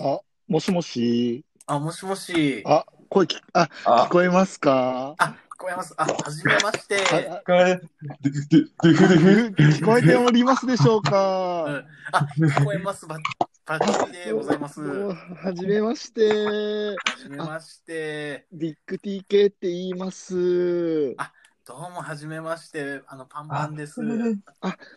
[0.00, 1.44] あ、もしもし。
[1.66, 2.62] あ、もしもし。
[2.66, 5.14] あ、声き、あ、あ聞、こえますか？
[5.18, 5.94] あ、聞こえます。
[5.96, 6.96] あ、はじめまして。
[7.30, 7.80] あこれ、
[8.22, 13.06] ドゥドゥドゥフドゥフ聞こえておりますでしょううかん、あ、聞こえます。
[13.06, 13.18] ば
[13.64, 14.80] バッチリでございます。
[14.82, 15.14] おは
[15.44, 16.96] はじめまして。
[17.22, 18.46] じめまして。
[18.50, 21.14] ディック TK って言います。
[21.18, 21.32] あ
[21.64, 23.02] どうも、はじめまして。
[23.06, 24.00] あの、パンパンです。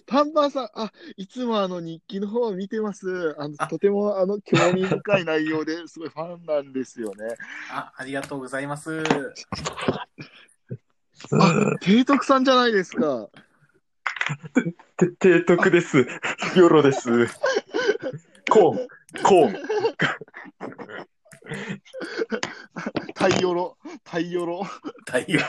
[0.08, 3.36] パンパンさん、あ、いつもあの日記の方を見てます。
[3.38, 7.36] あのあとてもあの興味深い内容ですごいファンなんですよね。
[7.72, 9.04] あ、ありがとうございます。
[11.40, 13.30] あ、提督さんじゃないですか。
[14.98, 16.08] て 提督です。
[16.58, 17.28] ヨロです。
[18.50, 18.88] コーン、
[19.22, 19.56] コーン。
[23.14, 24.64] 太陽ろ、太陽ろ。
[25.06, 25.40] 太陽。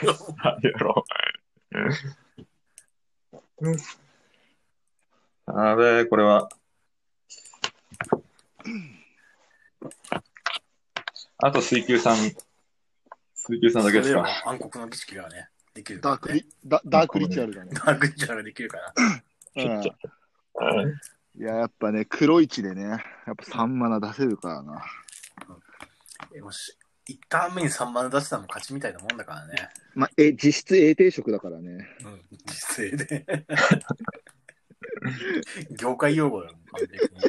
[0.42, 1.04] あヨロ。
[5.46, 6.48] あれ、これは。
[11.38, 12.16] あと水球さん。
[13.34, 14.28] 水球さんだけですそれか。
[14.28, 17.70] は暗黒の儀式がね、できるダークリ、ダダークリチュアルだね。
[17.72, 18.94] ダークリチュアルができるから。
[19.56, 19.92] うんちょ
[21.38, 23.00] いや、やっぱね、黒一でね、やっ
[23.36, 24.82] ぱ3マナ出せるからな。
[26.34, 29.68] えもし、一ターン目に3万出したのも勝ちみたいなもんだからね。
[29.94, 31.88] まあ、え、実質 A 定食だからね。
[32.04, 33.46] うん、実勢で。
[35.78, 37.20] 業界用語だよ、完璧に。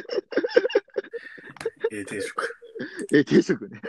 [2.00, 2.58] A 定食。
[3.12, 3.80] A 定食ね。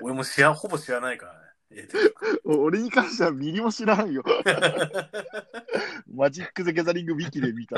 [0.00, 1.48] 俺も知ら、ほぼ知らないからね。
[2.44, 4.22] 俺に関してはミリも知らんよ。
[6.08, 7.76] マジック・ザ・ギャザリング・ウィキで見た。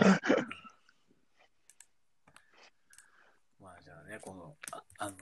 [3.59, 5.17] まあじゃあね、この、ああの、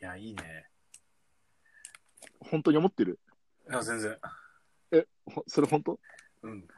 [0.00, 0.66] いや、いいね。
[2.40, 3.18] 本当に思ってる？
[3.70, 4.18] いや、全然。
[4.92, 5.98] え、ほそれ本当？
[6.42, 6.68] うん。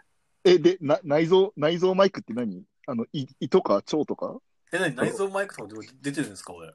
[0.45, 2.65] え、で、な内臓、内臓マイクって何？
[2.87, 4.39] あの、い胃とか腸とか？
[4.73, 6.75] え、なに内臓マイクとかで出てるんですか、俺。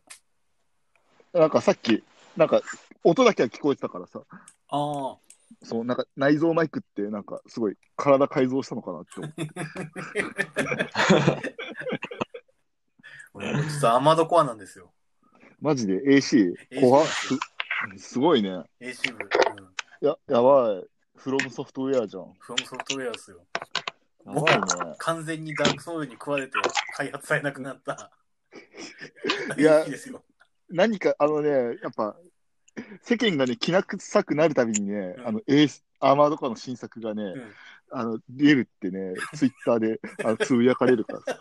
[1.33, 2.03] なんかさっき、
[2.35, 2.61] なんか、
[3.03, 4.23] 音だけは聞こえてたからさ、
[4.69, 5.17] ああ。
[5.63, 9.47] そう、なんか内臓マイクって、なんかすごい体改造したのかなって思って。
[13.33, 14.91] 俺、実はアーマードコアなんですよ。
[15.61, 17.37] マジで？AC、怖っす
[17.97, 18.49] すごいね。
[18.81, 19.19] AC 部。
[19.19, 20.07] うん。
[20.07, 20.85] や、やばい。
[21.15, 22.33] フロムソフトウェアじゃん。
[22.39, 23.45] フロムソフトウェアですよ。
[24.25, 24.95] やばいね。
[24.97, 26.53] 完全にダークソウルに食われて
[26.95, 28.11] 開発されなくなった。
[29.57, 30.23] いやいいですよ。
[30.69, 32.15] 何か、あのね、やっぱ、
[33.03, 37.51] 世間がね、きな臭くなるたびにね、うんあの、エース、アーマードカーの新作がね、うん
[37.91, 41.39] あの、出るってね、ツイッターで、あのつぶやかれるからさ。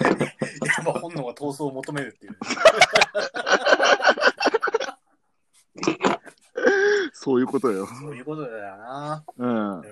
[0.00, 2.36] やっぱ本能が闘争を求めるっていう。
[7.12, 7.86] そういうことよ。
[7.86, 9.24] そういうことだよな。
[9.38, 9.82] うん。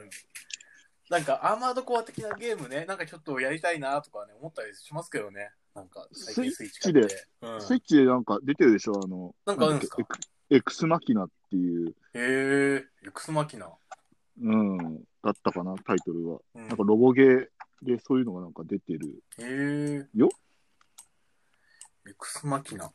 [1.09, 5.51] なんかアーマードコア的なゲームね、なんかちょっとやりたいなとかね、思ったりしますけどね。
[5.75, 7.27] なんか最近スイッチ買って。
[7.43, 9.01] うん、スイッチでなんか出てるでしょ？
[9.03, 10.03] あの、なんかあるんですか？
[10.03, 10.19] エク
[10.51, 13.71] エクスマキナっていう、へえ、エクスマキナ。
[14.43, 16.41] うん、だったかな、タイトルは。
[16.55, 17.49] うん、なんかロボゲー
[17.83, 19.23] でそういうのがなんか出てる。
[19.39, 20.09] へえ。
[20.15, 20.29] よ
[22.09, 22.93] エクスマキナ。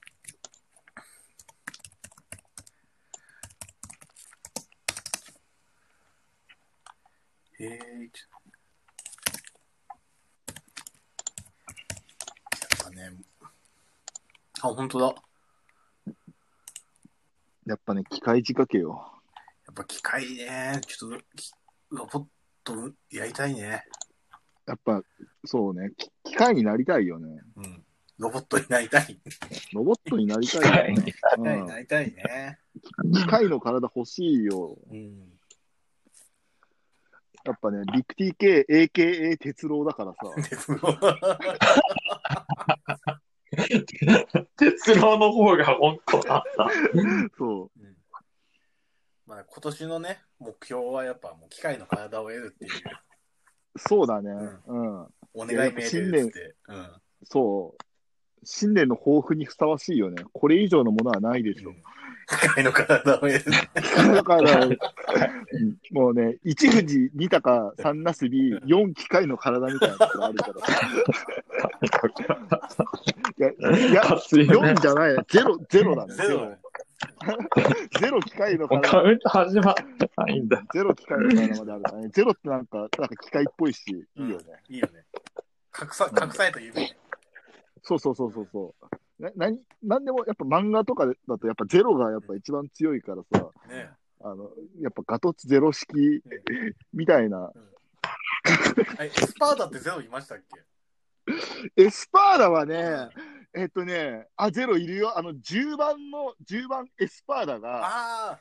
[7.60, 7.80] へえ、やっ
[12.84, 13.12] ぱね、
[14.62, 15.16] あ、本当だ。
[17.66, 19.22] やっぱね、機械仕掛けよ。
[19.66, 21.52] やっぱ機械ね、ちょっと、き
[21.90, 22.26] ロボッ
[22.64, 23.84] トやりたいね。
[24.68, 25.02] やっぱ、
[25.46, 27.42] そうね、き機械になりたいよね。
[27.56, 27.84] うん。
[28.18, 29.20] ロボットになりたい。
[29.74, 31.14] ロボットになりたいよね。
[31.38, 32.60] うんなりたいね。
[33.14, 34.78] 機械の体欲しいよ。
[34.92, 35.38] うん。
[37.46, 40.20] やっぱね、ビッグ TK、AKA 鉄郎だからさ。
[40.50, 40.98] 鉄道
[44.58, 46.70] 鉄郎の方が本当だった。
[47.38, 47.98] そうん
[49.26, 53.07] まあ今年のね、目標はやっぱもう機械の体を得るっていうう。
[53.78, 54.32] そうだね。
[54.68, 55.08] ううん。
[55.34, 56.56] お願いメールって。
[56.68, 56.88] うん。
[57.24, 57.84] そう。
[58.44, 60.24] 新年の抱負にふさわしいよね。
[60.34, 61.74] これ以上のものはないでしょ。
[62.30, 63.44] 機械の体を得る。
[64.14, 64.78] だから、うん
[65.92, 70.54] もうね、一富士、二鷹、三なすび、四機械の体みたいなところあるから。
[73.38, 73.50] いや、
[73.90, 76.16] いや、四じゃない、ゼロ、ゼロだね。
[76.16, 76.54] ゼロ。
[78.00, 80.64] ゼロ機械のカ体、ウント始まってないんだ。
[80.74, 82.10] ゼロ機械の体まであるからね。
[82.10, 84.64] ゼロってなんか、なんか機械っぽいし、いいよね。
[84.68, 85.06] いいよね。
[85.80, 86.98] 隠さ、隠された夢ね。
[87.84, 88.76] そうそうそうそうそ
[89.20, 89.24] う。
[89.24, 93.92] な、なに、なんでも、やっぱ漫画とかだと、やっぱゼロがやっぱ一番強いからさ、ね
[94.22, 96.24] あの、やっぱガトツゼロ式
[96.94, 97.74] みたいなうん
[99.00, 100.40] えエスパーダってゼロいましたっ
[101.76, 101.84] け？
[101.84, 103.10] エスパーダはね、
[103.58, 105.18] えっとね、あ、ゼロいるよ。
[105.18, 108.40] あの、10番の、10番エスパーダが、あ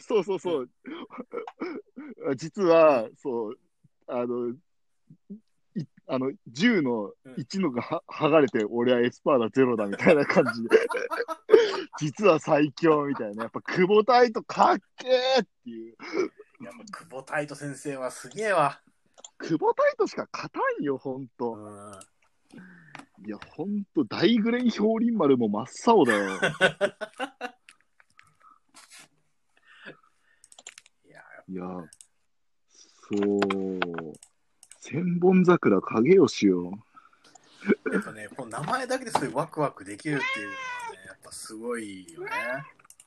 [0.00, 0.70] そうそうそう。
[2.36, 3.58] 実は、そう、
[4.06, 4.50] あの、
[5.74, 10.68] いあの10の1のがは剥がれて、俺はエスパーダゼロだみたいな感じで、
[11.98, 15.96] 実は最強みたいな、やっぱ久保帯人かっけーっていう、
[16.60, 18.82] あ、やっぱ久保タイト先生はすげえわ。
[19.38, 21.56] 久保タイトしか勝たんよ、ほんうと。
[21.56, 21.92] ん。
[23.22, 26.40] いや、ほんと、大グレン氷林丸も真っ青だよ。
[31.48, 31.64] いや、
[33.12, 33.40] そう、
[34.78, 36.72] 千本桜影吉よ。
[37.92, 40.58] やっぱね、この名前だけでそういうワクワクできるっていうのは
[40.92, 42.30] ね、やっぱすごいよね。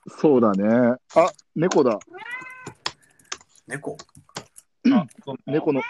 [0.06, 0.96] そうだね。
[1.16, 1.98] あ、猫だ。
[3.66, 3.96] 猫。
[4.92, 5.06] あ、
[5.46, 5.82] 猫の。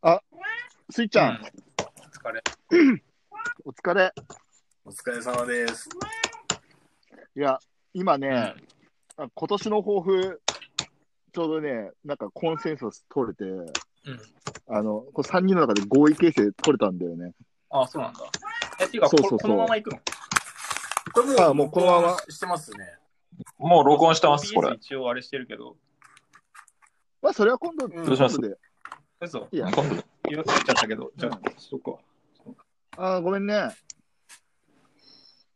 [0.00, 0.22] あ、
[0.90, 1.42] スイちゃん、
[1.76, 2.42] お疲れ。
[3.64, 4.12] お疲れ。
[4.84, 5.88] お疲れ様です。
[7.34, 7.58] いや、
[7.94, 8.54] 今ね、
[9.16, 10.42] あ今年の抱負、
[11.32, 13.72] ちょうどね、なんかコンセンサス取れて、うん。
[14.68, 17.32] あの、こ3人の中で合意形成取れたんだよね。
[17.70, 18.20] あ、そうなんだ。
[18.80, 20.00] え、っていうか、そうそうそうここのまま行くの？
[21.14, 22.98] これもう、あもうこのまましてますね。
[23.56, 24.74] もう録音してます、これ。
[24.74, 25.78] 一応あれしてるけど。
[27.22, 28.38] まあ、それは今度、うん今どうします？
[29.52, 31.10] いや、今度色ついちゃったけど。
[31.16, 32.00] じゃあ、しとこ
[33.00, 33.54] あーごめんね。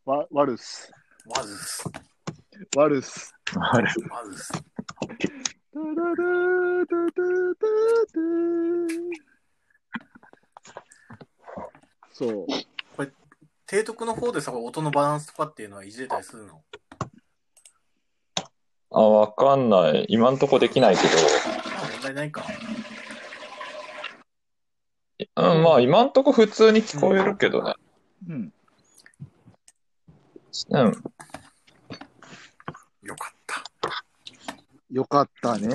[0.04, 0.92] わ、ワルス。
[1.26, 1.42] ワ
[2.88, 3.34] ルス。
[3.56, 4.52] あれまずす。
[4.52, 4.60] タ
[5.80, 7.20] ララタタ
[7.58, 7.66] タ
[8.12, 8.20] タ
[12.12, 12.46] そう。
[13.66, 16.62] 提督の方でさ、音のバランスとかっていうのはいじれたりするの？
[18.92, 20.06] あ、わかんない。
[20.08, 21.14] 今んとこできないけまあ
[21.94, 22.44] 問題ないか。
[25.34, 25.54] ど。
[25.54, 27.74] うん、まあ今んとこ普通に聞こえるけどね。
[28.28, 28.52] うん。
[30.70, 30.92] うん。
[33.02, 33.62] よかった。
[34.90, 35.68] よかったね。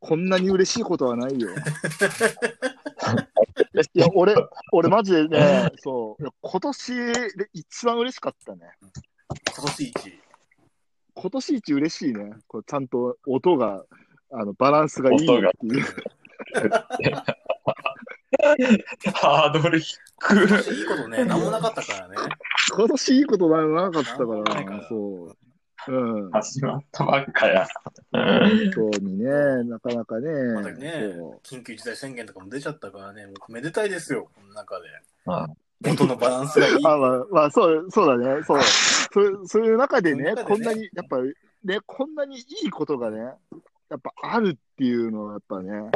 [0.00, 1.50] こんなに嬉しいことはないよ。
[3.92, 4.34] いや、俺、
[4.72, 8.60] 俺マジでね、そう、いや今年で一番嬉しかったね。
[9.54, 10.20] 今年一。
[11.14, 12.30] 今年一嬉しいね。
[12.46, 13.84] こうちゃんと音が、
[14.32, 15.84] あの、バランスがいいっていう。
[19.14, 22.16] ハードル低今年いいことね、なんもなかったからね。
[22.76, 25.36] 今年いいことななかったからら、そう。
[25.88, 26.30] うん。
[26.30, 27.66] 始まったばっかや。
[28.12, 29.24] 本当にね、
[29.64, 30.30] なかなかね。
[30.54, 31.14] またね
[31.44, 34.86] 緊急事態宣言とかも出ちゃったからね、もうめでたいですよ、この中で。
[35.26, 35.48] あ
[35.86, 36.74] 音のバランスがいい。
[36.86, 38.42] あ、まあ、まあ、そう、そうだね。
[38.44, 38.62] そう。
[38.62, 41.18] そういうそういう中でね、そういう中でねこんなに、やっぱ
[41.64, 43.18] ね、こんなにいいことがね、
[43.88, 45.90] やっぱあるっていうのは、やっぱね、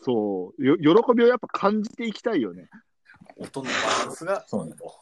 [0.00, 2.68] そう、よ喜びをやっぱ感じていきたいよね。
[3.36, 4.94] 音のバランスがそういいと。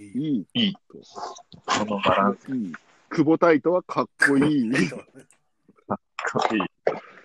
[0.00, 0.74] いいい。
[0.74, 2.72] このバランスいい。
[3.10, 4.70] 久保タイトはかっこいい。
[4.70, 4.90] がいい。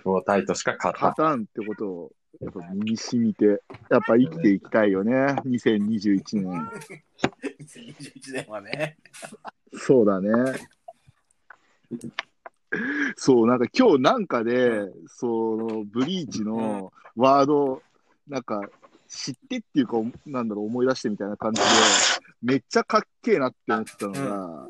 [0.06, 2.12] もうタイトしか勝た勝たんってことを、
[2.42, 3.46] やっぱ身に染みて、
[3.90, 5.14] やっぱ生きていきたいよね。
[5.46, 6.72] 2021年。
[7.60, 8.98] 2021年はね。
[9.74, 10.30] そうだね。
[13.16, 15.28] そう、なんか今日なんかで、そ
[15.58, 17.82] のブリーチのワード、
[18.28, 18.62] なんか
[19.08, 21.68] 知ってっていうか、なんだろう、思い出してみたいな感じで、
[22.42, 24.68] めっちゃかっけえなって思ってたのが、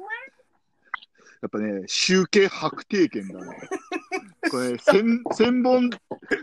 [1.42, 3.58] やっぱね、集計白帝拳だね。
[4.52, 5.90] これ、千千本、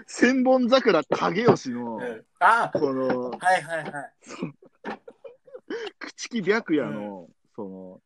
[0.06, 1.98] 千本桜影吉の、
[2.38, 4.12] あこの、はいはいはい。
[6.16, 8.00] 朽木白夜の、その、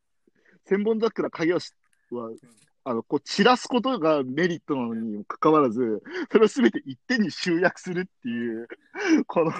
[0.65, 1.73] 千本桜影吉
[2.11, 2.29] は、
[2.83, 8.67] あの、こう、散らすことがメリットなのにもかかわらず、それをすべて一点に集約するっていう、
[9.27, 9.51] この、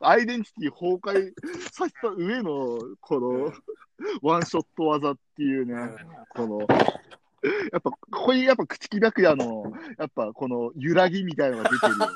[0.00, 1.32] アイデンティティ崩壊
[1.72, 3.52] させた上の、この、
[4.22, 5.74] ワンショット技っていうね、
[6.30, 6.66] この、
[7.72, 12.08] やっぱ、ここにやっぱ、朽木白夜の、やっぱ、この、揺らぎみたいなのが出てるよ。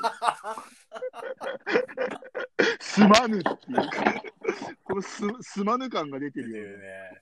[2.81, 3.55] すまぬっていう、
[4.83, 7.21] このす、すまぬ感が出てるよね。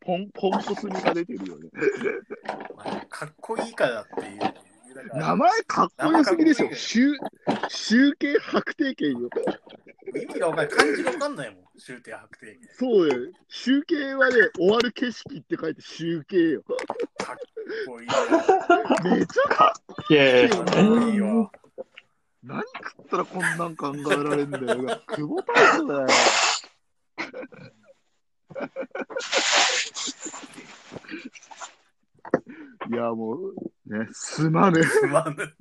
[0.00, 1.68] ポン、ポンコツ味が出てるよね。
[2.74, 4.38] まあかっこいいからっていう。
[4.38, 4.71] だから
[5.14, 6.74] 名前かっこよすぎでしょ。
[6.74, 7.14] 集、
[7.68, 9.28] 集計白帝拳よ。
[10.14, 10.76] 意味がわかんない。
[10.76, 11.64] 漢字がわかんないもん。
[11.78, 12.68] 終点白帝拳。
[12.78, 13.32] そうよ。
[13.48, 16.62] 集計はね、終わる景色って書いて集計よ。
[16.62, 16.74] か
[17.32, 17.36] っ
[17.86, 18.08] こいい。
[19.18, 20.72] めちゃかっけかっこ
[21.10, 21.50] いいわ。
[22.42, 25.02] 何食ったらこんなん考えられるんだよ。
[25.06, 26.08] 久保タイトだよ。
[32.90, 33.54] いや、もう、
[33.86, 34.82] ね、すまぬ。
[34.82, 35.54] すまぬ。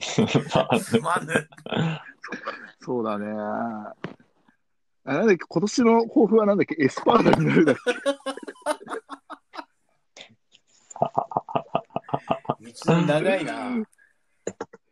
[0.00, 0.20] す
[1.00, 1.48] まぬ。
[2.80, 3.26] そうだね。
[3.28, 3.94] あ
[5.04, 7.92] なんだっけ、今年の抱負はなんだっけ、エスパーダになるだっけ？
[12.60, 13.86] 道のり長いな。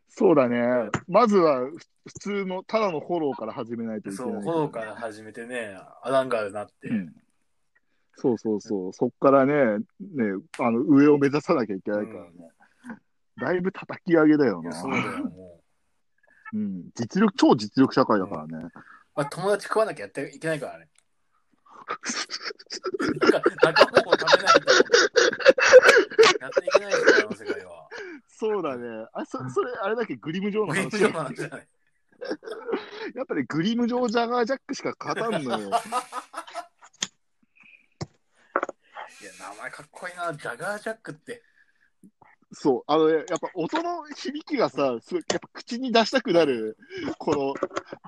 [0.07, 0.89] そうだね。
[1.07, 4.43] まずは、ふ普通の、ただのフォローから始めないといけそう、ない。
[4.43, 6.87] フォローから始めてね、アダンガールになって。
[6.89, 7.13] うん
[8.17, 8.93] そうそうそう。
[8.93, 9.85] そっからね、ね、
[10.59, 12.29] あの、上を目指さなきゃいけないからね。
[13.37, 14.71] だいぶ叩き上げだよな。
[14.71, 15.61] そうだよ、も
[16.53, 16.89] うん。
[16.95, 18.57] 実力、超実力社会だからね。
[18.57, 18.59] う。
[19.15, 20.89] まあ、友達食わなきゃやっていけないからね。
[23.61, 24.71] 仲間も食べないと。
[26.39, 27.89] やっていけないから、世界は。
[28.27, 29.07] そうだね。
[29.13, 30.75] あ、そそれ、あれだっけ、グリム城の話？
[30.75, 31.67] グリップ上の話じゃない。
[33.13, 35.67] やっぱりグリム城ジャガージャックしか勝たんのよ。
[35.67, 35.79] いや、
[39.49, 40.33] 名前かっこいいな。
[40.33, 41.43] ジャガージャックって。
[42.51, 46.77] そう、あのね、やっぱ音の響きがさ、すごいやっぱ口に出したくなる、
[47.17, 47.53] この、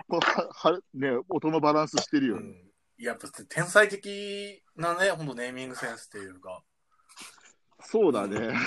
[0.07, 2.41] このははね、音のバランスしてるよね。
[2.97, 3.03] うん。
[3.03, 6.63] やっぱ天才的なね、ほんとネーミングセンスっていうか。
[7.81, 8.37] そうだね。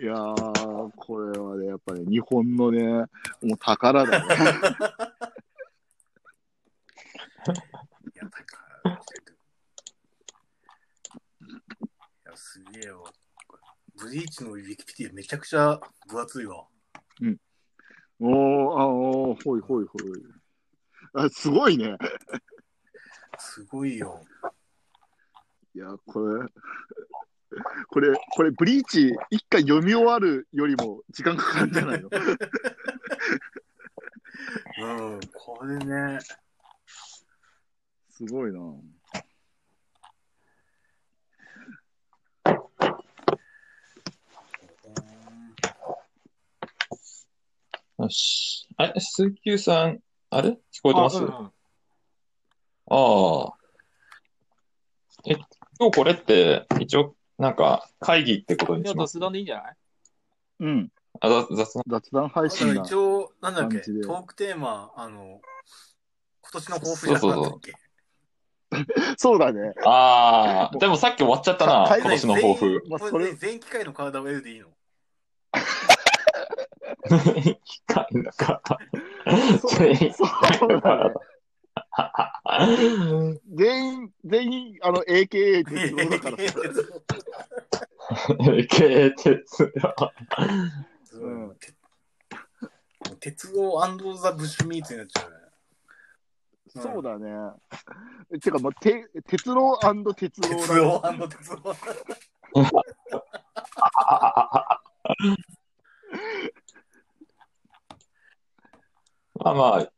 [0.00, 2.82] いやー、これはね、やっぱり、ね、日本のね、
[3.42, 4.26] もう宝だね。
[8.14, 8.92] いや、だから。
[8.92, 8.94] い
[12.24, 13.04] や、すげえよ。
[13.99, 16.66] ブリーチのウィキペディアめちゃくちゃ分厚いわ。
[18.18, 20.02] おー、あおー、ほいほいほい。
[21.14, 21.96] あ、すごいね。
[23.38, 24.22] すごいよ。
[25.74, 26.46] いや、これ、
[27.88, 32.10] これ、これ、ブリーチ一回読み終わるよりも時間かかるんじゃないの？
[35.12, 36.18] うん、これね。
[38.10, 38.60] すごいな。
[48.02, 48.66] よし。
[48.76, 50.50] あれ、水球さん、あれ？
[50.72, 51.18] 聞こえてます？
[51.18, 51.52] あうん
[52.92, 53.54] ああ。
[55.26, 55.34] え、
[55.78, 59.14] 今日これって、一応、なんか、会議ってことにいや、します？
[59.14, 59.76] 雑談でいいんじゃない？
[60.60, 60.92] うん。
[61.20, 61.84] あ、ざ雑談？
[61.88, 62.82] 雑談配信だ。
[62.82, 65.40] 一応、なんだっけ、トークテーマ、あの、
[66.42, 67.72] 今年の抱負じゃなかったっけ？
[69.16, 69.72] そう だね。
[69.84, 72.82] ああ、でもさっき終わっちゃったな、か今年の抱負。
[72.88, 74.68] まあ、こそれ全機械の体を得るでいいの？
[77.64, 78.62] 機械のか。
[79.60, 81.14] そう全員そうだね。
[83.54, 86.54] 全員、全員、あの、AKA 鉄道だからさ。
[88.68, 90.12] 経鉄道。
[91.20, 91.56] うん
[93.18, 93.80] 鉄道
[94.16, 95.36] ザ・ブッシュミーツになっちゃうね。
[96.68, 97.28] そうだね。
[98.30, 99.78] うんてか、もう、て鉄郎
[100.14, 101.28] 鉄郎ね。
[101.28, 101.74] 鉄道鉄道。
[109.42, 109.92] まあまあ、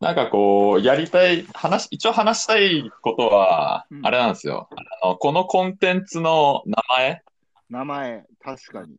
[0.00, 4.68] なんかこう、やりたい、話、一応話したいことはう、んあれなんですよ。
[5.02, 7.22] あの、このコンテンツの名前
[7.70, 8.96] 名前、確かに。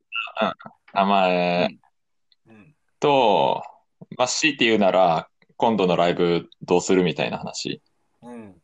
[0.94, 1.68] 名前
[2.48, 2.76] うん。
[3.00, 3.64] と、
[4.18, 7.82] まあ、強いて言うなら、今度のライブどうするみたいな話。
[8.22, 8.56] うん。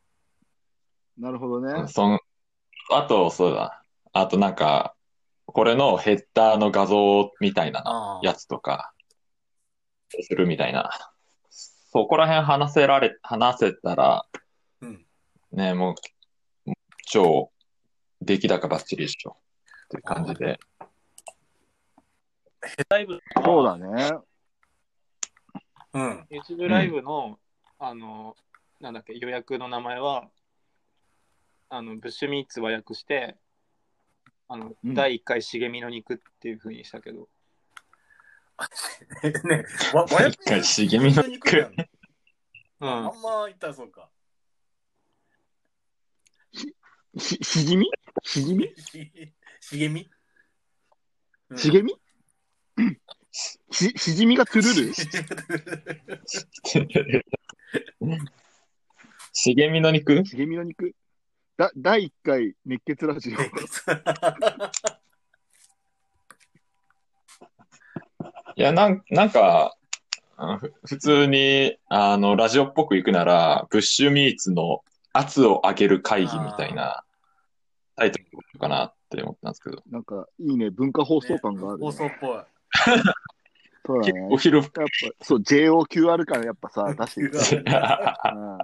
[1.18, 1.88] なるほどね。
[1.88, 2.20] そん、
[2.92, 3.84] あと、そうだ。
[4.12, 4.96] あとなんか、
[5.46, 8.20] これのヘッダーの画像みたいな。
[8.24, 8.94] やつとか、
[10.10, 10.90] するみたいな。
[11.94, 14.26] そこら辺話せられ、話せたら、
[14.80, 15.06] うん。
[15.52, 15.96] ね、も
[16.66, 16.72] う、
[17.06, 17.52] 超、
[18.22, 19.36] 出来高バッチリでしょ。
[19.86, 20.58] っていう感じで。
[22.90, 24.12] ライブそうだね。
[25.94, 26.28] うん。
[26.32, 27.38] YouTube ライブの、
[27.78, 28.38] あの、
[28.80, 30.30] なんだっけ、予約の名前は、
[31.68, 33.36] あの、ブッシュミーツ和訳して、
[34.48, 37.28] あの、うん第1回茂みの肉っていう風にしたけど、
[39.48, 41.76] ね、わ、和一回茂みの肉やんう
[42.86, 44.10] んあんま言ったらそうか。
[47.18, 47.90] し、しじみ？
[48.24, 48.74] しじみ？
[48.78, 50.10] し、茂み
[51.50, 51.94] うんしげみ
[53.32, 53.60] し、
[53.98, 54.74] しじみがトゥル
[57.12, 57.26] ル
[59.34, 60.96] 茂みの肉しげみの肉
[61.58, 63.38] だ、第1回熱血ラジオ。
[68.56, 69.76] いや、なん、なんか、
[70.86, 74.82] 普通に、あの、ラジオっぽく行くなら、ブッシュミーツの
[75.14, 77.04] 圧を上げる会議みたいな
[77.96, 78.20] タイト
[78.54, 79.84] ルかなって思ったんですけど。
[79.90, 82.40] なんか、いいね、文化放送感がある、放送っぽい。
[82.84, 83.04] 結
[83.86, 84.28] そうだね。
[84.30, 87.32] 構広やっぱ、そう、JOQR 感やっぱさ、 出していく。
[87.32, 87.56] く。
[87.56, 88.58] うん、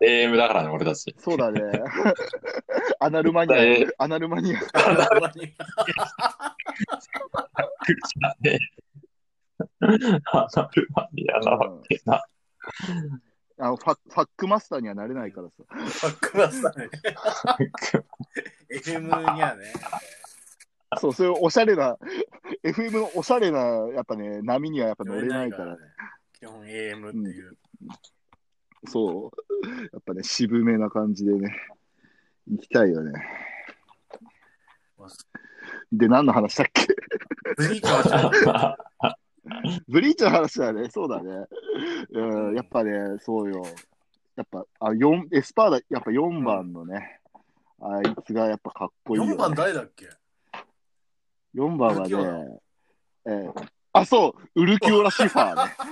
[0.00, 1.14] AM だからね、俺たち。
[1.18, 1.60] そうだね。
[3.00, 4.60] アナルマニえア、アナルマニア。
[4.60, 4.66] ね。
[4.74, 5.66] アナルマニア
[11.42, 12.22] なわけな。
[13.58, 15.56] あのファファックマスターにはなれないからさ。
[15.68, 16.88] ファックマスターね。
[18.70, 19.02] FM
[19.34, 19.64] にはね。
[20.98, 21.96] そう、そういうおしゃれな、
[22.64, 23.60] FM のおしゃれな、
[23.94, 25.78] やっぱね、波にはやっぱ乗れないからね。
[26.32, 27.56] 基本 AM っていう。
[28.86, 29.68] そう。
[29.92, 31.54] やっぱね、渋めな感じでね、
[32.48, 33.12] 行きたいよね。
[35.92, 36.86] で、何の話だっけ？
[37.56, 38.78] ブリーチの話は
[39.88, 40.88] ブリーチの話だね。
[40.90, 41.46] そうだね。
[42.10, 43.64] うん、やっぱね、そうよ。
[44.36, 47.20] やっぱ、あ、四エスパーだ、やっぱ4番のね、
[47.80, 49.34] あいつがやっぱかっこいいよ、ね。
[49.34, 50.08] 4番誰だっけ
[51.54, 52.60] ？4番はウルキオラね、
[53.26, 55.74] えーあ、そう、ウルキオラ・シファーね。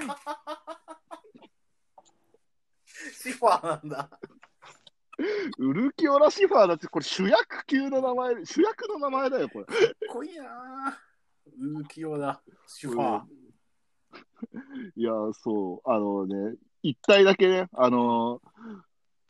[3.12, 4.08] シファーなんだ。
[5.58, 9.64] ウルキオラ・シファーだって、これ主役級の名前、主役の名前だよ、これ。
[9.64, 9.76] かっ
[10.10, 10.48] こいいなぁ。
[11.60, 13.37] ウルキオラ、シファー。
[14.96, 18.40] いや、そう、あのね、一体だけね、あの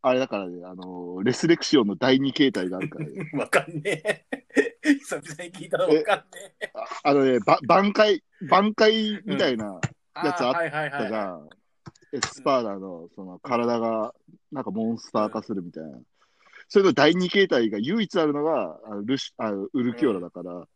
[0.00, 3.30] あれだからね、あのレスレクシオンの第二形態があるからね。
[3.34, 4.24] わかんねえ。
[5.00, 6.24] 久々に聞いたらわかんね
[6.60, 6.70] え。
[6.74, 9.80] ああのね、ば挽回、挽回みたいな
[10.14, 11.48] やつあったじゃん。
[12.12, 14.14] エスパーダの、その、体が、
[14.50, 15.98] なんかモンスター化するみたいな。
[16.68, 20.66] それの第二形態が唯一あるのが、あのルシあのウルキオラだから、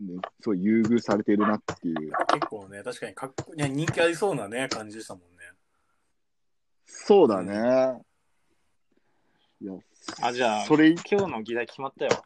[0.00, 2.08] ね、そう優遇されてるなっていう。
[2.08, 2.12] い。
[2.32, 5.44] 結構ね、確かにかっこいいや人気ありそうなね、感じでしたもんね。
[6.86, 8.00] そうだね。
[9.60, 9.72] いや、
[10.22, 12.24] あ、じゃあ、それ、今日の議題決まったよ。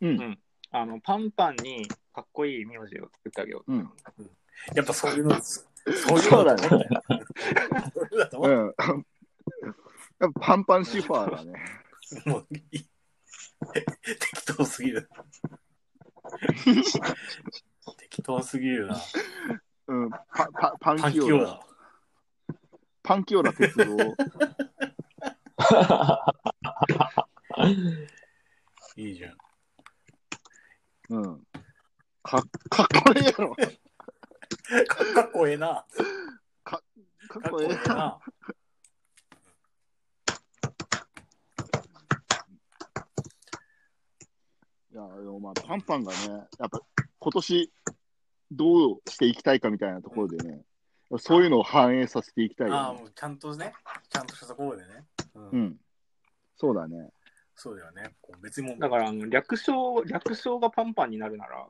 [0.00, 0.08] うん。
[0.08, 0.38] うん、
[0.70, 3.72] あの、パンパンにかっこいい名字を作ってあげよう。
[3.72, 3.90] うん。
[4.74, 5.68] やっぱそういうの です。
[6.06, 8.74] そういうそうだねのだと思ったよ。
[8.78, 9.06] そうん。
[10.20, 11.52] やっぱパンパンシファーだね。
[12.24, 12.30] た。
[12.30, 12.84] もういい
[13.74, 15.08] 適当すぎる。
[17.98, 18.96] 適当すぎるな。
[19.88, 20.10] うん。
[20.10, 20.20] パ
[20.52, 21.26] パパンパンキオラ。
[21.26, 21.60] キオラ。
[23.02, 23.84] パンキオラ鉄道。
[28.96, 29.36] いいじゃん。
[31.10, 31.46] うん。
[32.22, 33.54] かかっこええやろ。
[34.86, 35.84] かかっこええな。
[36.64, 36.82] かっ
[37.28, 37.62] かっこ。
[37.62, 38.18] ええな。
[44.92, 46.18] いや、でもまあ、パンパンがね、
[46.58, 46.80] やっぱ
[47.18, 47.72] 今年
[48.50, 50.60] どうしていきたいかみたいなところでね、
[51.18, 53.00] そういうのを反映させていきたいああ、よ、ね。
[53.00, 53.72] もうちゃんとね、
[54.10, 55.04] ちゃんとしたところでね。
[55.34, 55.76] うんうん。
[56.56, 57.10] そうだね。
[57.54, 58.14] そうだよね。
[58.20, 61.66] こう別にもうだから、あの略称、略称がパンパンになるなら、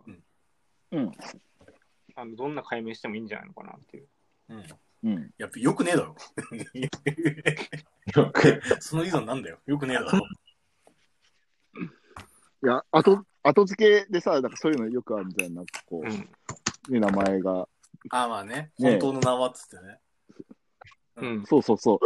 [0.90, 1.12] うん。
[2.14, 4.08] あのどんな解明してもいいんじゃないのかなっていう。
[4.48, 4.64] うん。
[5.04, 5.30] うん。
[5.38, 6.16] やっぱよくねえだろ。
[8.14, 9.58] よ くそのリードなんだよ。
[9.66, 10.11] よくねえだろ。
[12.64, 15.55] いや、後、後付けでさ、なんかそういうのよくあるじゃん。
[15.55, 16.11] なんかこうん。
[16.88, 17.68] う、ね、名前が。
[18.11, 18.72] ああまあね。
[18.79, 20.01] ね本当の名はっつってね。
[21.16, 21.46] うん。
[21.46, 21.98] そうそうそう。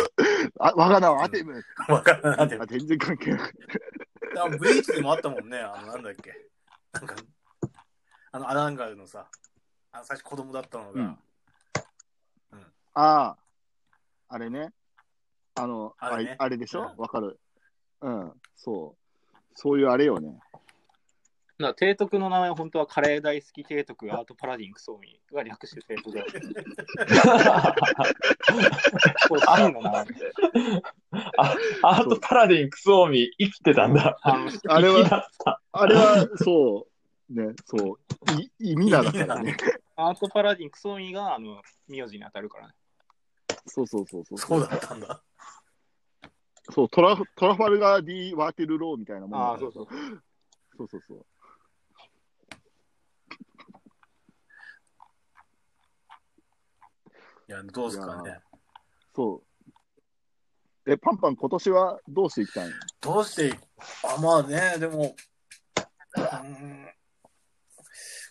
[0.59, 1.63] あ、我が名はアテム。
[1.89, 2.49] わからんない。
[2.49, 3.53] でもあ、全然関係ない。
[4.39, 5.59] あブリーチでもあったもんね。
[5.59, 6.33] あの、なんだっけ。
[6.93, 7.15] なんか、
[8.33, 9.29] あの、アランガルのさ、
[9.93, 11.19] あの最初子供だったのが、うん
[12.99, 13.37] ああ、
[14.29, 14.73] あれね。
[15.55, 16.81] あの、あれあれねあれでしょ？
[16.81, 17.39] うんわ、かる。
[18.01, 19.06] うん、そう。
[19.57, 20.39] そういうあれよね。
[21.59, 26.27] だから提督の名前は本当はカレー大好き提督アートパラディンクソーミが略して提督だよ。
[29.29, 30.07] これ真の名前。
[31.39, 34.19] あアートパラディンクソーミ生きてたんだ。
[34.21, 35.31] あの あれは。
[35.73, 36.89] あれは、そ
[37.31, 37.99] う、ね、そう、
[38.61, 39.57] い意味なだからね。
[39.97, 42.75] アートパラディンクソーミがあの名字に当たるからね。
[43.67, 44.39] そうそうそうそう。
[44.39, 45.23] そうだったんだ。
[46.73, 49.89] そうトラ、トラファルガー・ディ・ワーテル・ローみたいなもんだああ、そうそう。
[50.77, 51.27] そうそうそう。
[57.49, 58.41] いや、どうすかね。
[59.15, 59.43] そ
[60.87, 60.91] う。
[60.91, 63.53] え、パンパン、今年はどうしていきたいのどうしてい
[64.05, 65.15] あ、まあね、でも、
[66.17, 66.89] うーん、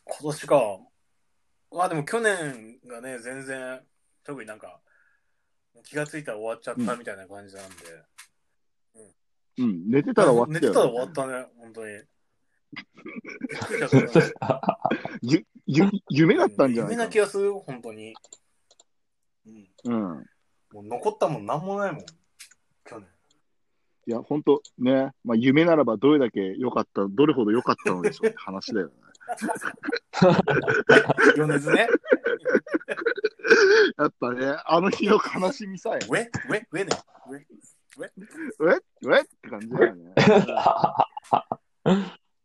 [0.05, 0.79] 今年か。
[1.71, 3.81] まあでも去年がね、全然、
[4.23, 4.81] 特になんか、
[5.83, 7.75] 気がついたら終わっちゃったみたいな感じなんで。
[9.57, 12.03] うん、寝てたら終わったよ、寝てたら終わったね、本当に。
[15.21, 18.13] ゆゆ夢だったんじゃない夢なか気がする、本当に。
[19.45, 19.69] うん。
[19.85, 20.25] うん。
[20.73, 22.05] もう残ったもんなんもないもん。
[22.83, 23.07] 去年。
[24.07, 28.93] いや、本当ね、まあ、夢ならばどれだけ良かった、どれほど良かったのでしょうって話だよね。
[31.35, 31.87] 米津ね。
[33.97, 36.91] やっぱね、あの日の悲しみさえ、ウェウェウェね。
[37.27, 37.39] ウェ
[37.97, 38.07] え
[39.17, 40.13] えって感じだよね。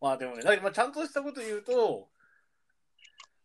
[0.01, 2.09] まあでもね、だけどまあちゃんとしたこと言うと、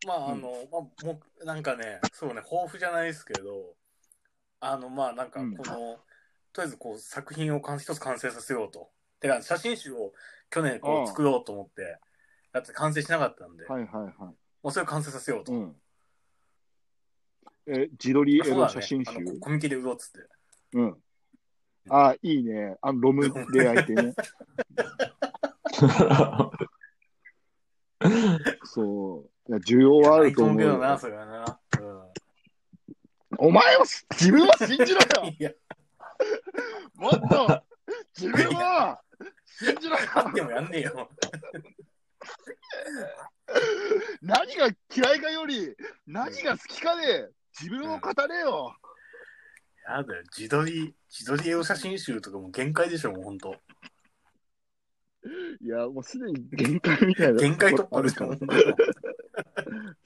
[0.06, 3.74] まああの、まあもうなんかね、そうね、豊富じゃないですけど、
[4.60, 5.98] あのまあなんかこの、
[6.52, 8.90] とりあえずこう作品を完一つ完成させようと。
[9.20, 10.12] てか写真集を
[10.50, 11.98] 去年こう作ろうと思って、
[12.52, 14.14] やって完成しなかったんで、はいはいはい。
[14.18, 15.52] もうそれを完成させようと。
[15.52, 15.76] うん。
[17.66, 20.18] え、自撮りエそうだねロ写真集あのコミケで売ろうっつって。
[20.74, 20.96] うん。
[21.88, 22.76] あ、いいね。
[22.80, 24.14] あの、ロムで焼いてね。
[28.64, 29.48] そう。
[29.48, 30.98] いや、需要はあると思うな。
[30.98, 31.60] それはな。
[33.38, 35.00] お前は自分は信じろ
[35.38, 35.54] よ
[36.96, 37.62] もっと
[38.16, 39.02] 自分は
[39.44, 41.10] 信じろあってよもやんねえよ。
[44.22, 45.76] 何が嫌いかより
[46.06, 48.76] 何が好きかで自分を語れよ
[49.88, 53.56] やだよ、自撮り、自撮りエロ写真集とかもう限界でしょ、もうほんと。
[55.60, 57.40] いや、もうすでに限界みたいな。
[57.40, 58.34] 限界突破でしょ、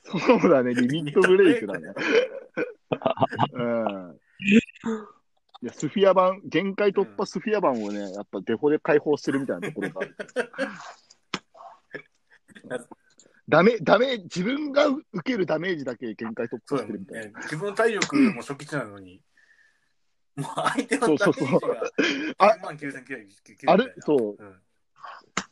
[0.05, 1.93] そうだね、リミットブレイクだね。
[3.53, 4.21] うん。
[5.63, 10.17] いや、スフィア版、限界突破スフィア版をね、やっぱデフォで解放してるみたいなところがある。
[13.51, 17.41] ダメ、ダメ、自分が受けるダメージだけ限界突破してるみたいな。
[17.41, 17.45] ね。
[17.45, 19.21] 自分の体力も初期値なのに、
[20.37, 21.83] もう相手のダメージが
[22.39, 24.57] あ9万9999あるそう、うん。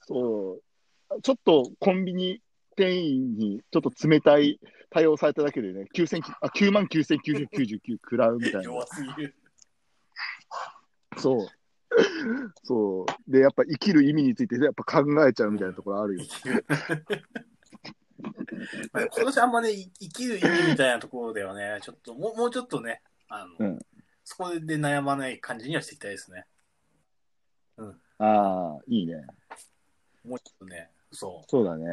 [0.06, 0.60] そ
[1.10, 1.22] う。
[1.22, 2.40] ちょっとコンビニ
[2.76, 8.62] 店員にちょっと冷たい対応されただけでね、9000あ9万9999食らうみたいな。
[8.62, 9.34] 弱すぎる。
[11.16, 11.48] そう。
[12.62, 13.30] そう。
[13.30, 16.24] で、やっぱ生きる意味についてやっぱ考えちゃうみたいなところあるよ。
[18.92, 23.78] まあ今年あんまね、い生きる意味みたいなところではね、ちょっと、もうもうちょっとね、あの、うん
[24.30, 26.44] そこで悩まない感じにはしていきたいですね。
[28.18, 29.14] ああ、いいね。
[30.22, 31.48] もうちょっとね、そう。
[31.48, 31.86] そうだね。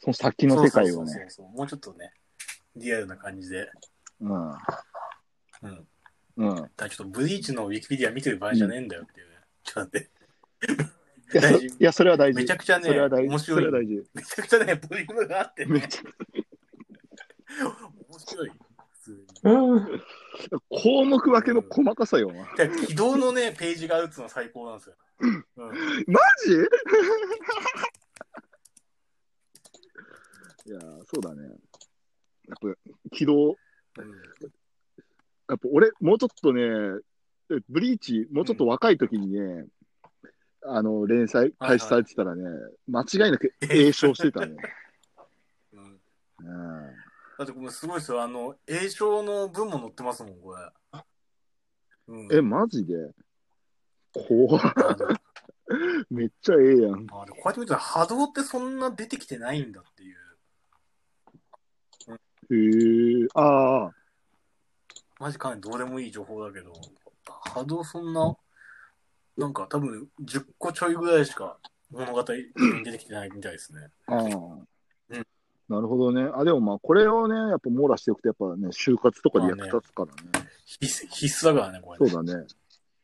[0.00, 1.10] その先の世界をね。
[1.10, 2.12] そうそうそうもうちょっとね、
[2.76, 3.70] リアルな感じで。
[4.20, 4.50] うん。
[4.50, 5.86] うん。
[6.36, 6.70] うん。
[6.76, 9.36] だちょっとブリーチのウィキペディア見てる場合じゃねえんだよっていうね。
[9.62, 10.10] ちょっと待って。
[11.34, 12.36] いや、そ大事 いやそれは大事。
[12.36, 13.28] めちゃくちゃねそれは大事。
[13.28, 13.94] 面白いそれは大事。
[14.14, 15.88] めちゃくちゃね、ボリュームがあってね、
[18.08, 18.52] 面白い。
[19.42, 20.00] うん
[20.70, 22.30] 項目分けの細かさよ。
[22.30, 24.96] マで起動のね、ページがあるっていうのは最高なんですよ。
[25.20, 25.44] うん。
[26.46, 26.52] ジ？
[30.70, 31.42] いや、そうだね。
[32.48, 32.68] やっぱ、
[33.10, 33.56] 起動、うん
[35.46, 36.62] やっぱ俺、もうちょっとね、
[37.68, 39.66] ブリーチ、もうちょっと若い時にね、
[40.66, 42.44] あの、連載開始されてたらね、
[42.88, 44.56] 間違いなく栄唱してたね。
[45.72, 46.00] うん
[46.38, 46.94] うん
[47.36, 48.22] だってこれすごいですよ。
[48.22, 51.02] あの、栄唱の文も載ってますもん、これ。
[52.06, 52.94] うん、え、マジで？
[54.12, 54.60] 怖
[56.08, 57.06] めっちゃええやん。
[57.10, 60.16] あでこうやって見たら波動ってそんな出てきてないんだっていう。
[62.50, 63.92] へえ、ああ、
[65.18, 66.72] マジかなりどうでもいい情報だけど、
[67.24, 68.36] 波動そんな、
[69.36, 71.58] なんか多分10個ちょいぐらいしか
[71.90, 73.90] 物語に出てきてないみたいですね。
[74.06, 74.22] ああ。
[74.22, 74.68] うん
[75.66, 76.30] なるほどね。
[76.34, 80.46] あ、でもまあ、これをね、やっぱ網羅しておくと、やっぱね、就活とかで役立つからね。
[80.66, 82.44] 必須必須だからね、これ、そうだね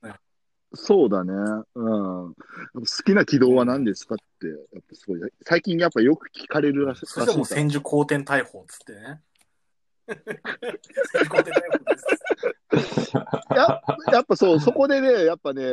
[0.03, 0.15] ね。
[0.75, 1.33] そうだね。
[1.75, 2.35] うん。
[2.35, 2.35] 好
[3.05, 5.21] きな軌道は何ですかって、やっぱすごい。
[5.43, 9.23] 最近やっぱよく聞かれるらしそしたらもう千住後天逮捕っつってね。
[13.55, 13.81] や
[14.13, 15.71] やっぱそう、そこでね、やっぱね、や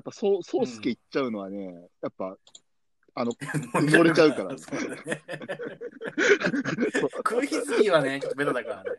[0.00, 2.36] っぱそう、そうすけ言っちゃうのはね、やっぱ、
[3.14, 4.54] あの、埋もれちゃうから。
[7.22, 8.90] 黒ひつぎはね、ちょっとベタだからね。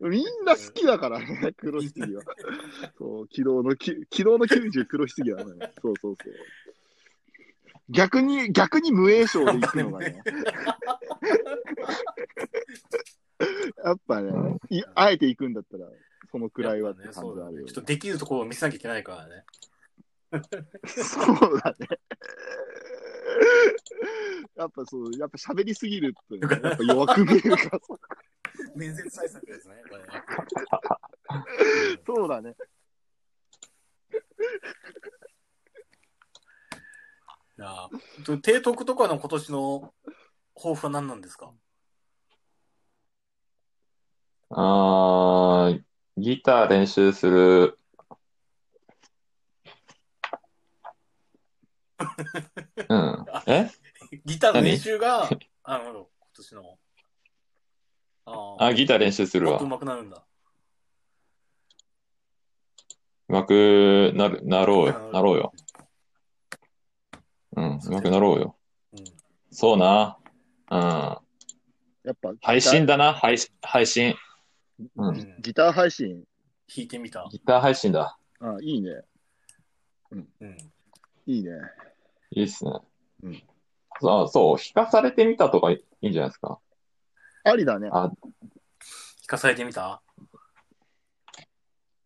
[0.00, 2.22] みんな好きだからね、黒ひつぎは。
[2.98, 5.72] そう、軌道の、き軌道の90黒ひつぎはね。
[5.82, 6.34] そうそうそう。
[7.88, 10.22] 逆に、逆に無栄賞で行くのがね。
[13.84, 15.86] やっぱね、いあえて行くんだったら、
[16.30, 17.74] そのくらいはってやっぱ感じはあるよねそうだねちょっ。
[17.74, 19.44] とできるところを見せなきゃいけないからね。
[20.86, 21.22] そ
[21.54, 21.88] うだね。
[24.56, 27.70] やっぱそう、やっぱ喋りすぎると、ね、やっぱ弱く見えるから、
[28.74, 30.08] 面接対策ですね、これね。
[32.06, 32.56] そうだね。
[37.58, 39.94] いやー提督とかの今年の
[40.54, 41.52] 抱負は何なんですか？
[44.50, 45.82] あー
[46.18, 47.78] ギター練習する。
[52.88, 53.26] うん。
[53.46, 53.70] え？
[54.24, 55.28] ギターの練習が、
[55.64, 56.06] あの、今
[56.36, 56.78] 年の。
[58.26, 59.66] ああ、ギター練習するわもっと。
[59.66, 60.24] 上手くなるんだ。
[63.28, 65.10] うまくなる、なろうよ。
[65.12, 65.52] なろうよ。
[67.56, 68.56] うん、うまくなろうよ。
[68.92, 69.04] うん。
[69.50, 70.18] そうな。
[70.70, 70.78] うん。
[70.78, 71.18] や
[72.12, 74.14] っぱ、配信だな、配信、配信。
[74.78, 74.90] う。
[74.96, 76.24] うんんギター配信、
[76.68, 77.26] 弾いてみた。
[77.30, 78.18] ギター配信だ。
[78.40, 79.02] あいいね。
[80.10, 80.28] うん。
[81.26, 81.50] いいね。
[82.30, 82.72] いいっすね。
[83.22, 83.42] うん
[83.98, 86.60] そう、そう、弾かされてみたとかいいんじゃないですか？
[87.44, 87.88] ありだね。
[87.90, 88.16] あ、弾
[89.26, 90.02] かされてみた？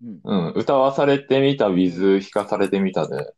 [0.01, 0.21] うん。
[0.23, 3.35] うん、歌わされてみた with 弾かされてみたで、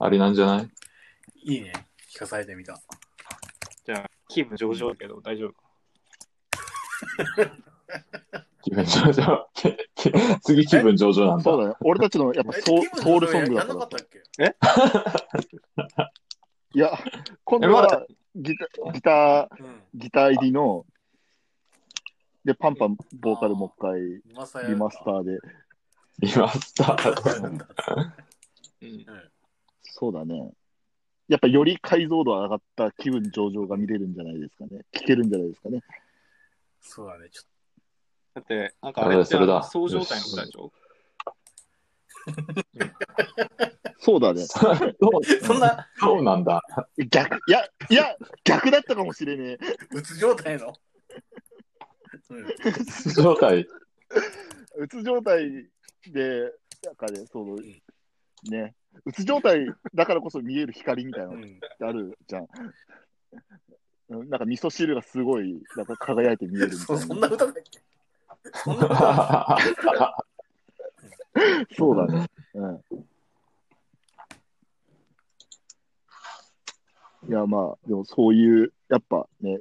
[0.00, 0.62] ありなんじゃな
[1.44, 1.54] い？
[1.54, 1.70] いいね。
[1.72, 1.84] 弾
[2.18, 2.80] かされてみた。
[3.86, 5.62] じゃあ、気分上々だけど大丈夫か。
[8.62, 9.46] 気分上々。
[10.42, 11.44] 次気分上々なんだ。
[11.44, 11.74] そうだね。
[11.80, 13.98] 俺たちのやっぱソウソウルソングやだかんなからっ。
[14.00, 14.22] たっけ？
[16.74, 16.90] いや、
[17.44, 19.82] 今度はえまだギタギター、うん。
[19.94, 20.84] ギター入りの、
[22.44, 25.38] で、パンパンボーカルもう一回今さやリマスターで。
[26.20, 27.48] リマスター。
[27.48, 27.58] うん
[28.82, 29.06] うん。
[29.82, 30.52] そうだね。
[31.28, 34.84] やっぱより解像度上がった気分上々が見れるんじゃないですかね。
[34.92, 35.80] 聞けるんじゃないですかね。
[36.80, 37.28] そうだね。
[37.30, 37.46] ちょっ
[38.34, 40.72] だって、なんかあれってそれだあう状態のことでしょ？
[43.98, 44.44] そうだね。
[44.46, 45.10] そうと
[45.44, 46.60] そんな、そうなんだ。
[47.10, 49.58] 逆、いや、いや、逆だったかもしれねえ。
[49.92, 50.74] うつ状態の？
[52.30, 52.46] うん。
[53.14, 53.66] 状態。
[54.76, 55.68] うつ状態
[56.08, 56.52] で、
[56.84, 57.56] なんかね、その、
[58.50, 61.60] ね、うつ状態だからこそ見える光みたいなのっうん。
[61.60, 62.42] てあるじゃん。
[62.42, 67.02] うんなんか味噌汁がすごい、なんか輝いて見えるみたそいな。
[67.06, 67.80] そんな歌だっけ
[68.52, 68.78] そん
[71.76, 72.26] そうだね。
[72.54, 72.80] うん。
[77.28, 79.60] いや、まあ、でもそういう、やっぱね、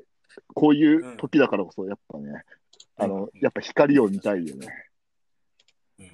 [0.53, 2.43] こういう時だからこそ、やっぱね、
[2.97, 4.67] あの、やっぱ光を見たいよね。
[4.67, 4.73] うん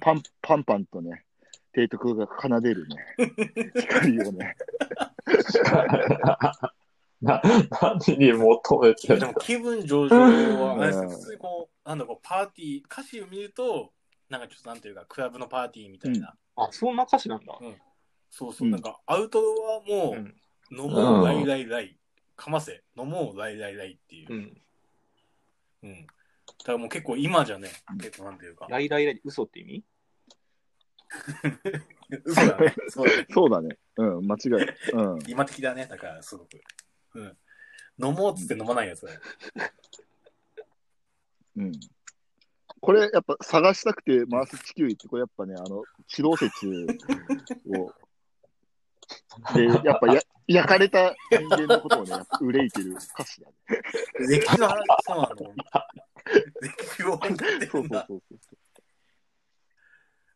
[0.00, 1.24] パン、パンパンとね、
[1.74, 2.96] 提督が奏でるね、
[3.74, 4.54] 光をね。
[7.20, 7.42] な、
[7.82, 13.92] 何に求めてんのでも気分上々は、あれですうん普通にこう、なんだこう、パーティー、歌詞を見ると、
[14.28, 16.36] なんかちょっとなんていうか、クラブのパーティーみたいな。
[16.54, 17.58] あ、そんな歌詞なんだ。
[18.30, 20.36] そうそう、うんなんか、アウトドアも、うん。
[20.70, 21.98] 飲もう、ライライライ、
[22.36, 24.36] かませ、飲もう、ライライライっていうう。
[24.36, 24.62] ん。
[25.82, 26.06] うん。
[26.06, 29.84] だからもう結構今じゃね、結構なんていうか、ライライライ、嘘って意味？
[32.24, 32.74] 嘘 だね。
[32.88, 33.26] そうだね。
[33.30, 33.78] そうだね。
[33.96, 34.50] うん、間違い。
[34.92, 35.18] うん。
[35.26, 36.60] 今的だね、だからすごく。
[37.14, 37.36] うん。
[38.02, 39.20] 飲もうっつって飲まないやつだよ。
[41.56, 41.72] うん。
[42.80, 46.66] これ、やっぱ探したくて回す地球儀って、これやっぱね、あの、地動説
[47.68, 47.92] を、
[49.54, 53.54] で、やっぱや焼かれた人間のことをね、やっぱ憂いてる歌詞だね。
[54.18, 55.54] 歴史の話、そうなの。
[56.60, 58.06] 歴史をそうるんだ。
[58.06, 58.58] そうそうそう。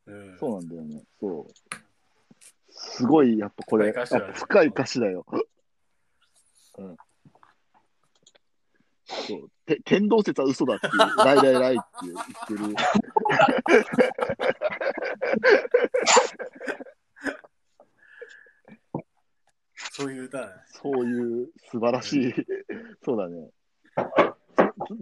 [0.06, 1.02] うんそうなんだよね。
[1.18, 1.54] そう。
[2.70, 5.26] すごい、やっぱこれ、やっぱ深い歌詞だね深い歌詞だよ。
[6.78, 6.96] うん。
[9.06, 9.50] そう。
[9.64, 10.92] て天動説は嘘だっていう、
[11.24, 12.76] ライライライって言ってる。
[19.92, 20.52] そういう歌だね。
[20.66, 22.34] そういう素晴らしい、
[23.04, 23.50] そうだね。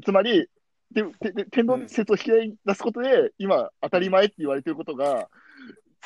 [0.01, 0.49] つつまり、
[0.91, 5.29] ででで天動説を引き出すことで、今、当たり前って言われてることが、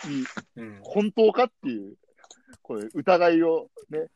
[0.04, 0.24] い
[0.56, 0.78] うん。
[0.82, 1.96] 本当かっていう、
[2.62, 4.06] これ、疑いをね、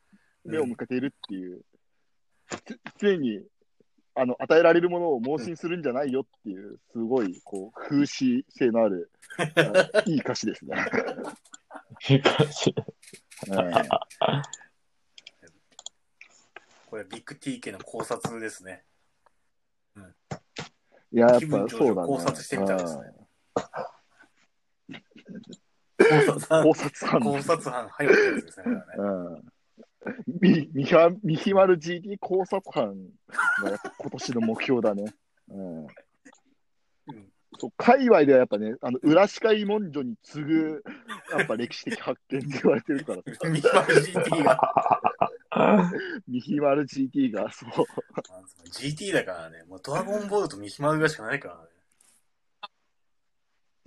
[0.45, 1.61] 目を向けているっていう、
[2.47, 3.43] つ常に
[4.13, 10.75] あの与えられるものを盲信するんじゃないよっていう、すごいこう風刺性のある、 あいい歌詞ですね。
[12.09, 12.75] いい感じ。
[13.47, 13.71] うん
[16.91, 18.83] これ、ビッグ TK の考察ですね。
[21.13, 22.07] いや、やっぱそうだね。
[22.07, 23.13] 考察してみたいですね
[24.89, 25.01] うん
[26.01, 27.21] 考察班考察班。
[27.21, 28.65] 考察班入ってるやつですね。
[30.27, 32.95] み、みひま、みひまる GT 考察班
[33.63, 35.05] がやっぱ今年の目標だね。
[35.49, 35.77] うん。
[35.79, 35.87] うん
[37.59, 40.83] そう界隈ではやっぱね、あの、裏司会文書に次ぐ、
[41.37, 45.91] やっぱ歴史的発見って言われてるからさ、ミヒマル GT が。
[46.27, 47.69] みひまる GT が、そう、
[48.69, 51.61] GT だからね、もうドラゴンボールとミヒマルがしかないからね。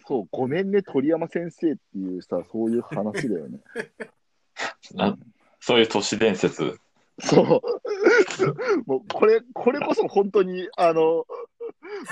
[0.07, 3.61] そう、ごめんね、鳥山先生っていうさ、そういう話だよね。
[4.93, 5.17] な
[5.65, 6.79] そういう都市伝説。
[7.21, 7.47] そう。
[8.85, 11.25] もう、これ、これこそ本当に、あの、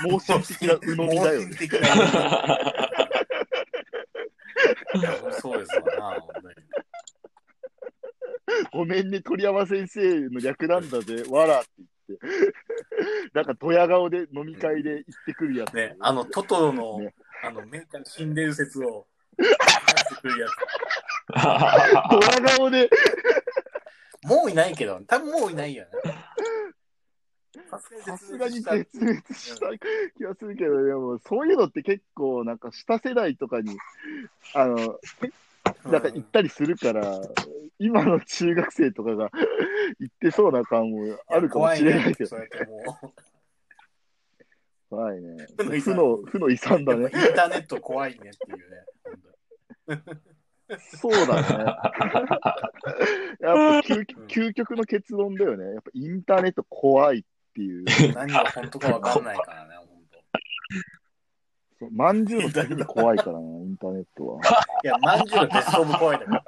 [0.09, 1.55] 盲信的な鵜呑みだよね。
[5.39, 5.83] そうですわ
[6.15, 6.25] な。
[8.71, 11.69] ごめんね、鳥山先生の略なんだぜ、わらって
[12.09, 12.27] 言って。
[13.37, 15.75] なんか、ドヤ顔で飲み会で行ってくるやつ。
[15.75, 17.13] ね、あの、トトロの、ね
[17.43, 19.05] あの、メンタル新伝説を、
[19.37, 19.51] 出し
[20.15, 20.47] てくるや
[21.35, 22.91] ドヤ顔で、つ。
[24.25, 25.89] もういないけど、多分もういないよね。
[27.69, 29.67] ささすがに絶滅した
[30.17, 33.77] 気がするけど、でも、そういうのって結構、なんか、下世代とかに、
[34.55, 34.99] あの、
[35.85, 37.21] なんか行ったりするから、
[37.79, 39.29] 今の中学生とかが
[39.99, 42.37] 行ってそうな感もあるかもしれないけど、
[44.89, 45.47] 怖いね。
[45.57, 47.03] 負の遺産負の、負の遺産う、だね。
[47.03, 50.03] インターネット怖いねっていうね。
[50.79, 51.47] そうだね。
[53.39, 55.73] やっぱ究究極の結論だよね。
[55.73, 57.23] やっぱインターネット怖いっ
[57.53, 57.85] ていう。
[58.15, 59.87] 何が本当かわかんないからね、本
[61.79, 64.41] そうまんじゅうの次に怖いからな、 インターネットは。
[64.41, 64.87] 当。
[64.87, 66.43] いや、まんじゅうのベストオブ怖いだから。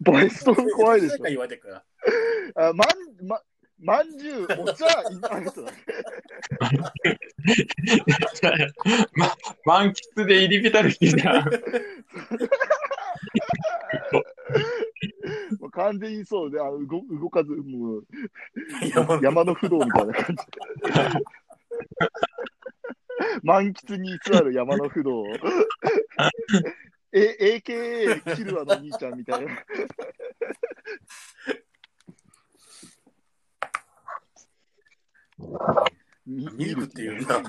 [0.00, 1.84] ボイストーク怖いでしなんか言われてるから。
[2.56, 2.68] ょ。
[2.68, 3.40] あまん、ま、
[3.82, 5.72] まんじゅう、お茶、インターネットだ。
[9.14, 11.44] ま、満喫で入り浸る気じゃん。
[15.60, 18.06] もう完全にそうで、あの動動かず、もう、
[18.94, 20.42] 山の山の不動みたいな感じ。
[23.42, 25.24] 満喫に居座る山の不動。
[27.12, 29.52] え、AKA キルアの兄ちゃんみたいな。
[36.26, 37.42] みミルクっていうんだ。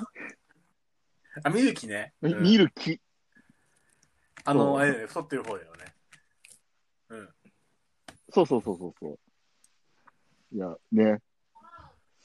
[1.43, 2.13] あ、ミルキね。
[2.21, 2.99] みうん見る気。
[4.43, 5.85] あの、あれだよね、太ってる方だよね。
[7.09, 7.29] うん。
[8.29, 9.19] そうそうそうそうそう。
[10.55, 11.19] いや、ね。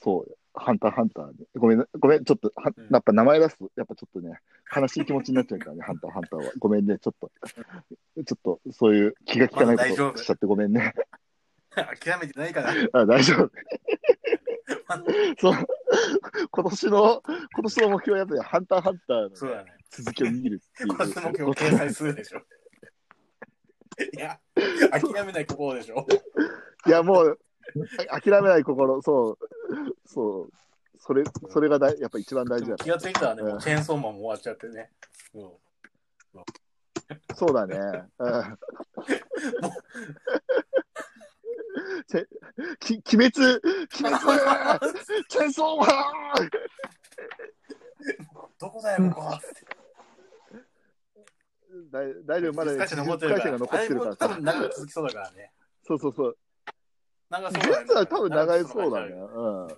[0.03, 0.39] そう。
[0.55, 1.33] ハンターハンターね。
[1.55, 4.39] ごめんな、ごめん、ちょっと、はうんやっぱ名前出すと、やっぱちょっとね、
[4.75, 6.53] 悲しい気持ちになっちゃうからね、ハンターハンターは。
[6.59, 7.31] ごめんね、ちょっと。
[8.25, 10.95] ちょっと、そういう気が利かないこまだ大丈夫としちゃってごめんね。
[11.77, 12.73] 諦めてないから。
[12.93, 13.51] あ大丈夫。
[15.39, 15.55] そう、
[16.51, 19.77] 今年の、今年の目標はやっぱりハンターハンターのそうだね。
[19.91, 22.41] 続きを見るってい今日掲載するでしょ。
[24.13, 24.39] いや、
[24.91, 26.07] 諦めない心でしょ。
[26.87, 27.39] いや、もう、
[28.11, 29.39] あ諦めない心、そう、
[30.05, 30.51] そう、
[30.99, 34.91] それ、それがだいやっぱ一番大事だ気がついたらね、うんもうチェーンソーマンも終わっちゃってね。
[35.35, 35.51] うん
[37.35, 37.77] そうだね。
[38.19, 38.59] うんち
[42.81, 43.61] き鬼滅、鬼
[43.91, 43.91] 滅、
[45.29, 46.51] チェンソーマン
[48.59, 49.39] どこだよ、ここ。
[51.91, 53.51] 大大丈夫、まだ難しい残ってる回から。
[53.51, 54.41] 戦が残ってるからあれも多分さ。
[54.43, 55.53] 長く続きそうだからね。
[55.83, 56.39] そうそうそう。
[57.29, 59.11] 長そうは多分長いそうだね。
[59.11, 59.69] 長うん。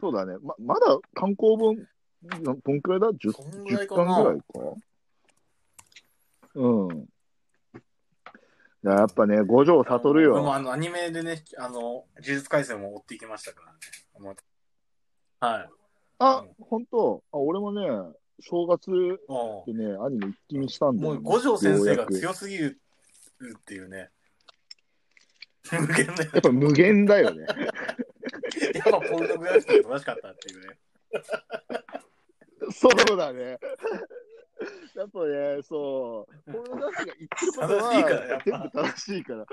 [0.00, 0.36] そうだね。
[0.40, 1.76] ままだ単行本、
[2.22, 4.44] などんくらいだ ?10 そんぐらい10かな巻ぐらいか。
[6.54, 7.08] うん。
[8.88, 10.32] いや、やっぱね、五条悟るよ。
[10.32, 14.34] 俺もあの、アニメでね、あの、呪術廻戦も追っていきましたからね。
[15.40, 15.68] はい。
[16.18, 17.22] あ、本当？
[17.30, 17.82] あ、俺もね、
[18.40, 18.88] 正月
[19.28, 21.20] もでね、アニメ一気見したんう、もう。
[21.20, 22.78] 五条先生が強すぎる
[23.58, 24.10] っていうね。
[25.70, 27.42] 無限だよやっぱ無限だよね。
[28.74, 30.78] やっぱポルノグラフィティが正しかったっていうね。
[32.72, 33.58] そうだね。
[34.94, 39.46] やっぱね、そう、ポルノグラフィが言ってること正しいからやっぱは全部正しいから。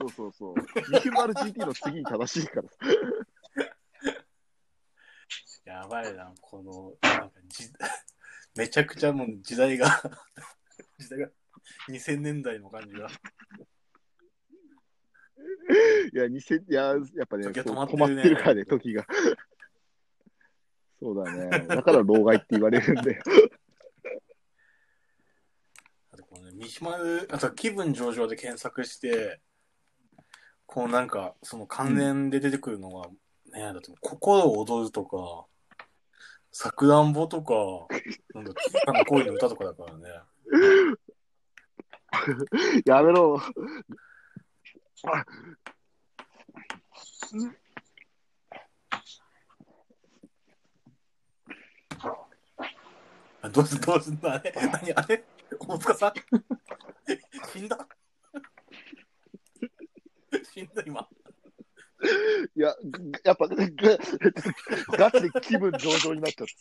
[0.00, 0.54] そうそうそう。
[0.90, 2.68] ミヒュマル GT の次に正しいから。
[5.64, 7.70] やばいな、この、なんかじ、
[8.54, 9.88] めちゃくちゃもう時代が、
[10.98, 11.30] 時代が、
[11.88, 13.08] 2000年代の感じが。
[16.12, 16.82] いや、2000、いや、
[17.16, 19.06] やっぱね、止まってるね止まってるからね、時が。
[21.04, 21.66] そうだね。
[21.68, 23.22] だから老害って言われるんだよ。
[26.10, 29.42] あとこのね、三島る、あと気分上々で検索して、
[30.64, 33.10] こうなんか、その関連で出てくるのが、
[33.52, 35.44] ね、だって心を踊るとか、
[36.50, 37.54] さくらんぼとか、
[38.32, 40.08] なんだ、小さな恋の歌とかだからね。
[42.86, 43.38] やめろ。
[53.50, 54.32] どうすどうすんの？
[54.32, 54.52] あれ？
[54.54, 54.92] 何？
[54.94, 55.24] あれ？
[55.58, 56.12] 大塚さん？
[57.52, 57.86] 死んだ？
[60.52, 61.08] 死んだ今。
[62.56, 63.56] いや、ぐやっぱ、ぐ
[64.98, 66.54] ガチで気分上々になっちゃって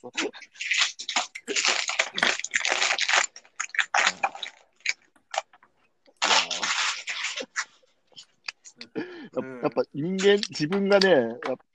[9.41, 11.17] やっぱ人間、自分がね、や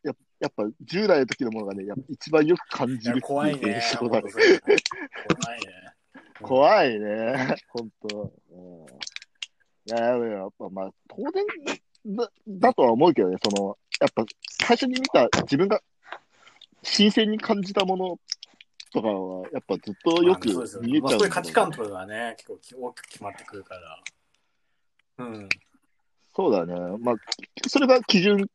[0.05, 3.83] ややっぱ10代の時のものがね、やっぱ一番よく感じる怖いね。
[3.99, 4.39] 怖いね。
[6.41, 8.33] 怖いね、本当。
[8.51, 8.87] うん
[9.87, 11.45] いや、いややっぱまあ、当然
[12.07, 14.25] だだとは思うけどね、その、やっぱ
[14.63, 15.81] 最初に見た自分が
[16.83, 18.21] 新鮮に感じたもの
[18.93, 24.03] とかは、やっぱずっとよくまあそうですよ見えちゃまあ、そういう価値観とかがね、結構き大きく決まってくるから。
[25.19, 25.49] うん。
[26.39, 26.73] そうだね。
[27.01, 27.17] まあ、
[27.67, 28.49] それが基準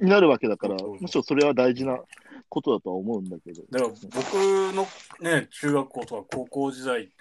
[0.00, 2.00] になるわけだから、むしろそれは大事な
[2.48, 3.62] ことだとは思うんだけど。
[3.70, 4.34] だから僕
[4.74, 4.84] の
[5.20, 7.12] ね、中学校とか高校時代って、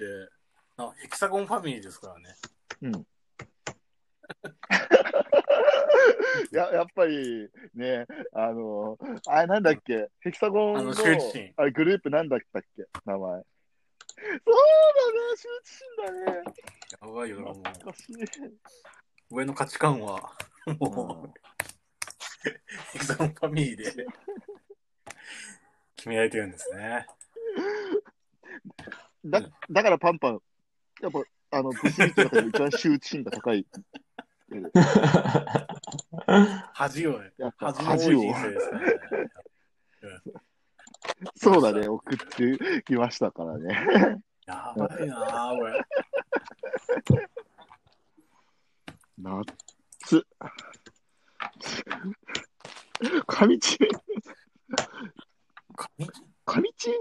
[0.78, 2.36] あヘキサゴンファミリーですからね。
[2.82, 3.06] うん。
[6.52, 13.20] ややっぱりね、あの、あれなんだっけ、ヘキサゴンのあの羞恥心あれグループなんだったっけ、名前。
[13.22, 16.44] そうだね、羞恥心だね。
[17.00, 17.64] やばいよな、もう。
[19.34, 19.38] 懐かしい。
[19.38, 20.32] 上の価値観は、
[20.80, 21.40] もう、
[22.94, 24.06] ヘキサゴンファミリーで
[25.96, 27.08] 決められてるんですね。
[29.26, 30.42] だだからパンパン、
[31.02, 33.66] やっぱ、あの、ブスリットの中で一番羞恥心が高い。
[36.74, 37.20] 恥を
[37.58, 38.00] 恥の多い。
[38.00, 38.80] 人生ですね。
[41.36, 44.22] そうだね、送ってきましたからね。
[44.46, 45.86] やばいなぁ、これ。
[49.18, 50.26] 夏。
[53.28, 53.88] 上地、上
[56.45, 56.91] 上地？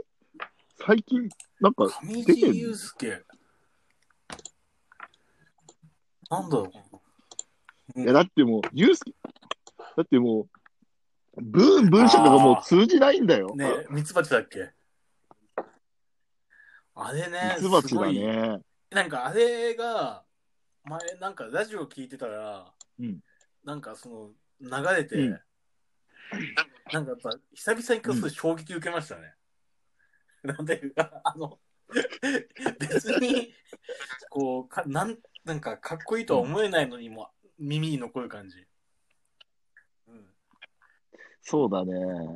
[0.84, 1.28] 最近、
[1.60, 3.24] なんか、上出てん地雄介。
[6.30, 6.70] なんだろ
[7.94, 8.00] う。
[8.00, 9.12] いや、だってもう、ユースケ、
[9.96, 10.48] だっても
[11.36, 13.54] う、文、文章とかもう通じないんだよ。
[13.54, 14.72] ねミツバチだっけ？
[16.94, 18.60] あれね、ミツバチだすごいね。
[18.90, 20.24] なんかあれが、
[20.84, 23.20] 前なんかラジオ聞いてたら、うん
[23.64, 25.40] なんかその流れて、うん
[26.92, 29.34] なんかやっぱ久々に聞くと衝撃受けましたね。
[30.42, 30.80] なんで、
[31.24, 31.58] あの、
[32.78, 33.54] 別に、
[34.30, 38.66] こうかなん、なんかかっこいいとは思えないのにも耳に残る感じ。
[40.08, 40.26] うん、
[41.42, 41.92] そうだね。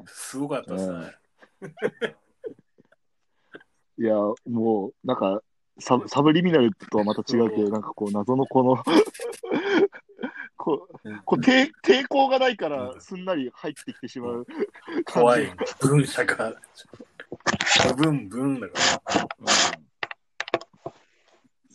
[0.06, 2.16] すごかったですね。
[3.98, 4.14] いや、
[4.46, 5.42] もう、なんか、
[5.78, 8.82] サブサブリミナルとはまた違うけど、なんかこう、謎のこの
[10.56, 14.46] こう、こう抵抵抗がないから、うんすんなり入ってきてしまう。
[15.04, 15.52] 怖い。
[15.80, 16.54] 文社が。
[17.96, 18.74] ブンブンだか
[19.14, 19.22] ら。
[19.22, 19.24] う
[19.82, 19.86] ん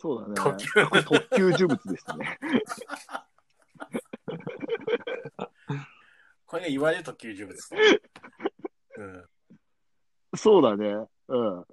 [0.02, 0.36] そうだね。
[0.36, 0.68] 特急
[1.04, 2.40] 特級呪物ですね。
[6.48, 7.70] これが言われると90物です。
[8.98, 9.24] うん。
[10.36, 11.06] そうだね。
[11.28, 11.66] うん。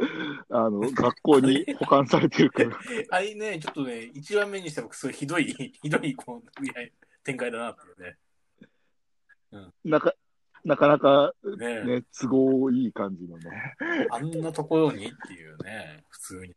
[0.48, 2.78] あの、学校に保管されてるから。
[3.10, 5.44] あれね、ちょっとね、1話目にしてもすごいひどい、
[5.82, 6.50] ひどいこう
[7.22, 8.18] 展開だなっていうね。
[9.84, 10.14] なか、
[10.64, 13.76] なかなかねね、都合いい感じのね。
[14.10, 16.56] あんなところにっていうね、普通に。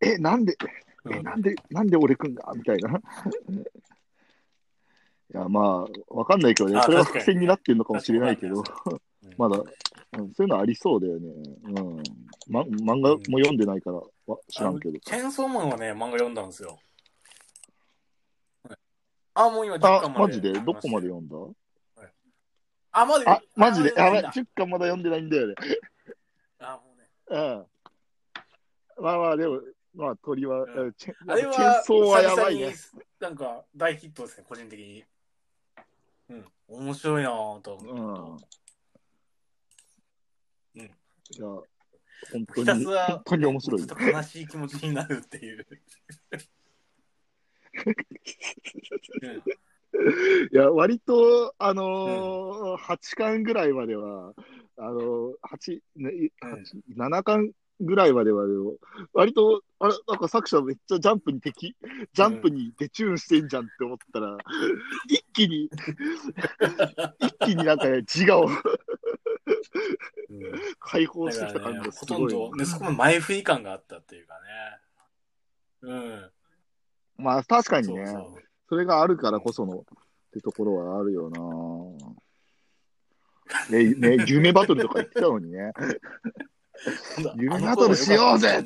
[0.00, 0.56] え、なんで、
[1.04, 2.90] え、うんなんで、なんで俺くんがみたいな。
[2.90, 3.02] い
[5.30, 6.78] や、まあ、わかんないけどね。
[6.78, 9.00] あそれは伏線になってるのかもしれないけど、うん
[9.36, 11.28] まだ、うん、そういうのありそうだよね。
[11.64, 12.02] うん。
[12.48, 14.98] ま、漫画も読んでないからわ知らんけど。
[15.00, 16.78] チェーンソーマンはね、漫画読んだんですよ。
[18.64, 18.78] はい
[19.34, 20.20] あ、もう今10あ、巻まで。
[20.20, 20.52] マジで？
[20.52, 21.36] どこまで読んだ？
[22.92, 23.92] あ、まだあ、マジで？
[23.94, 24.24] やばい。
[24.24, 25.54] あ、10巻まだ読んでないんだよね。
[26.58, 27.06] あもうね。
[27.28, 29.04] うん。
[29.04, 29.60] まあまあ、でも、
[29.94, 32.74] まあ、鳥は、うんうんチェあれチェーンは、ソーはやばいね。
[33.20, 35.04] なんか大ヒットですね、個人的に。
[36.30, 36.44] うん。
[36.68, 38.46] 面白いなぁとうん思って。
[41.30, 41.46] いや、
[42.32, 43.88] 本当ひたに、すら本当に面白いずっ。
[43.88, 45.66] と悲しい気持ちになるっていう。
[49.22, 49.56] う ん
[50.52, 54.34] いや、割と、あのー8巻ぐらいまでは、
[54.78, 56.52] あのー、8、ね、いうん
[56.98, 58.44] 8 7巻ぐらいまでは、
[59.12, 61.76] 割と、あれ、なんか作者めっちゃジャンプに敵、
[62.12, 64.36] ジャンプにデチューンしてんじゃんって思ったら、
[65.08, 65.70] 一気に、
[67.20, 68.48] 一気になんかね、自我を
[70.80, 72.32] 解放してきた感じがすほとんごい。
[72.32, 74.80] ど、ね、そこも前振り感があったっていうかね。
[75.82, 76.30] うん。
[77.18, 78.38] まあ、確かにね、そうそ
[78.68, 79.84] それがあるからこその、っ
[80.32, 81.38] てところはあるよな
[83.70, 85.72] ね、ね、夢バトルとか言ってたのにね。
[87.18, 87.42] う。
[87.42, 88.64] 夢バトルしようぜ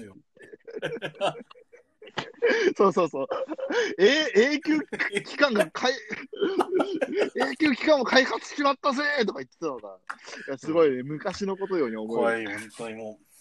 [2.77, 3.29] そうそうそう。
[3.99, 4.81] え永久
[5.25, 5.93] 期間がかい、
[7.37, 9.99] 永久期間を開発しちまったぜとか言ってたのが、
[10.49, 12.45] いやすごいね、昔のことように思える。
[12.45, 13.25] 怖い、本当にもう。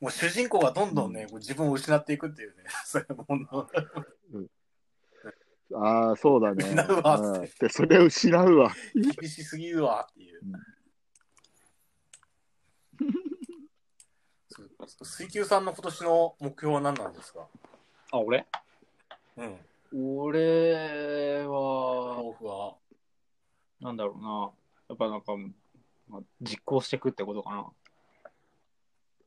[0.00, 2.64] もう主人公がどんどんね、こう自分を失っていくっていうね。
[2.84, 3.68] それもの
[5.74, 6.64] ああ、そうだね。
[6.64, 8.72] 失うわうんでそれを失うわ。
[8.94, 10.40] 厳しすぎるわっていう。
[15.02, 17.46] 水球さんの今年の目標は何なんですか？
[18.12, 18.46] あ、俺？
[19.36, 19.58] うん。
[20.16, 22.76] 俺は、抱負は？
[23.80, 24.50] なんだろうな。
[24.88, 25.36] やっぱなんか、
[26.08, 27.66] まあ、実行していくってことかな。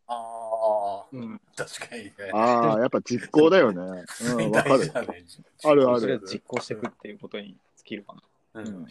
[0.07, 1.41] ああ、うん。
[1.55, 2.11] 確かにね。
[2.33, 4.03] ああ、やっぱ実行だよね。
[4.21, 4.79] うん、わかる。
[4.79, 5.25] 大事だね
[5.63, 8.61] あるあそれるは実行していくっていうことに尽きるかな。
[8.61, 8.63] う。
[8.63, 8.87] うんん、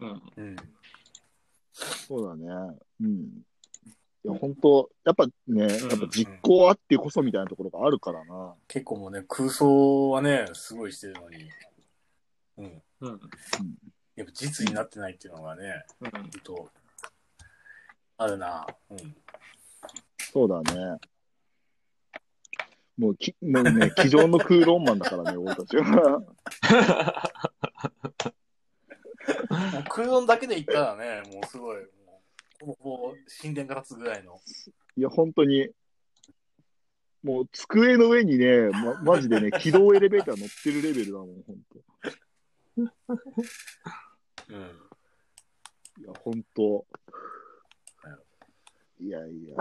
[0.00, 0.32] うん。
[0.36, 0.56] うん。
[1.72, 2.78] そうだね。
[3.00, 3.42] うん。
[4.26, 8.54] いや、本当やっぱね、やっぱ実行あってこそみたいなところがあるからな。
[8.66, 11.48] 結構もうね、空想はね、すごいしてるのに。
[12.58, 12.82] うん。
[13.00, 13.20] うん。
[14.16, 16.10] やっぱ実になってないっていうのがね、うん。
[16.10, 16.70] ほんと、
[18.18, 18.66] あるな。
[18.90, 19.16] うん。
[20.18, 20.98] そうだね。
[22.98, 26.22] もうき、もうね、 机上の空論マンだからね、俺たちは。
[29.90, 31.86] 空論だけで言ったらね、もうすごい、もう、
[32.60, 34.40] ほぼほぼ神殿が立つぐらいの。
[34.96, 35.68] いや、本当に、
[37.22, 41.56] もう机の上にね、ま、マジでね、 軌道エレベーター乗ってるレベルだもん、本
[42.78, 42.90] うん。
[45.96, 46.00] 当。
[46.00, 46.86] いや、本当。
[48.98, 49.56] いやいや。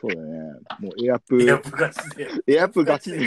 [0.00, 0.40] そうだね。
[0.80, 2.28] もうエアプ、エアプガチで。
[2.46, 3.26] エアプガチに。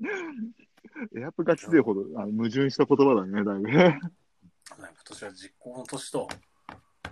[1.16, 4.00] エアプガチ勢ほどあの矛盾した言葉だね、だいぶね。
[4.76, 6.28] 今年は実行の年と。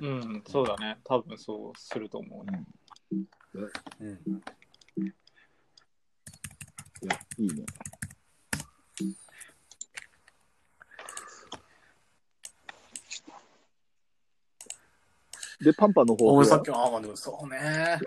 [0.00, 0.98] うん、そうだね。
[1.04, 2.64] 多分そうすると思うね。
[4.00, 4.10] うん。
[7.00, 7.64] いや、いいね。
[15.60, 16.34] で、パンパンの方は？
[16.34, 17.98] 俺さっき、ああ、まあでもそうね。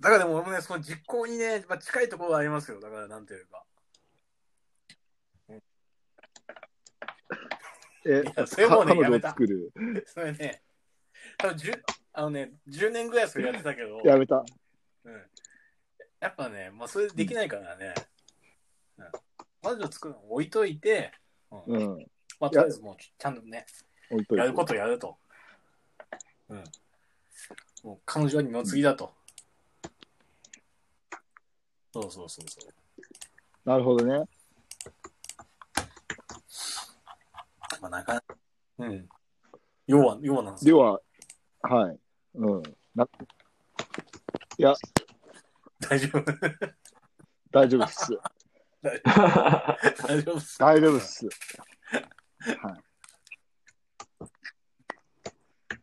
[0.00, 2.80] だからでも俺もね、その実行にね、まあ、近いところはありますよ。
[2.80, 3.64] だからなんていうか。
[8.06, 9.72] え、やそれもうね彼女やめたを作る。
[10.06, 10.62] それね、
[11.38, 11.82] 多分10、
[12.12, 14.44] あのね、10年ぐらいそれやってたけど、やめた。
[15.04, 15.22] うん、
[16.20, 17.94] やっぱね、まあそれできないからね。
[18.98, 19.06] うん。
[19.62, 21.12] まず作るの置いといて、
[21.50, 21.62] うん。
[21.66, 22.10] うん。
[22.38, 23.66] まあとりあえずもうちゃんとね、
[24.10, 25.18] 置いといてやることやると。
[26.48, 26.64] うん。
[27.82, 29.14] もう彼女は二の次だと。
[31.92, 33.68] そうそうそうそう。
[33.68, 34.26] なるほどね。
[37.80, 38.36] まあなかなか、
[38.78, 39.08] うん。
[39.86, 40.76] 要は、要はなんですよ。
[40.76, 41.98] では、はい。
[42.34, 42.62] うん。
[42.94, 43.08] な、
[44.58, 44.74] いや、
[45.80, 46.24] 大丈夫。
[47.50, 48.18] 大丈夫っす。
[48.82, 50.58] 大丈夫っす。
[50.58, 51.28] 大丈夫っす。
[52.62, 52.82] はい。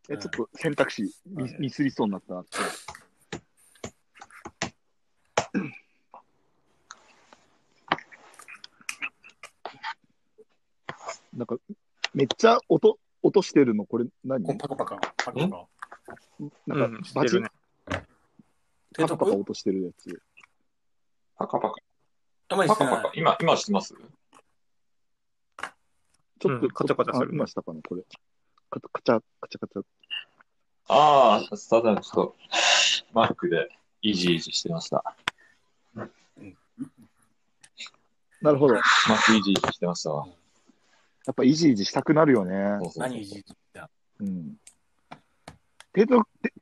[0.10, 2.58] え、ちょっと選択肢ミミスりそうになったなって。
[11.34, 11.58] なんか、
[12.18, 14.43] めっちゃ音、音してるの、これ何？
[14.57, 15.68] パカパカ、パカパカ。
[16.65, 17.49] なんうんか、バチン、してるね
[18.95, 20.20] 低パカパカ徳音してるやつ。
[21.38, 21.76] パカパカ。
[22.47, 23.11] パカパカ。。
[23.13, 23.93] 今、今してます？
[23.93, 28.01] ちょっと、うんカチャカチャするあ今したかな、これ。
[28.72, 29.84] カチャカチャ、カチャカチャ。
[30.88, 32.36] ああ、ただちょっと、
[33.13, 33.70] マックで
[34.01, 35.03] イジイジしてました。
[38.41, 38.74] なるほど。
[38.74, 40.28] やマックイジイジしてましたわ。
[41.32, 42.78] っぱイジイジしたくなるよね。
[42.82, 43.89] そうそう何いじった？
[44.19, 44.55] うん。
[45.93, 46.53] 提督、て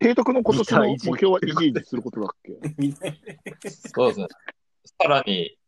[0.00, 2.58] 提督の今年の目標はイジイジすることだっけ？
[3.94, 4.26] そうですね。
[5.02, 5.58] さらに、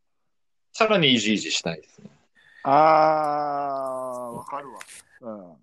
[0.73, 2.11] さらにイジイジしたいですね。
[2.65, 4.79] あー、わかるわ。
[5.21, 5.57] うん。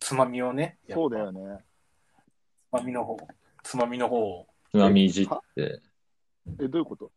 [0.00, 0.78] つまみをね。
[0.90, 1.40] そうだよね。
[1.44, 1.64] ね。
[2.70, 3.16] つまみの方。
[3.62, 4.46] つまみの方を。
[4.70, 5.80] つまみいじって。
[6.58, 7.12] え、どういうこと？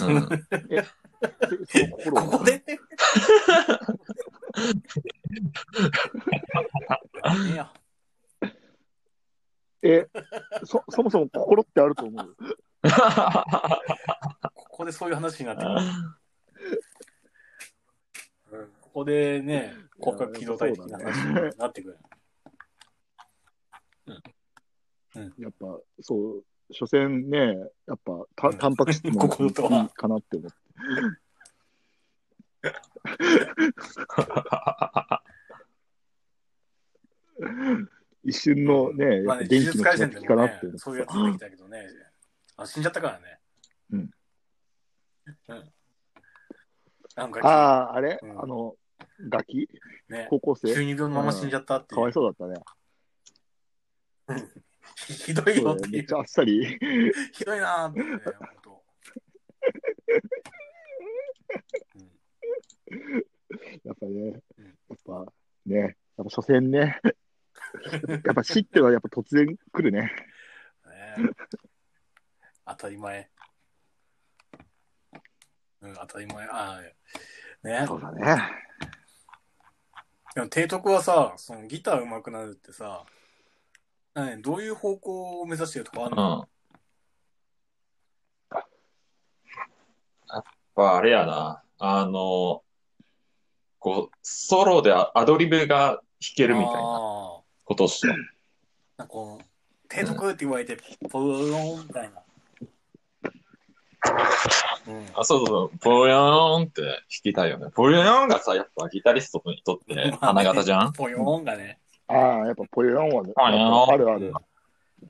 [0.00, 0.28] うん。
[0.70, 0.84] え
[2.10, 2.62] ここで？
[9.82, 10.08] え、
[10.64, 12.36] そ、そもそも心ってあると思う？
[14.54, 15.76] ここでそういう話になってくる。
[18.52, 21.98] うんここでね、骨格機動隊的な話になってくる。
[25.38, 29.68] やっぱ、そう、所詮ね、やっぱ、た、タンパク質もいいか
[30.08, 30.65] なって思って。
[38.24, 40.78] 一瞬のね、まあね、電気の回戦でもねかなって思っ、て。
[40.78, 41.86] そういうやつ出てきたけどね、
[42.56, 43.38] あ死んじゃったからね。
[43.92, 44.10] うん。
[45.48, 45.72] うん。
[47.14, 48.76] なんか、ああ、あれ、うんあの、
[49.28, 49.68] ガキ？
[50.08, 51.94] ね、高校中生二病のまま死んじゃったって。
[51.94, 52.60] かわいそうだったね。
[55.06, 56.06] ひどいよっていう。
[56.14, 56.78] ゃあっさり。
[57.32, 58.82] ひどいなーってね、本当。
[63.84, 64.42] やっぱね、やっ
[65.04, 65.32] ぱ
[65.66, 65.90] ね、やっ
[66.24, 67.00] ぱ所詮ね、
[68.24, 70.12] やっぱ死ってのはやっぱ突然来るね。
[70.86, 71.30] ね
[72.66, 73.30] 当たり前。
[75.80, 76.46] うん、当たり前。
[76.46, 77.84] ああ、ね。
[77.86, 78.66] そうだね。
[80.34, 83.04] でも、提督はさ、そのギター上手くなるってさ、
[84.14, 86.16] 何どういう方向を目指してるとかあるうん。
[86.16, 86.48] の、
[90.28, 90.44] やっ
[90.76, 91.62] ぱあれやな。
[91.78, 92.62] あの、
[93.78, 96.02] こう、ソロでアドリブが弾
[96.36, 96.82] けるみたいなあ
[97.64, 98.14] ことをしよ
[98.96, 99.44] なんかこう、
[99.92, 100.76] 提督って言われて、
[101.10, 102.22] ポローンみたいな。
[104.88, 105.06] うん。
[105.14, 105.78] あ、そうそうそう。
[105.78, 107.68] ポヨーンって弾きたいよね。
[107.74, 110.92] ポヨーンがさ、やっぱギタリストにとって花形じゃん？
[110.94, 111.78] ポヨーンがね。
[112.08, 113.50] ああ、やっぱポヨンはね、あ
[113.96, 114.32] るある。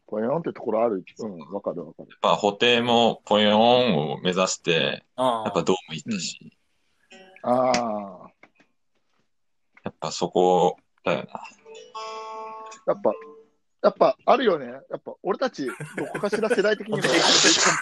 [0.06, 1.04] ポヨンってところある。
[1.18, 2.08] うん、わかるわかる。
[2.10, 5.04] やっぱ補定もポヨーンを目指して。
[5.16, 6.52] やっぱドーム行ったし、
[7.42, 8.30] ああ、
[9.84, 11.24] やっぱそこだよな。
[12.88, 13.12] やっぱ、
[13.82, 14.66] やっぱあるよね。
[14.66, 15.72] やっぱ俺たち、ど
[16.12, 17.10] こかしら世代的にもコン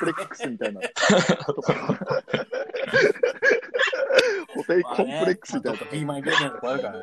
[0.00, 0.80] プレックスみたいな。
[1.46, 1.74] とか
[4.54, 5.90] 補定コンプレックスみたいなまあね。
[5.90, 6.98] ピーマングレーあるからね。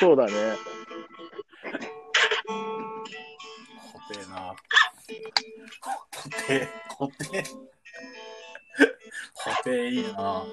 [0.00, 0.32] そうだね。
[3.92, 4.54] 固定な。
[6.10, 7.44] 固定、固定。
[9.34, 9.88] 固定。
[9.88, 10.44] いいな。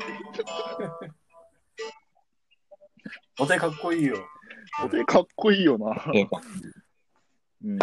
[3.38, 3.60] 固定。
[3.60, 4.18] かっこいいよ。
[4.80, 5.04] 補定。
[5.06, 6.04] かっこいいよな。
[7.64, 7.78] うん。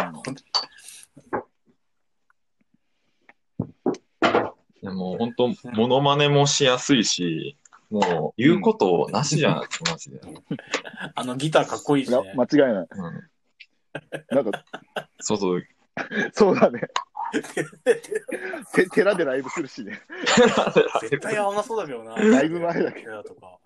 [4.81, 7.57] でも本当、モノマネもしやすいし、
[7.89, 10.21] もう言うことなしじゃん、マジで。
[11.15, 12.33] あのギターかっこいいしいやね。
[12.35, 12.87] 間違いない。
[12.89, 14.65] うん、なんか、
[15.19, 15.63] そうそう。
[16.33, 16.81] そうだね。
[18.73, 20.01] て寺でライブするしね。
[21.01, 22.15] 絶対合わなそうだけどな。
[22.15, 23.23] だいぶ前だけど。
[23.23, 23.59] とか。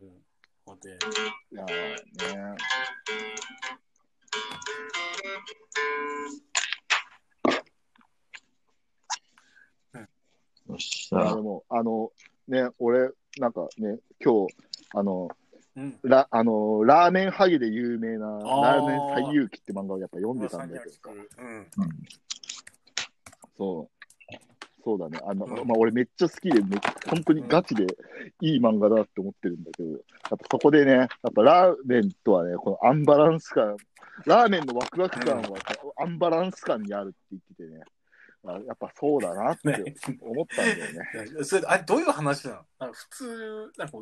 [0.00, 0.10] うん。
[0.64, 0.88] 固定。
[1.52, 1.66] いやー
[2.36, 2.56] ね。
[10.68, 11.40] よっしゃで。
[11.40, 12.10] も、あの、
[12.48, 14.54] ね、俺、なんかね、今日、
[14.94, 15.28] あの、
[15.76, 15.98] うん。
[16.02, 21.00] ラあのラーメンハゲで有名な、ーラーメン最遊記って漫画をやっぱ読んでたんだけどさ、
[21.38, 21.66] うん。
[23.58, 23.96] そう。
[24.82, 25.18] そうだね。
[25.26, 27.86] あの、うんまあ、俺めっちゃ好きで、め本当にガチで
[28.40, 30.00] いい漫画だって思ってるんだけど、やっ
[30.30, 33.76] ぱそこでね、やっぱラーメンとはね、このアンバランス感、
[34.26, 35.58] ラーメンのワクワク感は
[35.98, 37.84] アンバランス感にあるって言っててね、
[38.54, 41.44] あやっぱそうだなってね思ったんだよね。
[41.44, 42.66] それあれどういう話なの？
[42.78, 43.98] なんか普通、なんか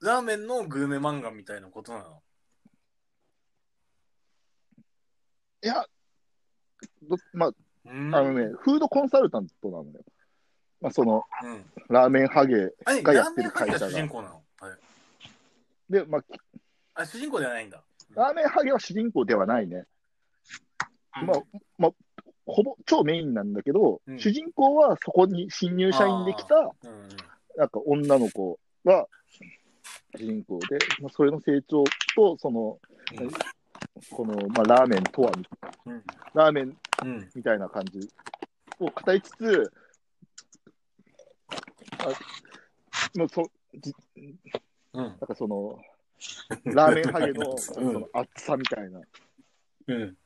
[0.00, 2.22] ラーメンのグルメ漫画みたいなことなの？
[5.62, 5.84] いや、
[7.02, 7.50] どまあ、
[7.86, 10.04] うんあのね、フードコンサルタントなのよ。
[10.80, 11.64] まあ、その、うん。
[11.88, 12.70] ラーメンハゲ
[13.02, 14.08] がやってる会社が主人。
[14.08, 14.44] 公なの？
[14.60, 14.76] あれ、
[15.88, 16.22] で、まあ、
[16.94, 17.82] あ主人公ではないんだ。
[18.10, 19.86] ラーメンハゲは主人公ではないね。
[21.20, 21.42] うんまあ、
[21.78, 21.92] まあ、
[22.46, 27.08] ほぼ超メインなんだけど、うん主人公はそこに新入社員できた、うんうん。
[27.56, 29.06] なんか女の子が
[30.16, 31.84] 主人公で、まあ、それの成長
[32.14, 32.78] と、その、
[33.20, 33.30] うん
[34.10, 35.32] この、まあ、ラーメンとは
[36.34, 37.30] ラーメンうん。
[37.34, 38.08] みたいな感じ
[38.78, 39.72] を語りつつ、
[41.98, 43.94] あもうそじ
[44.94, 45.04] うん。
[45.04, 45.78] なんかその、
[46.64, 49.00] ラーメンハゲのうんその厚さみたいな、
[49.88, 50.16] うん。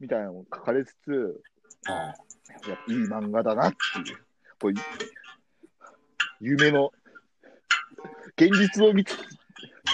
[0.00, 1.40] みたいなのも書かれつつ、
[1.86, 2.14] あやっ
[2.86, 4.18] ぱいい漫画だなっていう、
[4.60, 4.72] こう
[6.40, 6.92] 夢の、
[8.36, 9.16] 現実を見つ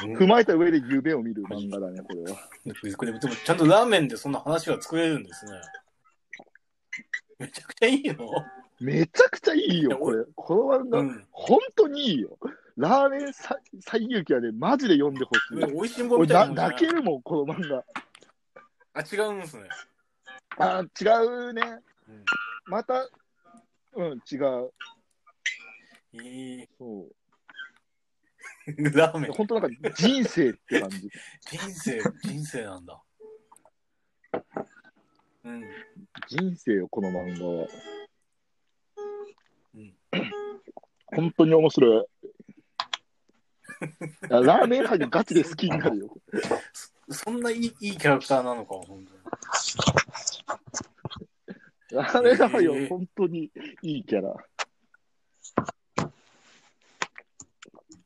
[0.03, 2.37] 踏まえた上で夢を見る漫画だね、これは。
[2.97, 5.53] これでもちゃんとラーメンでそんな話が作れるんですね。
[7.39, 8.17] めちゃくちゃいいよ。
[8.81, 10.25] めちゃくちゃいいよ、これ。
[10.35, 11.27] この漫画、うん。
[11.31, 12.39] 本当にいいよ。
[12.77, 15.73] ラーメンさ最遊記はね、マジで読んでほしい。
[15.73, 16.77] 美味しんぼみたいなもんじゃない。
[16.77, 17.85] 泣けるもん、この漫画。
[18.95, 19.69] あ、違うんですね。
[20.59, 21.63] あ違うね。
[22.09, 22.25] うん
[22.67, 23.07] また、
[23.95, 24.73] うん、違う。
[26.13, 26.69] いい。
[26.79, 27.07] そ
[28.67, 29.35] ラーメンう。。
[29.35, 31.11] 本当なんか人生って感じ。
[31.41, 33.03] 人生、人生なんだ。
[35.45, 35.65] うん。
[36.27, 37.69] 人生よ、この漫画は。
[39.75, 39.95] うん
[41.07, 42.07] 本当に面白い。
[44.29, 46.17] ラーメンハゲガチで好きになるよ。
[47.11, 49.14] そんないいいいキャラクターなのか、本ラー
[52.23, 53.51] メンハゲはへえ本当に
[53.83, 54.35] いいキャラ。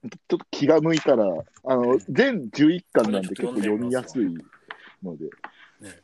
[0.01, 1.26] ちょっと気が向いたら、あ
[1.74, 4.26] の、全11巻なんで結構読みやすい
[5.03, 5.24] ので、
[5.81, 6.03] ね。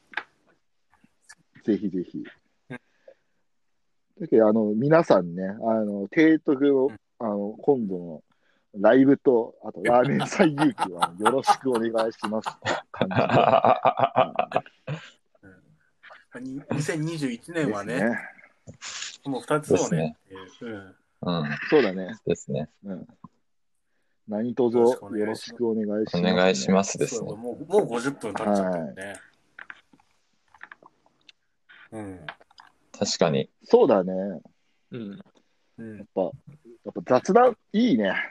[1.64, 2.24] ぜひぜひ。
[4.20, 5.50] だけど、あの、皆さんね、あ
[5.84, 8.22] の、提督の、あの、今度の
[8.76, 12.48] ライブと、あと、ラーメン最勇気は、よろしくお願いします
[16.38, 18.18] 2021年はね、ね。
[19.24, 20.16] もう2つをね、
[20.60, 20.94] うん
[21.26, 21.50] うん。
[21.70, 22.16] そうだね。
[22.26, 22.68] ですね。
[22.84, 23.06] うん。
[24.26, 24.84] 何卒よ
[25.26, 27.36] ろしくお願いします、お願いしますですねそう。
[27.36, 29.20] もうもう50分経っちゃったよね。
[31.92, 32.26] うん。
[32.98, 33.50] 確かに。
[33.64, 34.12] そうだね。
[34.90, 35.20] うん。
[35.78, 36.32] うんやっぱ、やっ
[37.04, 38.14] ぱ雑談いいね。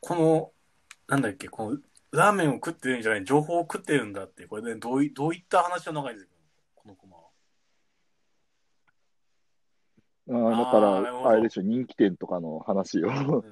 [0.00, 0.52] この、
[1.06, 1.78] なんだっけ、この、
[2.10, 6.74] ラーメンを食ってるんじゃない、情報を食ってるんだって、これね、どういどういった話の中に出てくるの？
[6.74, 7.22] このコマは。
[10.30, 13.44] あーだから、あれでしょ、人気店とかの話を。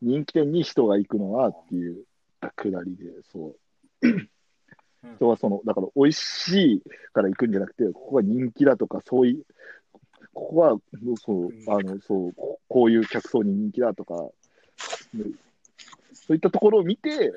[0.00, 2.04] 人気店に人が行くのはっていう
[2.54, 3.56] くだりで、そう。
[5.16, 9.44] 人はその、だから美味しいから行くんじゃなくて、ここが人気だとか、そういう、
[10.32, 10.76] ここは、
[11.24, 14.14] そう、あの、そう、ここういう客層に人気だとか、
[16.28, 17.32] そういったところを見て、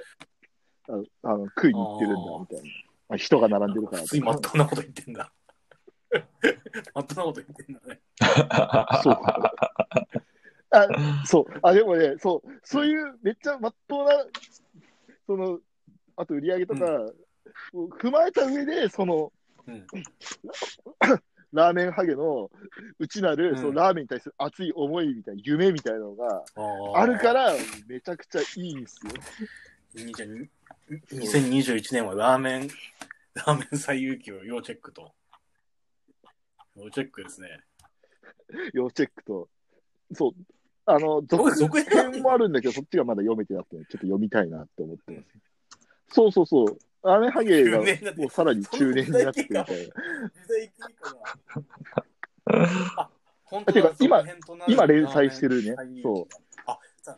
[0.90, 2.64] ああの食いに行ってるんだ、みたいな。
[3.08, 5.32] まあ、人が並んでるから普通にまっとうなこと言ってんだ。
[6.94, 8.02] まっとうなこと言ってんだね。
[9.02, 9.18] そう。
[10.72, 11.46] あ、そう。
[11.62, 14.26] あ、でもね、そう、そういうめっちゃまっとうな、
[15.26, 15.60] その、
[16.18, 16.86] あと売り上げとか、
[17.74, 19.32] を踏まえた上で、その、
[19.68, 19.86] うん。
[21.54, 22.50] ラーメンハゲの
[23.00, 26.44] 内なる、うんそのラーメンに対する熱い思いみたいな、夢みたいなのが
[26.96, 27.34] あるか。
[27.34, 27.54] ら、
[27.88, 29.12] めちゃくちゃいいんですよ。
[30.06, 30.50] いいじゃん
[31.12, 32.68] 2021年はラーメン、
[33.34, 35.12] ラーメン最有機を要チェックと。
[36.78, 37.60] 要チェックですね。
[38.74, 39.50] 要チェックと。
[40.14, 40.32] そう。
[40.86, 45.28] あの、続編もあるんだけど、そっちがまだ読めてなくて、ちょっと読みたいなって思ってます。
[46.10, 46.78] そうそうそう。
[47.04, 49.66] ラーメンハゲが中年になってもうさらに中年になってみたいな。
[52.98, 53.10] あ、
[53.44, 54.24] 本当だてか今
[54.68, 56.28] 今連載してるねそう。
[56.66, 57.18] あ、さ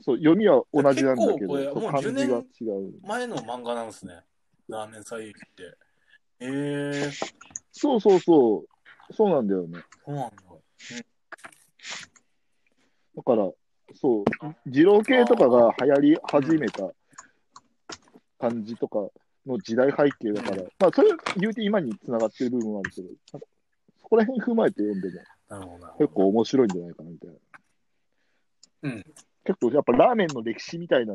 [0.00, 2.94] そう、読みは同じなんだけど、もう漢字が違う。
[3.04, 4.20] あ、前の漫画なんですね。
[4.68, 5.76] ラーメン最有機って。
[6.40, 7.12] えー、
[7.72, 8.64] そうそうそ
[9.10, 9.14] う。
[9.14, 9.80] そうなんだよね。
[10.04, 10.36] そうなんだ。
[13.16, 13.50] だから、
[13.94, 14.24] そう、
[14.66, 16.84] 二郎系とかが流行り始めた
[18.38, 19.08] 感じとか
[19.46, 23.08] の時代背景だから、まあ、それ言うて今に繋がってる部分はあるけど、
[24.00, 25.14] そこら辺踏まえて読んでも。
[25.98, 27.36] 結構面白いんじゃないかなみたいな。
[28.82, 29.04] うん。
[29.44, 31.14] 結構やっぱラーメンの歴史みたいな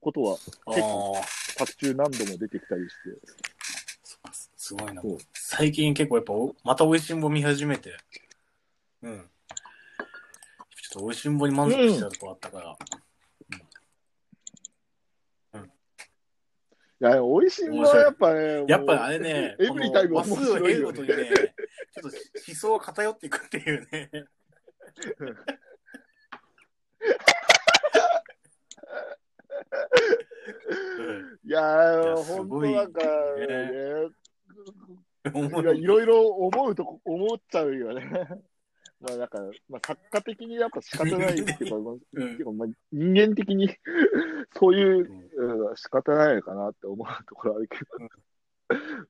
[0.00, 1.22] ことはあ結構あ、
[1.58, 5.02] 作中何度も出てきたりして、すごいな。
[5.34, 7.96] 最近結構やっぱお、また美味しんぼ見始めて、
[9.02, 9.18] うん。
[9.18, 12.76] ちょっと美味しんぼに満足したとこあったから、
[17.00, 21.08] いや、美味しいものはやっぱね、やっぱあれね、エブリタイム面白いるごとに。
[21.08, 21.14] ね、
[21.94, 24.10] ちょっと思想が偏っていくっていうね。
[25.20, 25.36] うん
[31.44, 33.00] いや本当なんか
[33.36, 34.10] ね
[35.62, 38.10] ね、いろいろ思うとこ、思っちゃうよね。
[39.00, 39.38] まあなんか、
[39.68, 41.90] まあ、作家的にやっぱ仕方ないっていうか、 ま
[42.50, 43.68] あまあ人間的に
[44.58, 47.84] そういう、うん、仕方ないのかなって思うところあるけど。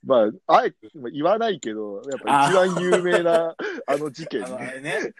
[0.03, 3.55] まあ、あえてまあ言わないけど、やっぱ一番有名な
[3.86, 4.72] あの事件あの、あね。
[4.72, 5.14] れね。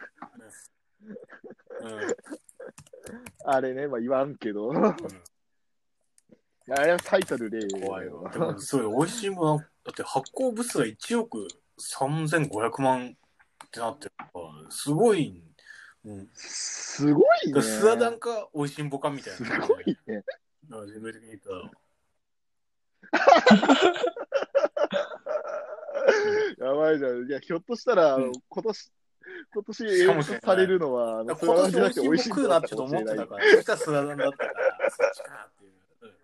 [1.81, 2.15] うん。
[3.45, 4.95] あれね、まあ言わんけど、うん
[6.69, 7.67] あれは最たる例。
[7.67, 8.29] 怖いわ。
[8.31, 11.47] でも、それ、美味しいもの、だって発行部数が1億
[11.79, 13.17] 3500万
[13.65, 15.43] ってなってるから、すごい、
[16.03, 16.27] うん。
[16.33, 17.61] すごいね。
[17.61, 19.59] スラダンか、美味しんぼかみたいすな。
[19.59, 20.23] ごいね。
[20.69, 20.83] たら。
[26.57, 27.27] やばいじゃん。
[27.27, 28.91] いや、ひょっとしたら、うん今年、
[29.53, 34.53] 今年演出されるのは、今年美味しいもん食うなってちょっと思ってたから、そしたらスラダンだったから、
[34.89, 35.71] そっちかっていう。
[36.01, 36.15] うん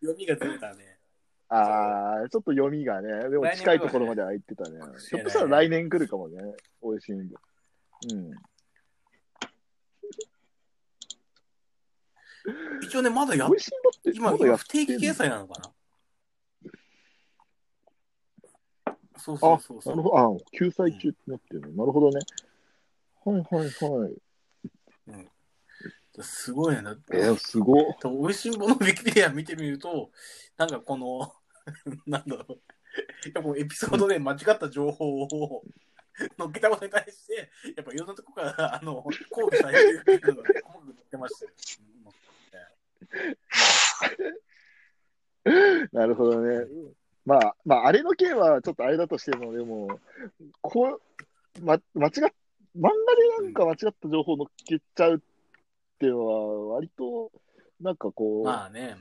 [0.00, 0.89] 読みがずれたね。
[1.52, 4.78] ああ、ちょっと読みがね、でも近いところまでは行ってたね。
[5.08, 6.40] ひょっとしたら来年来るかもね、
[6.80, 7.34] 美味しいんで。
[8.12, 8.30] うん。
[12.82, 13.52] 一応ね、まだやっっ
[14.02, 15.72] て、今、今不定期掲載なのかな？
[19.18, 19.96] そうそあうそう、そう。
[19.96, 20.18] なるほど。
[20.18, 21.68] あ、救済中ってなってるの。
[21.70, 22.20] なるほどね。
[23.24, 24.12] はいはいはい。
[26.22, 26.82] すごいね。
[26.82, 27.96] だってえー、すごっ。
[28.04, 30.10] おいしんぼのウィキペディア見てみると、
[30.56, 31.32] なんかこの、
[32.06, 32.60] なんだろう。
[33.32, 35.62] やっぱエピソードで間違った情報を
[36.38, 41.52] 乗っけたことに対して、やっぱいろんなとこから、あの、抗議されてるっていうのが、細く載ってましたよ。
[45.92, 46.66] なるほどね。
[47.24, 50.00] まあ、まあ、あれの件はちょっとあれだとしても、でも、
[50.60, 51.00] こ
[51.60, 52.12] う、ま、間違っ、
[52.76, 55.18] 漫画でなんか間違った情報を乗っけちゃうっ
[55.98, 57.30] ていうのは、割と、
[57.80, 58.96] なんかこう、まあね。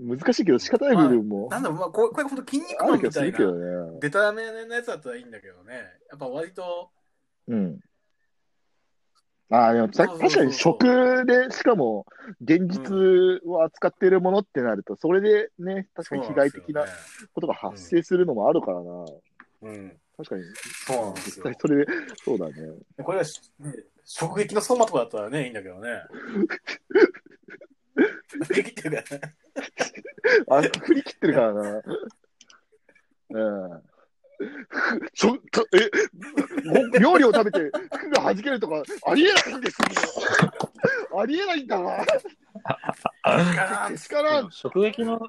[0.00, 3.98] 難しいけど仕方ない部分もなんだろう、まあ、これ、これ本当筋肉あマンみたいなね。
[4.00, 5.74] デタラメなやつだったらいいんだけどね。
[6.10, 6.90] やっぱ割と、
[7.48, 7.80] うん。
[9.50, 12.04] ああ、でも確かに食で、しかも
[12.42, 16.84] 現実を扱っているものってなると、それでね、確かに被害的な
[17.32, 19.04] ことが発生するのもあるからな。
[19.62, 19.96] うん。
[20.18, 20.42] 確かに、
[20.86, 21.56] そうなんですよ実際。
[21.60, 21.92] それで、
[22.24, 22.52] そうだね。
[23.02, 23.72] これはし、ね、
[24.20, 26.02] 直撃の相馬とかだったらね、いいんだけどね。
[28.46, 29.34] 振り切ってるからね。
[30.48, 31.82] あ、振り切ってるからな。
[33.30, 33.82] うん。
[34.68, 35.90] ふちょ、たえ、
[36.92, 41.20] ご 料理を食べて服が弾けるとか、ありえないんですよ。
[41.20, 42.04] ありえないんだわ。
[43.96, 45.20] 力、食撃の、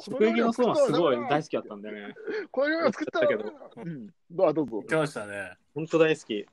[0.00, 2.14] 食撃の相馬すごい大好きだったんだよね。
[2.52, 4.10] これを作った作ったけどうん。
[4.48, 4.84] あ、どうぞ言っ。
[4.84, 5.56] てましたね。
[5.74, 6.46] 本当大好き。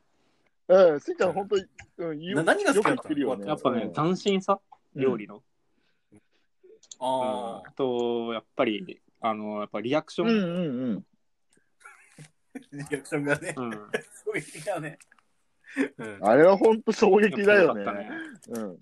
[0.68, 3.48] うん、スイちゃん、本当に、うん、何が好きだったのよく言ってるよね。
[3.48, 4.60] やっぱね、斬新さ
[4.96, 5.44] 料理の。
[7.02, 10.30] ああと、やっぱり、あの、やっぱリアクショうん。
[10.30, 10.44] うんン。
[10.44, 11.06] うんうん。
[12.54, 13.72] あ、 リアクションがね、うん。
[13.72, 15.00] 衝撃だね。
[15.98, 16.20] うん。
[16.22, 18.02] あれは本当衝撃だよねやっぱ。
[18.02, 18.80] 良かったうん。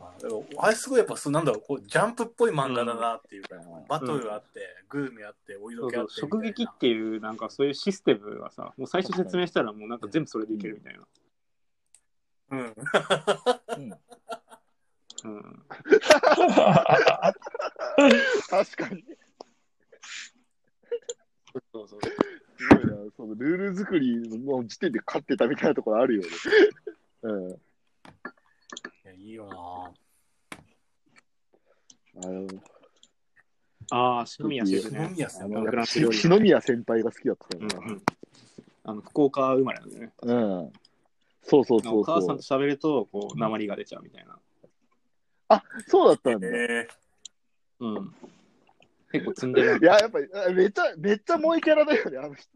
[0.00, 3.56] あでもあれすごいやっぱそうなんだろうこうジャンプっぽい漫画だなっていうか、
[3.88, 11.06] バトルあって、グルメあってお色気あってそうそう食撃っていう、なんかそういうシステムがさ、もう最初説明したら、もうなんか全部それでいけるみたいな。
[12.50, 13.94] うんうん。
[18.50, 19.04] 確かに。
[21.72, 22.00] そうそう。
[22.56, 22.92] すごいな。
[23.16, 26.28] そのルール作りの時点で勝ってたみたいなところあるよね。
[27.22, 27.50] うん。
[27.50, 27.54] い
[29.04, 29.92] やいいよな
[32.22, 32.46] あの、
[33.90, 34.80] ああ、篠宮ね。
[34.80, 38.02] 篠宮さんあのフランスし料理篠宮先輩が好きだったうんかうん。
[38.84, 40.12] あの、福岡生まれなんだよね。
[40.22, 40.72] うん。
[41.42, 42.42] そうそうそうそうお母さんと。
[42.42, 44.38] 喋ると、こう、鉛が出ちゃうみたいな。
[45.88, 46.48] そうだったんだ。
[46.48, 46.88] いえ
[47.80, 48.14] うん。
[49.12, 49.84] 結構積んでる。
[49.84, 52.48] や、やっぱり、あめっちゃ、めっちゃ萌えキャラだよね、あの人。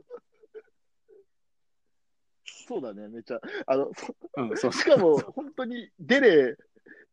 [2.67, 3.41] そうだね、めっちゃ。
[3.67, 6.57] あの、そうん、そうしかも、本当に、デレ、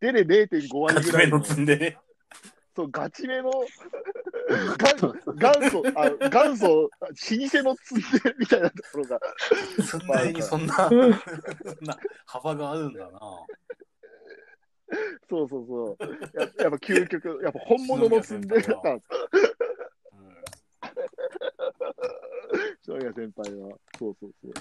[0.01, 1.97] デレ0.5ー、割ぐらいのガチめの、積んでね
[2.75, 3.51] そう、ガチめの、
[5.37, 9.19] が元祖、あ元祖、老舗のツンデみたいなところが、
[9.79, 11.09] 積んでにそんな そん
[11.81, 13.19] な幅があるんだな
[15.29, 16.39] そうそうそう。
[16.39, 19.09] や やっぱ究極、やっぱ本物のツンデだったんです
[20.13, 20.35] うん
[22.83, 23.77] 篠宮先輩は。
[23.97, 24.53] そうそうそう。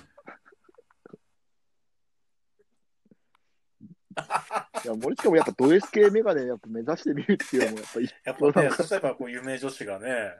[4.84, 8.08] いや、森近もやっぱド S 系メガネやっぱ目指してみるっていうのもやっぱいい。
[8.24, 10.34] やっぱね、そしたらこう有名女子がね、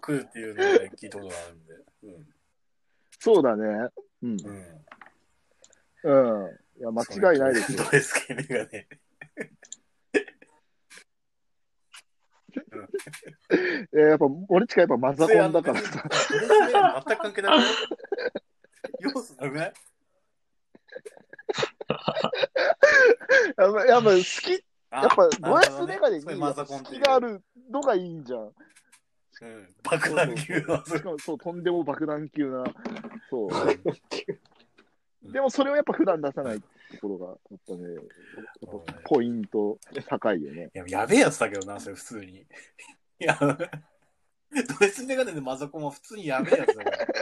[0.00, 1.74] 来るっていうのをね、聞いたことがあるんで。
[2.04, 2.34] うん。
[3.18, 3.88] そうだね。
[4.22, 4.36] うん。
[6.04, 6.44] うん。
[6.44, 6.58] うん。
[6.82, 7.04] いや、間違
[7.36, 7.84] いないですよ。
[7.84, 8.70] ドレス系メガネ。
[13.94, 16.02] えやっぱ、森近やっぱマザコンだからさ。
[16.02, 17.60] ドレスメガネ全く関係ない
[18.98, 19.72] 要素なくない？
[23.58, 24.50] やっぱ、やっぱ好き、
[24.90, 28.40] やっぱド S メガネそういうに好きがあるのがいいんじゃん。
[28.40, 28.52] う
[29.46, 29.74] ん。
[29.84, 30.84] 爆弾級の。
[30.84, 32.64] しかもそう、とんでも爆弾級な。
[33.30, 33.50] そう。
[35.24, 36.66] でもそれをやっぱ普段出さないと
[37.00, 38.04] ころが、やっぱね、やっ
[38.86, 40.70] ぱポイント高いよね。
[40.74, 42.40] いや、やべえやつだけどな、それ普通に。
[43.20, 43.56] いや、ド
[44.80, 47.06] レスメガネでマザコンは普通にやべえやつだから。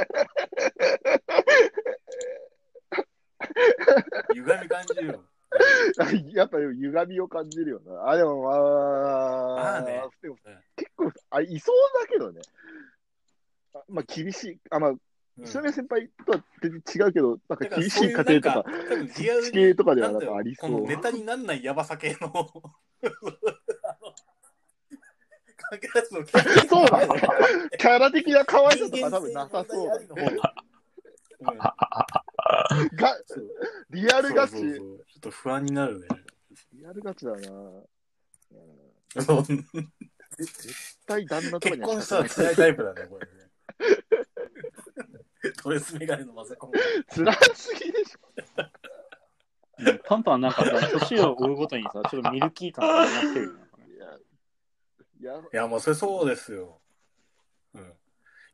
[4.34, 5.24] 歪み感じるよ。
[6.32, 8.08] やっぱ歪みを感じるよな。
[8.08, 12.40] あ、でもまあ、まあねでもうん結構あ、いそうだけどね。
[13.74, 15.00] あまあ厳しい、あ、まあ、うん
[15.44, 18.64] 篠宮先輩とは全然違うけど、なんか厳しい家庭とか、
[19.14, 20.70] 地に形とかではなんんかありそう。
[20.72, 22.46] このネタになんないヤバさ系の。
[26.68, 27.22] そうだね。
[27.78, 29.90] キャラ的な可愛さとか多分なさそう
[33.90, 36.08] リアルガチ、ちょっと不安になるね。
[36.72, 37.38] リアルガチだな。
[40.36, 43.32] 絶対旦那とか結には婚したら辛いタイプだね、これね。
[45.62, 46.70] ドレスメガネのマザコン。
[47.14, 48.20] 辛すぎでしょ。
[50.04, 53.60] パンパンなんかさ、年を追うごとにさ、ちょっとミルキー感がなってるよね。
[55.20, 56.80] いや、いや、もうそれそうですよ。
[57.74, 57.82] うん。
[57.82, 57.84] い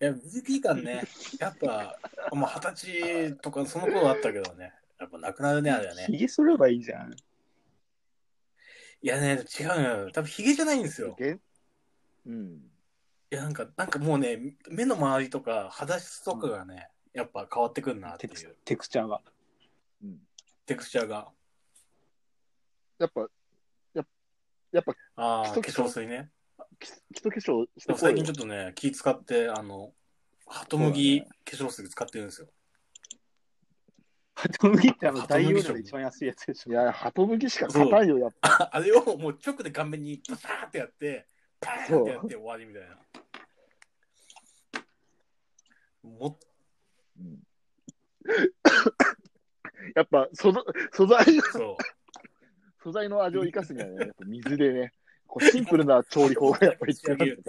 [0.00, 1.02] や、ミルキー感ね、
[1.38, 1.98] やっぱ、
[2.32, 6.06] もう二十歳とかその頃あったけどね、やっぱなくなるね、あれはね。
[6.06, 7.12] ひげ剃ればいいじゃん。
[7.12, 10.10] いやね、違うのよ。
[10.12, 11.16] 多分ヒゲじゃないんですよ。
[12.26, 12.70] うん。
[13.30, 19.22] いや、なんか、なんかもうね、目の周りとか肌質とかがね、やっぱ変わってくるなってテクスいう、テクスチャーが。
[20.04, 20.18] うん。
[20.66, 21.28] テクスチャーが。
[22.98, 23.20] やっぱ、
[23.94, 24.06] やっ
[24.70, 26.30] やっぱああ、化基礎粧水ね。
[26.78, 29.94] 基基礎化粧最近ちょっとね、気使って、あの、
[30.46, 32.48] ハトムギ化粧水使ってるんですよ。
[34.34, 36.72] ハトムギってあの、ハトムギ大容量で一番安いやつでしょ。
[36.72, 38.68] いや、鳩麦しか勝たんよ、やっぱ。
[38.76, 41.26] あれをもう直で顔面にパシャーってやって、
[41.60, 42.98] パーンってやって終わりみたいな。
[46.02, 46.38] も
[47.18, 47.38] うん
[49.94, 50.62] やっぱ素材、
[50.92, 51.76] 素材、そう。
[52.82, 54.92] 素材の味を生かすにはね、やっぱ水でね、
[55.26, 57.42] こうシンプルな調理法がやっぱ一番仕上げる。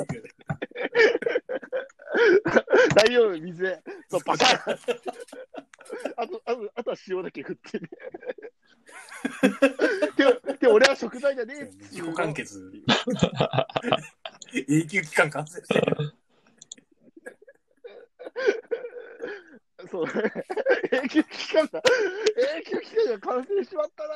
[2.96, 4.78] 大丈夫、水で、そう、パカッ
[6.18, 7.90] あと、あと、あとは塩だけ振ってね。
[10.18, 12.72] で、で俺は食材じゃねえっつ自己完結。
[14.54, 16.14] 永久期間完成してる。
[19.90, 20.06] そう、
[20.92, 21.82] 永久期間が、
[22.58, 24.14] 永久期間が完成しまったな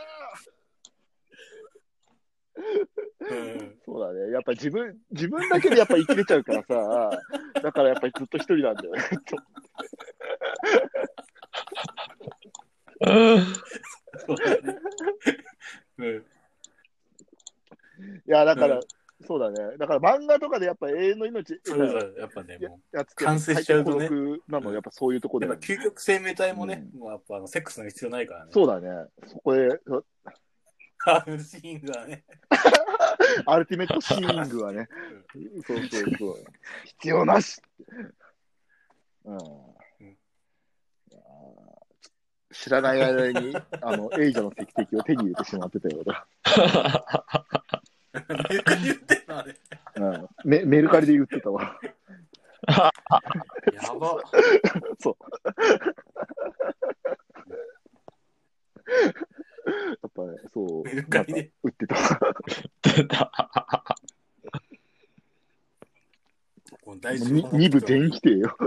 [3.30, 3.80] うん。
[3.86, 4.32] そうだね。
[4.32, 7.22] やっぱ自分、自分だけでやっぱ生きれちゃうからさ、
[7.62, 9.02] だからやっぱりずっと一人なんだよね。
[14.28, 14.78] そうだね。
[15.98, 16.18] うん。
[16.18, 16.22] い
[18.26, 18.82] や、だから、うん
[19.26, 19.78] そうだね。
[19.78, 24.10] だから漫画とかでやっぱ永遠の命そうそう、やっぱね、もやつって完成しちゃうとね
[24.48, 28.52] なの、やっぱそういうとこう、ろで、やっぱ究極生命体もね、もうやっぱあのセックスの必要ないからね。
[28.54, 28.90] そうだね。
[29.28, 30.04] そこで、そ
[30.98, 32.24] ハーフシーンがね。
[33.46, 34.88] アルティメットシーングはね、
[35.66, 36.46] そうそうそう。
[36.86, 37.62] 必要なし。
[39.26, 39.38] うん。
[42.54, 46.28] 知らない間に、あの、エイジャの石石を手に入れてしまってたようだ。
[48.14, 48.22] メ
[48.58, 49.56] ルカリ言ってんのあれ。
[49.96, 50.28] うん。
[50.44, 51.80] メメルカリで言ってたわ。
[52.68, 52.92] や
[53.96, 54.22] ば。
[55.00, 55.16] そう。
[58.92, 60.84] やっぱね、そう。
[60.84, 61.96] メルカリでなんか売ってた。
[62.82, 63.32] 出た。
[66.86, 68.58] もう大事に二部全否定よ。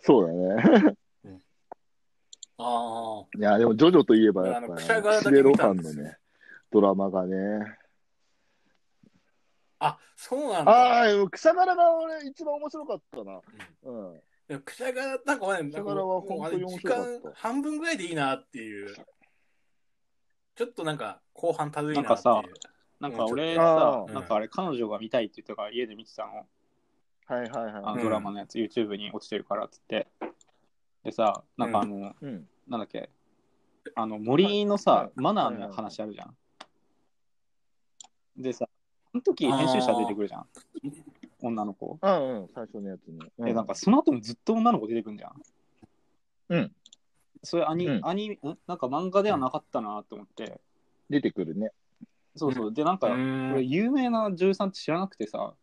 [0.00, 0.96] そうだね。
[2.58, 6.18] あいや、でも、ジョジョといえば、やっぱ、くしゃがだけシベロ見たんですよファンのね、
[6.70, 7.76] ドラマがね。
[9.80, 9.86] あ。
[9.86, 10.70] あ、そうなんだ。
[10.70, 13.40] ああ、でも草柄が俺、一番面白かったな。
[13.82, 14.20] うん。
[14.46, 18.94] でもくしゃが、なんかね、くしゃがらは本当に面白かったもうあれ時間半分ぐらいでいいなっていう。
[20.54, 22.08] ちょっとなんか、後半たるいなっていう。
[22.08, 22.42] なんかさ
[23.00, 26.46] なんか俺さなんかあれ彼女が見たいって言ったから家で見てたの。
[27.26, 27.96] はいはいあはい。
[27.96, 30.06] のドラマのやつ、YouTube に落ちてるからっつって。
[31.04, 32.48] でさ、なんかあの、うん。
[32.66, 33.10] なんだっけ、
[33.94, 36.36] あの森のはさ、いマナーの話あるじゃん。
[38.36, 38.66] でさ、
[39.12, 40.46] その時編集者出てくるじゃん。
[41.40, 41.98] 女の子。
[42.00, 43.20] あうん、最初のやつに。
[43.38, 45.32] うで、なんかその後もずっと女の子出てくるじゃん。
[46.48, 46.72] うん。
[47.42, 48.38] それアニ、うんアニ、ん？
[48.66, 50.60] なんか漫画ではなかったなと思って。
[51.10, 51.70] 出てくるね。
[52.34, 52.72] そうそう。
[52.72, 55.54] で、なんか、俺有名な女優さんって知らなくてさ、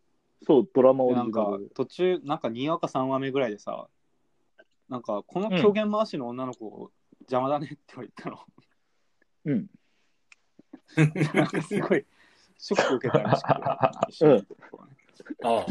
[0.46, 1.58] そう、ドラマオリでなんか。
[1.74, 3.88] 途中、なんか2話か3話目ぐらいでさ、
[4.92, 8.40] なんかこの狂言回しの女の子邪魔だねって言われたの。
[9.46, 9.70] うん。
[11.34, 12.06] なんかすごい
[12.58, 13.54] ショック受けたらしくて
[15.46, 15.66] ああ。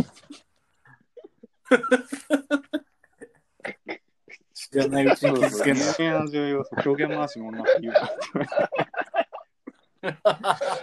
[4.55, 5.85] 知らないうちに気づけんな。
[5.85, 8.49] 有名な女優を狂言回しの女って言うなって言わ
[10.01, 10.13] れ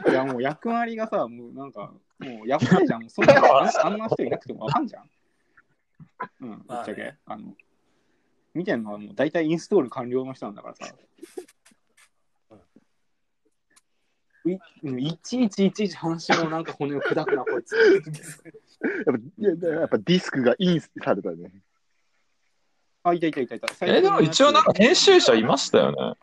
[0.06, 0.12] て。
[0.12, 3.02] いやもう役割がさ、もうなんか、もうやばいじゃん。
[3.02, 3.34] もうそんな
[3.84, 5.10] あんな人いなくてもわかんじゃん。
[6.42, 7.02] うん、ぶっちゃけ。
[7.02, 7.56] まあねあの
[8.58, 10.94] 見てんのはもう大体インストール完了の人なんだからさ。
[14.46, 17.76] いうんいちいちいちいち話のなんか骨を砕くな、こいつ。
[17.76, 21.52] やっぱいややっぱディスクがインされたね。
[23.04, 23.68] あ、いたいたいたいた。
[23.86, 26.14] え、でも一応なんか編集者いましたよね。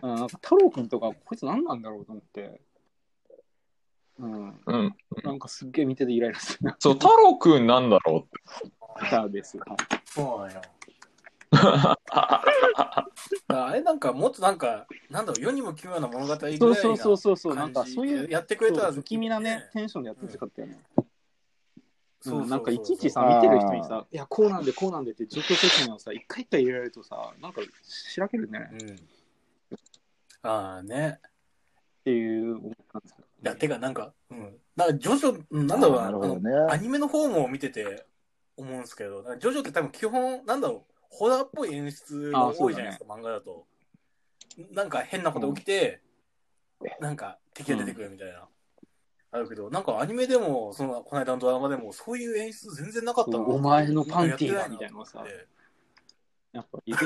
[0.00, 2.60] うん、なんか太郎くんとか、こいつ何なんだろうと思って。
[4.18, 4.60] うん。
[4.64, 4.96] うん。
[5.24, 6.76] なんかすっげえ見ててイライラするな。
[6.78, 8.28] そう、太郎くんなんだろ
[9.10, 9.58] た です。
[9.58, 10.60] はいそうなんよ。
[13.48, 20.78] あれなんかもっとなんか、なんだろう、世にも奇妙な物語ぐらいなそうそうそうそうそう、なん感じかそういう、やってくれたら不気味なね、テンションでやってほしかったよね。
[22.20, 30.48] そうそうそううんなんかいちいちさ、見てる人にさ、いや、こうなんでこうなんでって状況説明をさ、一回一回入れられるとさ、なんかしらけるねうん。
[30.48, 31.18] ああね。
[31.20, 33.28] っていう思ったんですけど。
[33.42, 34.56] いや、てかなんか、うん。
[34.76, 36.82] なんか、ジョジョ、うんなんだろうな、なるほどあのアね。
[36.82, 38.06] ニメの方も見てて
[38.56, 43.66] 思うんですけど、ジョジョって多分基本、なんだろう、ホラーっぽい演出が多いじゃないですか、漫画だと。
[44.70, 46.00] なんか変なこと起きて、
[47.00, 48.48] なんか敵が出てくるみたいな。
[49.30, 55.24] あるけど、なんかアニメでも、その、この間のドラマでも、そういう演出全然なかったなお前のパンティーがやってみたいなのさ
[56.52, 56.98] やっぱいる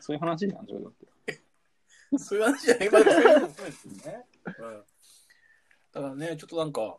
[0.00, 0.92] そういう話なんじゃだっ
[1.26, 1.40] て。
[2.18, 4.26] そういう話じゃない、まあそういうのもそうですよね。
[4.46, 4.84] うん。
[5.92, 6.98] だからね、ちょっとなんか、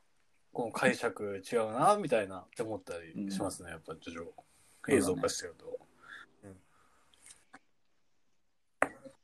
[0.53, 4.31] この解釈違うな、みたいなって思ったりしますね、やっぱ、徐々
[4.89, 5.65] 映像化してると。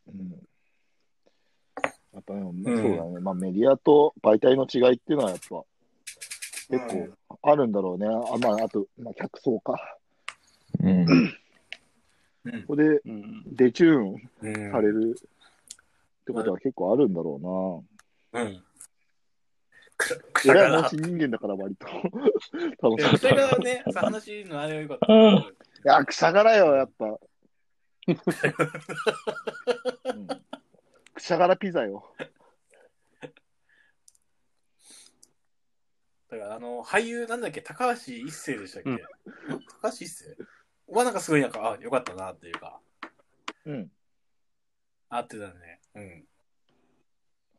[0.07, 0.41] うん
[2.13, 3.19] やっぱね、そうだね。
[3.21, 5.63] まあメディアと媒体の違いっていうのはやっぱ
[6.69, 7.07] 結
[7.39, 8.05] 構あるんだろうね。
[8.05, 9.97] あまあ、あと、まあ、客層か。
[10.83, 11.05] うん。
[12.45, 12.61] うん。
[12.63, 13.43] ここでうん。
[13.55, 14.71] デチューンうん。
[14.71, 17.39] されるってことは結構あるんだろ
[18.33, 18.41] うん。
[18.41, 18.61] くうな。
[20.01, 21.87] しゃがら偉い話人間だから割と
[22.81, 23.35] 楽しかった。
[23.35, 25.13] がね、さ話のあれはよかった。
[25.13, 27.05] うんいや、くしゃがらよ、やっぱ。
[27.05, 28.15] うん、
[31.15, 32.13] くしゃがらピザよ。
[36.29, 38.99] だから、あの、俳優なんだっけ、高橋一生でしたっけ、うん
[39.81, 40.37] 高橋一生？
[40.87, 42.79] はなんかすごいなんか、あ、よかったなっていうか、
[43.65, 43.91] うん。
[45.09, 45.81] 合ってたね。
[45.95, 46.25] うん。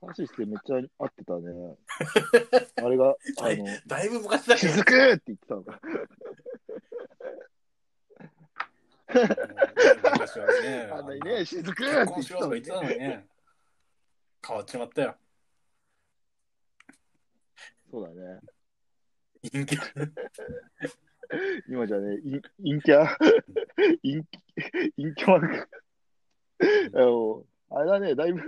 [0.03, 1.76] 話してめっちゃ合ってたね。
[2.84, 4.72] あれが、あだいの、だいぶ昔だけど。
[4.72, 5.80] しずくって言ってたのか。
[10.12, 10.90] 昔はね。
[10.92, 13.26] あんなにね、しずくってって婚したよのにとか言ってたのにね。
[14.44, 15.16] 変わっちまったよ。
[17.90, 18.40] そうだね。
[19.53, 19.76] 陰キ
[21.68, 23.16] 今じゃね、イン陰キャ、
[23.76, 24.26] 陰キ
[24.96, 25.66] 陰キャ
[26.94, 28.40] あの、あれだね、だいぶ、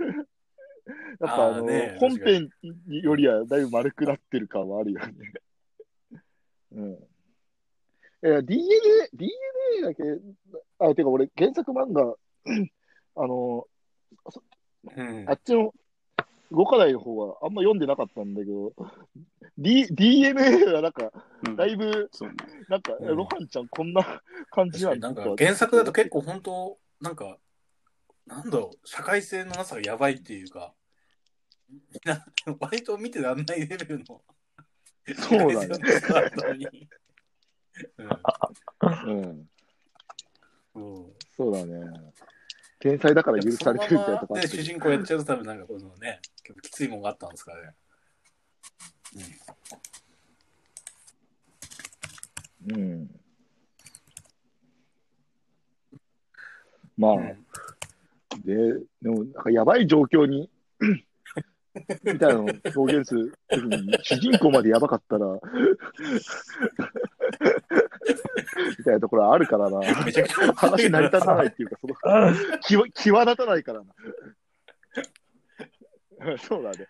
[0.87, 2.49] やっぱあの、ね本編
[2.87, 5.13] よりはだいぶ丸くなってる感はあるよね。
[6.73, 6.93] うん。
[6.93, 6.97] い
[8.21, 10.03] や、DNA、DNA だけ、
[10.79, 12.15] あ、てか俺、原作漫画、
[13.15, 13.67] あの、
[14.95, 15.73] うんあっちの
[16.51, 18.73] 動かないの方はあんま読んでなかったんだけど、
[19.57, 21.11] D、DNA はなんか、
[21.47, 22.35] うんだいぶ、そうね。
[22.69, 24.21] なんか、うんロハンちゃんこんな
[24.51, 27.37] 感じ確なんだなんか原作だと結構本当、なんか、
[28.25, 30.73] なんだろう、社会性のなさがやばいっていうか、
[31.69, 32.25] みんな、
[32.59, 34.21] 割と見てらんないレベルの。
[35.15, 35.77] そうだね。
[36.57, 36.89] ね。
[37.97, 38.09] うん。
[39.05, 39.49] うん。
[40.75, 42.13] うんそうだね。
[42.79, 47.75] 天才だから許されてるみたいなとこあで、主人公やっちゃうと多分なんかこのね、結構きついもんがあったんですかね。
[52.67, 53.09] うん。
[56.97, 57.45] まあ、うん
[58.45, 60.49] で、でも、なんかやばい状況に、
[62.03, 65.25] みたいなのを表現するときに、主人公までやばかったら、
[68.77, 69.81] みたいなところはあるからな。
[70.55, 71.95] 話成り立たないっていうか、その、
[72.61, 73.93] 際際立たないからな。
[76.37, 76.87] そうだね。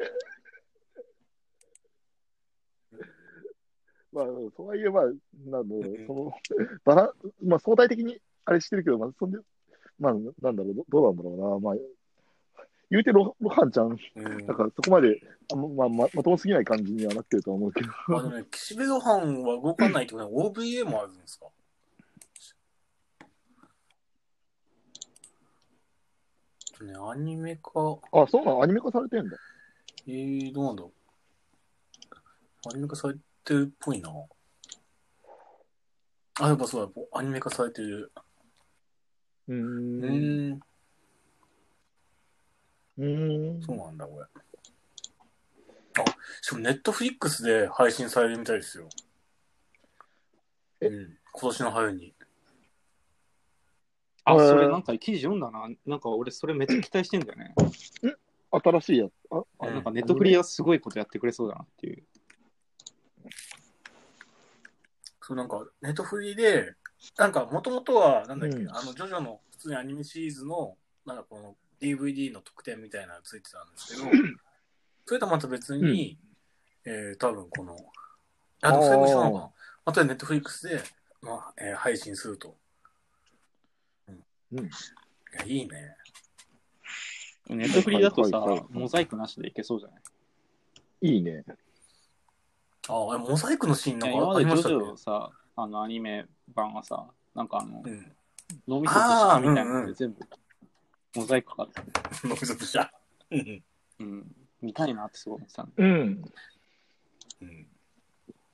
[4.11, 4.25] まあ、
[4.55, 5.03] とはいえ、まあ、
[5.45, 6.31] なんだろう、その、
[6.85, 9.39] バラ、まあ、相対的にあれしてるけど、まあ、そんで、
[9.99, 10.19] まあ、な
[10.51, 11.59] んだろう、どどうなんだろうな。
[11.59, 11.75] まあ、
[12.91, 15.19] 言うてロ、ロハンちゃん、うんなんかそこまで、
[15.51, 17.89] あままあ、ままともすぎない感じにはなってるとは思うけど。
[18.09, 21.47] あのね、岸辺露伴は動かないってことは OVA もあるんですか？
[26.83, 27.69] ね、アニメ化、
[28.11, 28.61] あ、そうなの？
[28.63, 29.37] アニメ化されてんだ。
[30.07, 30.91] えー、どうなんだろ
[32.65, 32.69] う。
[32.73, 33.15] アニメ化され
[33.45, 34.11] てるっぽいな。
[36.41, 38.11] あ、やっぱそうだ、アニメ化されてる。
[39.47, 40.61] うん
[42.97, 43.61] うーん。
[43.61, 44.25] そうなんだ、これ。
[45.97, 46.05] あ、
[46.41, 48.89] しかもネットフリックスで配信されるみたいですよ。
[50.81, 50.87] え？
[50.87, 52.13] うん、今年の春に。
[54.23, 55.69] あ、えーそれなんか記事読んだな。
[55.85, 57.53] なんか俺それめっちゃ期待してんだよね。
[58.51, 59.11] 新しいやつ？
[59.29, 62.03] あ、あうんなんかネットフリはすごいことやってくれそうだなっていう。
[65.21, 66.75] そう、なんか、ネットフリで、
[67.17, 74.09] なんか、もともとは、なんだっけ、うんあの、ジョジョの普通にアニメシリーズの、なんかこの DVD の特典みたいなのがついてたんですけど、
[75.05, 76.17] それとまた別に、
[76.85, 77.77] えー、多分この、
[78.61, 79.51] あ、でもそれも一緒なのかな？
[79.85, 80.81] またネットフリックスで、
[81.21, 82.55] まあ、えー配信すると。
[84.07, 84.23] うん。
[84.53, 84.69] うんい
[85.37, 85.95] や、いいね。
[87.49, 89.97] ネットフリだとさはいはいはい、モザイクなしでいけそうじゃな
[91.01, 91.09] い？
[91.15, 91.43] いいね。
[92.87, 98.11] あ、あれモザイクのシーンなんかいや今までジましたっョさ、あのアニメ版はさ、なんかあのけ、うん。
[98.67, 100.19] 脳みそとしたみたいなあーうんうんので全部
[101.15, 101.87] モザイクかかってる。
[102.29, 102.93] ノイズとした。
[103.31, 103.63] うん。
[103.99, 104.35] うん。
[104.61, 106.23] 見たいなってすごい思ってたんうん。
[107.41, 107.67] うん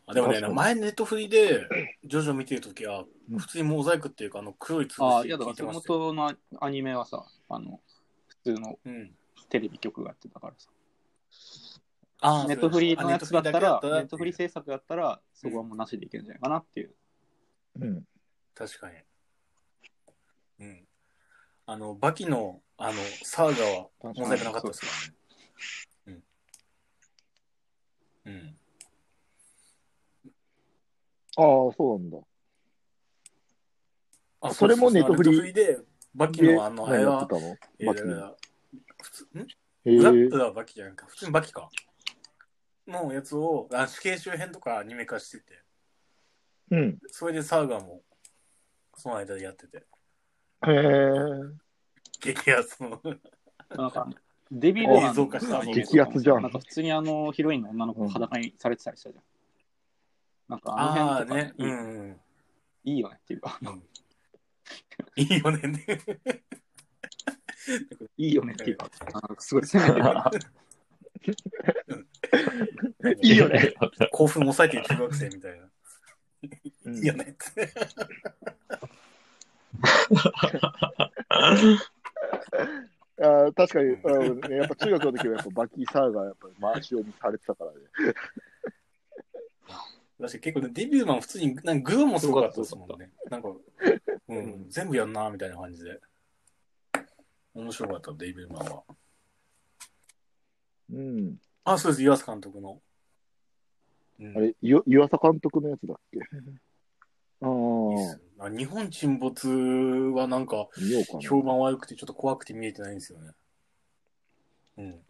[0.08, 1.68] あでもね確か、に前ネットフリで、
[2.04, 6.00] ジョジョ見てるときはうん、普通にモザイクっていうか、あの黒いつぶああ、しいやだから、聞いてまもしたよ。
[6.00, 7.80] とのアニメはさ、あの、
[8.28, 9.16] 普通のうん。
[9.50, 10.70] テレビ局がやってたからさ。
[12.24, 16.96] あーネットフリーのやつだったら、ネットフリー制制作だったら、そこはもうなしでいけるんじゃないかなっていう。
[17.80, 18.04] うん。
[18.54, 18.96] 確かに。
[20.60, 20.88] うん。
[21.66, 22.94] あの、バキの、あの、
[23.24, 24.88] サーガは問題なかったですか？
[26.08, 26.24] らね。
[28.26, 28.32] うん。
[28.34, 28.58] うん。
[31.38, 32.18] ああ、そうなんだ。
[34.42, 35.80] あそれもネットフリネットフリで、
[36.14, 37.58] バキのあの、あれは何やって、たの？
[37.80, 38.02] えバキ
[39.02, 39.48] 普通、ん？
[40.04, 40.38] ラッ。
[40.38, 41.70] はバキじゃなくて、普通にバキか。
[42.92, 45.64] のやつを、あ死刑囚編とかアニメ化してて、
[46.72, 47.00] うん。
[47.08, 48.02] それでサーガも、
[48.96, 49.84] その間でやってて、へ
[50.72, 51.16] え。
[52.22, 53.02] 激アツの。
[53.70, 54.08] なんか、
[54.52, 59.24] デビルマン映像化したアニメとか激アツじゃんなんか普通にあの、ヒロインの女の子が裸にされてたりしたじゃん。
[60.50, 62.20] なんかあのああ辺とか、ね、ういいん。
[62.84, 63.60] いいよねっていうか、
[65.16, 65.62] いいよね。
[68.18, 70.06] いいよねっていうか、あのすごい攻めてる。
[73.22, 73.74] いいよね。
[74.12, 75.70] 興奮抑えてる中学生みたいな。
[76.86, 77.36] うんいいよね。
[83.22, 87.78] あー確かに、うんね、やっぱ中学の時はやっぱバキサーがやっぱ回し読みされてたからね。
[90.18, 93.12] 私結構ね、デビューマン普通に、なんかグーもすごかったですもんね。
[93.30, 93.50] なんか、
[94.28, 96.00] うん、全部やんな、みたいな感じで。
[97.56, 98.84] 面白かった、デビューマンは。
[100.92, 101.38] うん。
[101.64, 102.82] あ、そうです、岩瀬監督の。
[104.20, 106.20] うん、あれ、ゆ湯浅監督のやつだっけ？
[107.42, 111.22] あ いいっあ日本沈没はなんか、見ようかな。
[111.22, 113.32] 評判悪くてちょっと怖くて見えてないんですよね。
[114.78, 115.06] うん。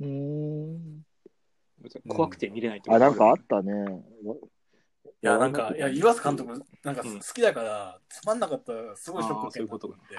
[0.00, 1.02] うーん。
[2.08, 3.72] 怖くて見れないってあ、なんかああったね。
[5.22, 10.16] いや、なんか、いや、岩瀬監督、なんかうん好きだから、つまんなかったら、すごいショック受けあーそういうことなと思って。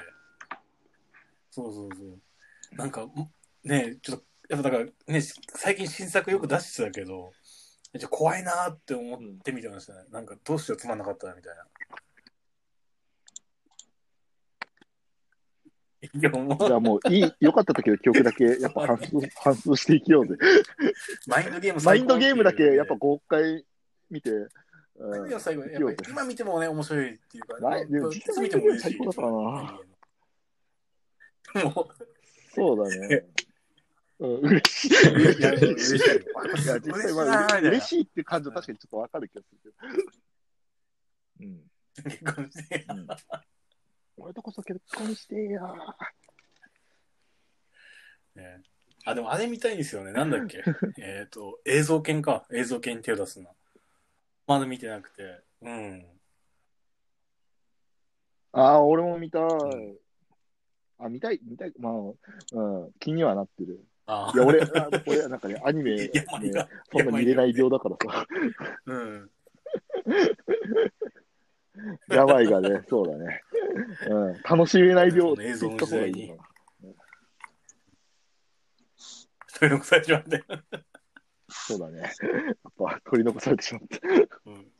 [1.52, 2.22] そうそうそう。
[2.76, 3.30] なんか、ん
[3.64, 5.22] ねちょっと、やっぱだから、ね、
[5.56, 7.32] 最近新作よく出してたけど、
[7.95, 10.00] じゃ怖いなーって思って見てましたね。
[10.12, 11.64] なんか、どうしようつまんなかったな、みたいな。
[16.02, 20.36] いや、もう、じゃあもう、いい、良かった時の記憶だけ、 やっぱ反数、反数していきようぜ。
[21.28, 23.66] マインドゲームマインドゲームだけ、やっぱマ5回
[24.10, 24.38] 見て、イン
[24.98, 28.84] ドゲームうん、最後、やっぱり今見てもね、面白いっていうか、マイでもいつ見ても嬉しい。
[28.84, 29.22] 最高だった
[31.62, 31.90] な も
[32.54, 33.26] そうだね。
[34.20, 35.36] うん、嬉しい。
[35.36, 36.64] う、いや、嬉しい。
[36.64, 37.82] いや、実際、まあ、嬉い。
[37.82, 39.76] しいっていう感情確かにちょっとわかる気がするけど。
[41.42, 41.72] うん。
[42.04, 42.86] 結婚して。
[42.90, 43.08] うん、
[44.18, 45.62] 俺とこそ結婚してや。
[48.36, 48.62] ね
[49.06, 50.12] あ、でもあれ見たいんですよね。
[50.12, 50.64] なんだっけ？
[50.98, 52.48] えっと、映像犬か。
[52.52, 53.52] 映像犬に手を出すな。
[54.48, 55.42] まだ見てなくて。
[55.62, 56.20] うん。
[58.54, 59.42] ああ、俺も見たい。
[59.42, 59.98] ん
[61.04, 61.74] あ、見たい、見たい。
[61.80, 63.84] まあ、うん、気にはなってる。
[64.06, 66.12] あいや、俺、あ俺なんかね、アニメ、ね、
[66.92, 68.26] そんな見れない病だからさ。
[68.86, 69.30] うん。
[72.10, 73.42] 病がね、 そうだね。
[74.08, 76.36] うん、楽しめない病って言った方がいいな。
[79.60, 80.44] 取り残されちまって。
[81.50, 82.02] そうだね。
[82.02, 82.12] やっ
[82.78, 84.02] ぱ取り残されてしまって。
[84.46, 84.72] うん。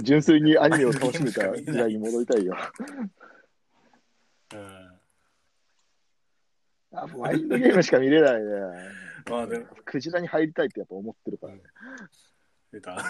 [0.00, 2.56] 純粋にアニメを楽しめた時代に戻りたいよ。
[4.54, 4.81] うん。
[6.92, 8.50] あ、マインドゲームしか見れないね。
[9.30, 11.62] まあでも、クジラに入りたいってやっぱ思ってるからね。
[12.72, 12.96] 出た。
[12.98, 13.04] あ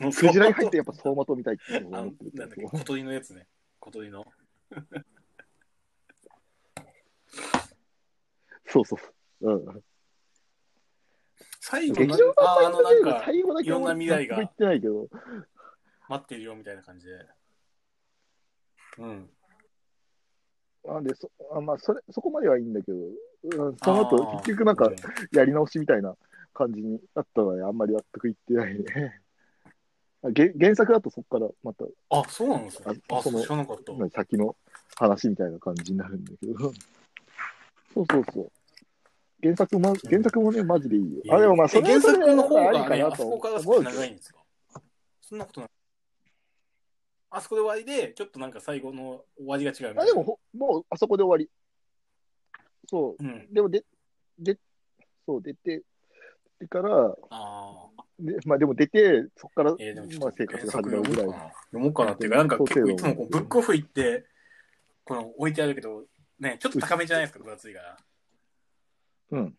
[0.00, 3.48] の、クジラに入ってやっぱ走馬灯見たいって思ってるなんだっけ、小鳥のやつね。
[3.80, 4.24] 小鳥の。
[8.66, 8.98] そうそ
[9.40, 9.52] う。
[9.52, 9.84] うん。
[11.60, 15.08] 最後劇場版ああの、なんか、最後だけいろんな未来が納得いってないけど。
[16.08, 17.26] 待ってるよみたいな感じで。
[18.98, 19.30] うん。
[20.86, 24.96] なんで、そ、あまあ、それ、そこまではいいんだけど、うん、その後、結局なんかう、
[25.32, 26.14] やり直しみたいな
[26.54, 29.20] 感じになったのは、あんまり納得いってないね。
[30.22, 32.92] あ原原作だとそこからまた、あ、そうなんですか。
[33.08, 34.10] あ、あその知らなかった。
[34.10, 34.56] 先の
[34.96, 36.58] 話みたいな感じになるんだけど。
[37.94, 38.50] そうそうそう。
[39.42, 41.22] 原作も、原作もね、マジでいいよ。
[41.34, 43.40] あ、でもまあ、それえ原作の方ありがね、かなと思う
[45.20, 45.70] そんなことない。
[47.36, 50.04] あそこで終わりで、ちょっとなんか最後の終わりが違うみたあ、いな。
[50.06, 51.50] でも、ほもう、あそこで終わり。
[52.88, 53.22] そう。
[53.22, 53.52] うん。
[53.52, 53.84] でも、で、
[54.38, 54.58] で、
[55.26, 55.82] そう、出て、
[56.58, 58.02] でから、ああ。
[58.18, 61.52] でまあでも出て、そこから、えー、でもちょまあっと生活が始まるぐらい読もうかな。
[61.52, 64.26] 読もうかなっていうか、なんか結構いつもこうブックオフ行って、
[65.04, 66.04] この置いてあるけど、
[66.40, 67.96] ね、ちょっと高めじゃないですか、分厚いから。
[69.32, 69.38] うん。
[69.40, 69.50] うん。
[69.50, 69.56] だか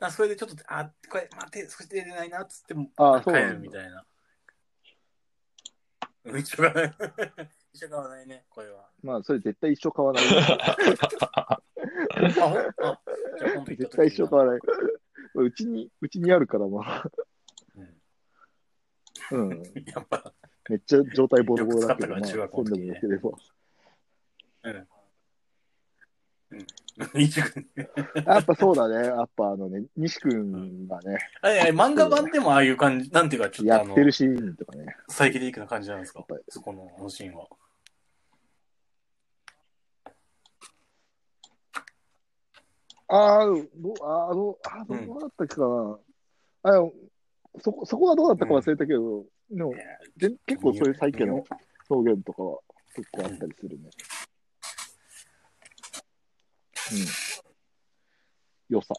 [0.00, 4.04] らそれでちょっと、あ、これ、待って、少し出れないなっつっても、あー帰そうなんだるみたいな。
[6.24, 6.94] う ん一緒がない。
[7.72, 8.88] 一緒がないね、これは。
[9.02, 10.24] まあ、それ絶対一生買わない。
[11.36, 11.60] あ、
[12.48, 13.00] ほんあ
[13.38, 14.60] じゃあ今度行った時に絶対一緒買わない。
[15.34, 17.10] うちに、うちにあるから、まあ。
[19.32, 19.62] うん。
[19.86, 20.32] やっぱ、
[20.68, 23.30] めっちゃ状態ボロボロだけど、まあ、よく使ったから中学校の時ねもよければ。
[27.14, 27.66] 一軍。
[28.26, 29.06] やっぱそうだね。
[29.06, 34.96] やっぱあのね、西君がね、あれ、あれ漫画版でもああいう感じ、なんていうか、ちょっとやあのって、るシーンとかね。
[35.08, 36.18] サイケデリックな感じなんですか？
[36.20, 37.46] やっぱりそこの、あのシーンは。
[43.12, 43.58] ああ、どう、
[44.02, 45.98] あーどう、あーどうだったっけかな。
[46.62, 46.92] あの
[47.60, 49.74] そこ、そこはどうだったか忘れたけど、でも、
[50.16, 51.44] で結構そういう最近の
[51.88, 52.58] 表現とかは
[52.94, 53.90] 結構あったりするね。
[56.92, 57.06] うん。
[58.68, 58.94] 良さ。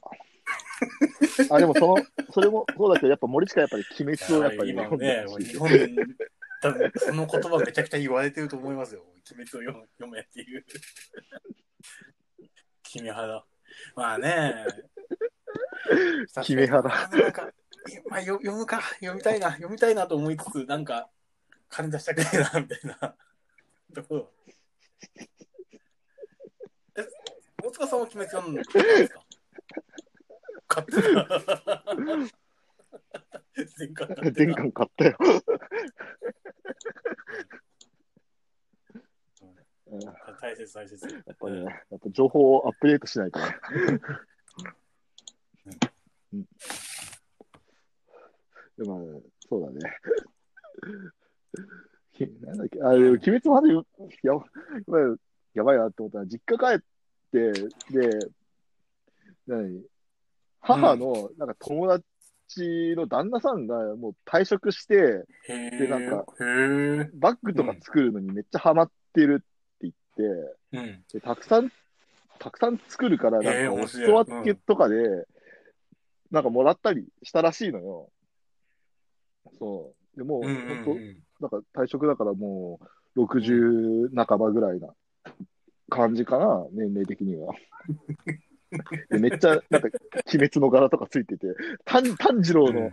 [1.50, 1.98] あ、でもその、
[2.32, 5.70] それもそうだけど、やっぱ森近やっぱり鬼滅をやっぱり今読んでね、日本
[6.62, 9.04] 多分その言葉めちゃくちゃ言われてると思いますよ。
[9.32, 10.66] 鬼滅を読む読めっていう。
[12.84, 13.46] 君派
[13.96, 14.66] まあね。
[16.44, 17.50] 君派だなんか、
[18.10, 21.10] まあ、よ読むか、読みたいな、読みたいなと思いつつ、なんか、
[21.70, 23.16] 金出したくないな、みたいな
[23.96, 24.32] ところ。
[27.62, 29.24] え、大塚さんは鬼滅読んだんですか
[30.68, 31.02] 買ってた。
[33.78, 35.18] 全巻買ってた全巻買ったよ。
[40.42, 41.06] 大切大切。
[41.06, 43.46] っぱね、やっぱ情報をアップデートしないとね。
[46.34, 46.46] うん
[48.78, 49.98] でも、まあそうだね。
[52.14, 53.82] きなんだっけ、あ、でも鬼滅までや
[54.34, 54.40] や
[54.88, 55.18] ばい
[55.54, 56.86] やばいなって思ったら、実家帰って、
[57.32, 57.52] で、
[59.48, 59.84] 何？
[60.60, 62.06] 母の、なんか友達
[62.96, 66.26] の旦那さんがもう退職して、へでなんか。
[67.14, 71.04] バッグとか作るのにめっちゃハマってるって言って、うん。
[71.12, 71.72] でたくさん、
[72.38, 75.26] たくさん作るから、なんかお裾分けとかで、
[76.30, 78.10] なんかもらったりしたらしいのよ。
[79.58, 80.18] そう。
[80.18, 81.18] でもう、うんうんほんとうん。
[81.40, 82.80] なんか退職だからも
[83.16, 84.94] う、60半ばぐらいな
[85.92, 87.54] 感じかな、年齢的には。
[89.10, 89.90] でめっちゃ、なんか、
[90.34, 91.48] 鬼滅の柄とかついてて、
[91.84, 92.90] 炭炭治郎の、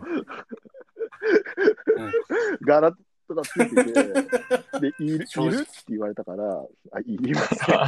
[2.61, 2.91] 柄
[3.27, 3.93] とかついてて、
[4.81, 5.27] で、いる、いるって
[5.87, 6.43] 言われたから、
[6.91, 7.79] あ、い りますよ。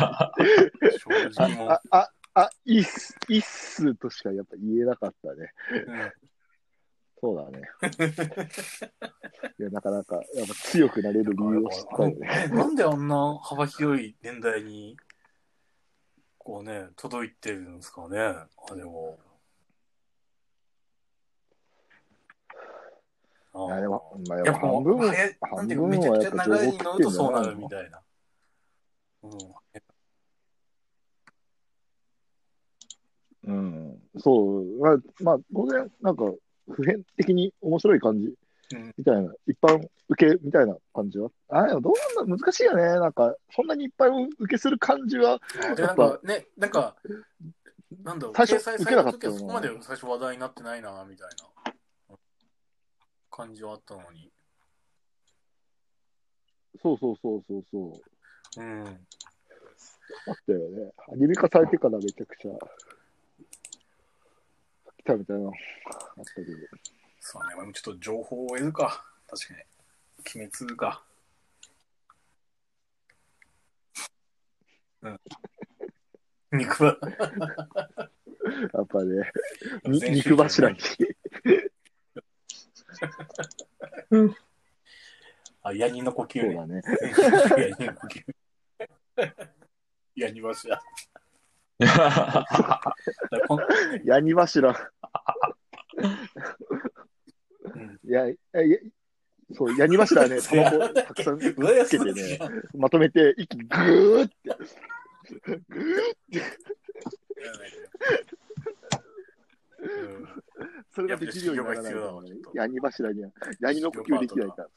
[1.33, 5.51] 正直もあ、あ、あ、いいっす、いいっすとしかやっぱ言えなかったね。
[7.21, 7.25] う。
[7.25, 7.69] そうだね。
[9.59, 12.47] いや、なかなか、やっぱ強くなれる理由を知ったよね。
[12.51, 14.97] うんなんであんな幅広い年代に、
[16.37, 19.19] こうね、届いてるんですかね、あれも。
[23.53, 28.01] あいやでも、まあ、ややっぱ半分は、半ていうか、めちゃくちゃ分はやっぱ情流れに乗報食ってんじるとそうなるみたいな。
[29.23, 29.31] うん。
[33.43, 33.99] うん。
[34.17, 34.79] そう。
[34.79, 36.23] まあ、まあ、当然、なんか、
[36.69, 38.33] 普遍的に面白い感じ
[38.73, 41.29] うんみたいな、一般受けみたいな感じは？
[41.49, 42.83] あ、でもどうなんだ、難しいよね。
[42.83, 45.41] なんか、そんなにいっぱい受けする感じは、
[45.75, 46.95] で、なんかね、なんか、
[48.03, 51.27] なんだろう、最初受けなかったそこまで最初話題になってないな、みたい
[52.09, 52.15] な
[53.29, 54.31] 感じはあったのに。
[56.81, 58.01] そうそうそうそうそ
[58.57, 58.61] う。
[58.61, 58.87] うん。
[60.27, 60.91] あったよね。
[61.11, 62.51] アニメ化されてからめちゃくちゃ、
[65.01, 65.51] 来たみたいなのあ
[66.21, 66.47] ったけど。
[67.19, 69.03] そうね、まあちょっと情報を得るか。
[69.27, 69.55] 確か
[70.35, 70.41] に。
[70.41, 71.03] 鬼滅か。
[75.01, 75.19] うん。
[76.53, 76.97] 肉は、
[78.73, 79.31] やっぱね、
[79.85, 80.79] に肉柱に。
[85.63, 86.81] あ、ヤニの呼吸ね。
[87.15, 87.69] そうだね。
[87.69, 88.25] ヤニの呼吸。
[90.15, 90.83] ヤニ柱。
[94.05, 94.69] ヤニ柱。
[94.69, 94.73] う
[97.79, 97.99] ん。
[98.03, 98.61] いや、いや、
[99.53, 101.53] そう、ヤニ柱はね、タバコたくさんつ
[101.89, 102.39] けてね、
[102.73, 104.35] まとめて、息ぐーって、
[109.79, 109.89] うん。
[110.91, 112.51] それができるようにならないとやっぱり修行が必要だわちょっと。
[112.53, 114.67] ヤニ柱には、ヤニの呼吸できないから。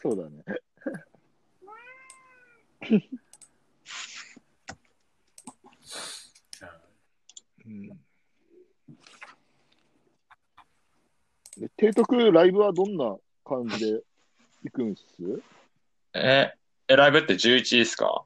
[0.00, 0.42] そうだね。
[7.66, 7.88] うん。
[11.58, 14.00] で提督ライブはどんな感じで
[14.64, 15.02] 行くんす？
[16.14, 16.54] え、
[16.88, 18.24] えライブって11ですか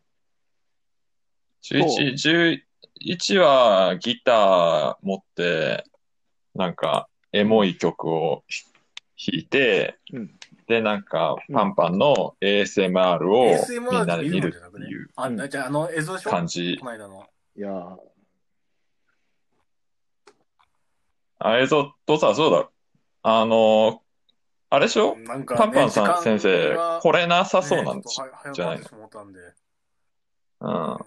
[1.63, 2.63] ?11、
[2.95, 5.85] 11はギター持って、
[6.55, 8.45] なんか、エモい曲を
[9.17, 10.39] 弾いて、うん。
[10.67, 13.57] で、なんか、パンパンの ASMR を
[13.91, 16.75] みんなで見るっていうあ、うんじゃあ、あの映像でし。
[16.75, 17.99] いやー
[21.39, 22.71] あ、映像とさ、そうだ。
[23.23, 24.03] あの、
[24.71, 25.17] あれでしょ？
[25.17, 28.83] なんか、パンパンさん先生、これれなさそうなんちょっとはじゃないの？
[28.85, 29.41] 早く思ったんで。
[30.61, 30.99] うん。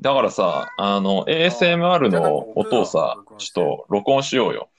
[0.00, 4.70] だからさ、あの、ASMR の音をさ、ちょっと録音しようよ。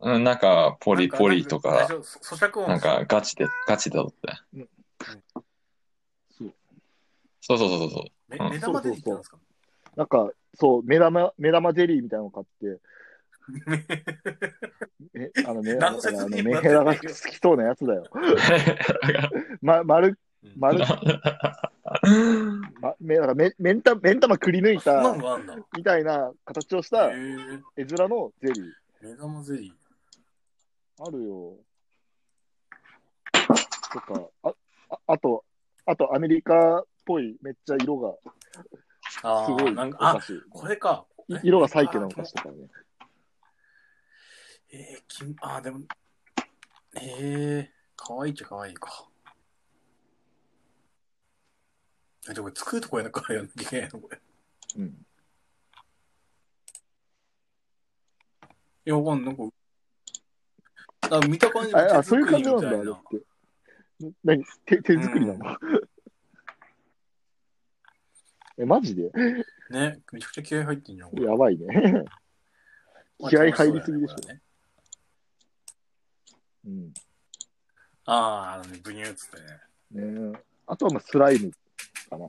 [0.00, 2.02] うん、なんか、ポリポリとか、大丈夫？
[2.02, 4.36] 咀嚼音なんか、ガチで、ガチで撮って。
[7.40, 8.02] そうそうそうそうそう。
[8.02, 9.38] うんめ目玉で言ってたんですか？
[9.96, 12.80] なんか、そう、目玉、目玉ゼリーみたいなの買って、
[15.14, 18.04] え、あのね、あの、何の説あの明メヘラが好きそうなやつだよ。
[19.60, 20.18] ま、丸、
[20.56, 20.78] 丸、
[22.80, 25.02] ま、め、なんかめ、目ん玉、目ん玉くり抜いた。
[25.76, 27.14] みたいな形をした絵
[27.84, 28.72] 面のゼリー。
[29.02, 31.04] 目玉ゼリー。
[31.04, 31.56] あるよ。
[33.92, 34.54] とか、あ、
[34.90, 35.44] ああと、
[35.84, 38.14] あとアメリカっぽい、めっちゃ色が
[39.22, 40.40] あすごいあ、なんか、あお菓、子。
[40.50, 41.06] これか。
[41.28, 42.68] い色がサイケなお菓子とかね。
[44.72, 45.80] えー、きあー、でも、
[47.00, 49.08] えー、かわいいっちゃかわいいか。
[52.30, 54.20] え、じゃあこれ作るとこやなからやんなきゃいけないのこれ。
[54.76, 54.84] うん。
[58.84, 59.36] いや、わかんない。
[59.36, 59.54] なんか、
[61.16, 63.02] あ見た感じあ、あそういう感じなんだ。
[64.24, 64.44] 何？
[64.66, 65.56] 手、手作りなの、
[68.58, 69.10] え、マジで？
[69.70, 71.10] ね、めちゃくちゃ気合入ってんじゃん。
[71.10, 72.04] これやばいね。
[73.28, 74.14] 気合入りすぎでしょ。
[74.16, 74.42] うだよねこれね
[76.64, 76.92] うん。
[78.04, 79.46] ああ、あのね、ブニューっつってね。
[80.06, 81.50] ねえあとはまあスライム
[82.10, 82.28] かな。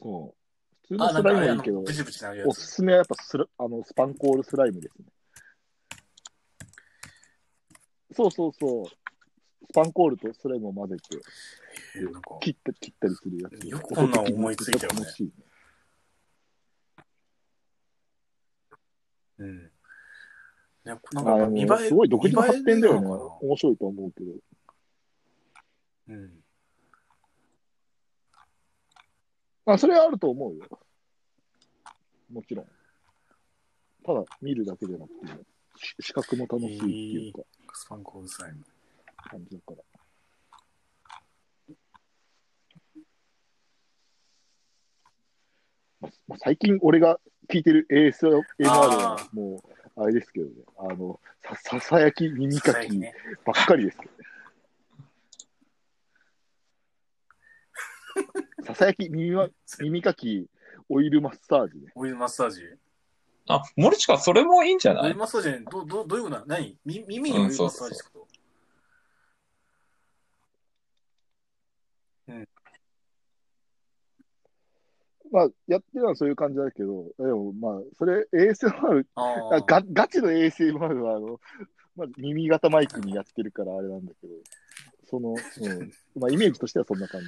[0.00, 0.34] そう。
[0.82, 2.70] 普通のあ、スライムはいいけど、ブチブチなるやおすつ。
[2.76, 5.04] すめはやっぱスラあのスパンコールスライムですね。
[8.12, 8.84] そうそうそう。
[9.70, 11.16] スパンコールとスライムを混ぜて
[11.96, 13.66] えーなんか、切った切ったりするやつ。
[13.68, 15.32] よくこんなん思いついたよね楽しい
[19.38, 19.62] うん。
[19.64, 19.70] ね、
[20.84, 23.06] なんあか、見栄え、のすごい独自の発展だよね。
[23.42, 24.32] 面白いと思うけど。
[26.08, 26.44] なうん。
[29.66, 30.66] あ、それはあると思うよ。
[32.32, 32.66] もちろん。
[34.04, 35.44] ただ見るだけじゃなくて、
[35.76, 37.40] し視覚も楽しいっていうか、
[37.74, 38.64] スパンコールスライム。
[39.28, 39.82] 感じだから。
[46.28, 47.18] ま最近俺が
[47.50, 49.62] 聞いてる ASMR はあも
[49.96, 52.88] う、あれですけどね、あの、さささやき耳かき。
[53.44, 54.18] ばっかりですけどね。
[58.66, 59.48] ささやき耳は
[59.80, 60.46] 耳かき
[60.88, 61.92] オイルマッサージね。
[61.94, 62.62] オイルマッサージ？
[63.48, 65.04] あ、森近、それもいいんじゃない？
[65.06, 66.46] オイルマッサージね、どどどういうことなの？
[66.46, 66.78] 何？
[66.84, 68.28] み耳にオイルマッサージってこと、
[75.32, 79.60] まあ、やってるのはそういう感じだけど、でもまあ、それ ASMR あ。
[79.66, 81.40] ガガチの ASMR は、あの、
[81.96, 84.34] まあ、耳型マイクにやってるからあれなんだけど、
[85.08, 87.26] その、うん、まあ、イメージとしてはそんな感じ。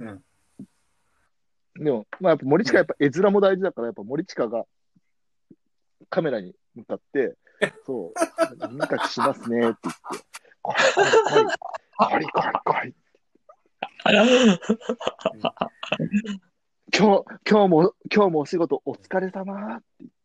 [0.00, 0.24] うん。
[1.84, 4.64] でも、まあ、やっぱ森近やっぱ絵面も大事だから、やっぱ森近が
[6.10, 7.36] カメラに向かって、
[7.84, 10.24] そう、耳かきしますねって言って、
[10.62, 11.46] コリコリコリ、
[11.96, 12.94] コリコリコリ。
[16.96, 20.16] 今日、今日も、今日もお仕事お疲れ様って言って。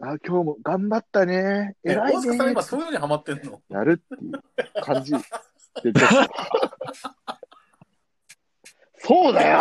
[0.00, 1.76] あ、今日も頑張ったね。
[1.84, 2.62] え、偉い大塚さんね今。
[2.62, 5.12] そういうのにハマってんのやるっていう感じ
[9.00, 9.58] そうだよ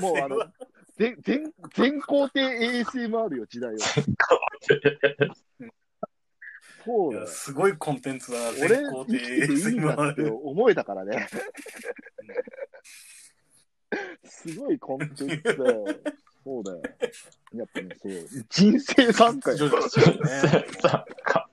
[0.00, 0.38] もうあの、
[0.96, 3.78] 全、全、全工程 ASMR よ、時代は。
[6.84, 7.26] そうだよ。
[7.26, 11.28] すごいコンテンツだな、俺、全校で生きてていいんだって思えたからね。
[14.24, 15.84] すごいコンテンツだよ。
[16.44, 16.82] そうだよ。
[17.54, 18.12] やっぱね、そう。
[18.48, 19.56] 人生参加よ。
[19.56, 20.28] 徐々にしてるね。
[20.80, 21.50] さか。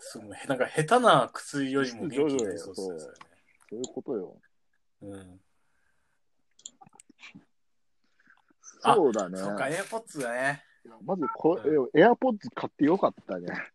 [0.00, 3.14] すごいなんか下手な薬よりも元気になりそうですね。
[3.70, 4.36] そういうことよ。
[5.02, 5.40] うん。
[8.62, 9.38] あそうだね。
[9.38, 10.62] そっか、エアポッツだね。
[11.04, 11.60] まずこ、
[11.94, 13.48] エアポッズ買ってよかったね。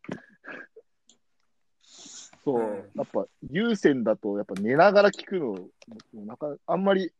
[2.43, 5.69] そう、うんやっぱ有線だと、やっぱ寝ながら聞くの、
[6.25, 7.13] なかあんまり、ち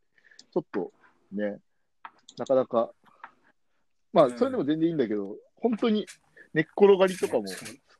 [0.57, 0.91] ょっと
[1.31, 1.59] ね、
[2.37, 2.91] なかなか、
[4.13, 6.07] まあ、うんそれでも全然いいんだけど、本当に
[6.53, 7.45] 寝っ転がりとかも、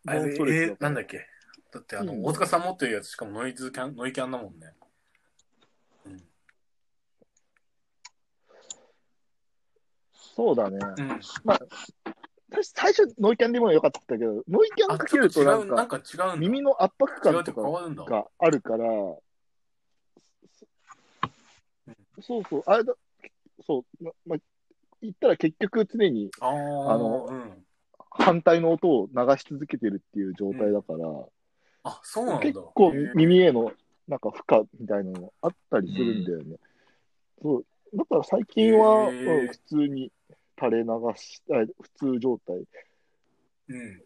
[0.08, 1.28] あれ、えだからなんだっけ？
[1.72, 4.74] だってあの、うん大塚さん持ってるやつしかもノイズキャン、ノイキャンだもんね。
[6.06, 6.18] うん。
[10.42, 10.80] そうだね。
[10.98, 11.20] うん。
[11.44, 11.60] まあ、
[12.50, 16.04] 私最初ノイキャンでもよかったけど、ノイキャンあ、かけるとなんなんかか
[16.34, 16.38] 違う。
[16.40, 17.62] 耳の圧迫感とか。
[18.06, 18.86] があるから、
[22.22, 22.96] そうそう、あれだ、
[23.68, 24.38] そう、まま
[25.04, 26.50] 言ったら結局常にああ
[26.94, 27.66] あのうん。
[28.10, 31.08] 反対の音を流し続けてるっていう状態だから、
[31.84, 32.42] あ、そうなんだ。
[32.42, 33.72] 結構耳への
[34.08, 36.58] なんか負荷みたいなのあったりするんだよね。
[37.44, 37.66] そう。
[37.94, 40.12] だから最近は、うん普通に
[40.58, 42.64] 垂れ流し、あ普通状態、
[43.68, 44.02] うん。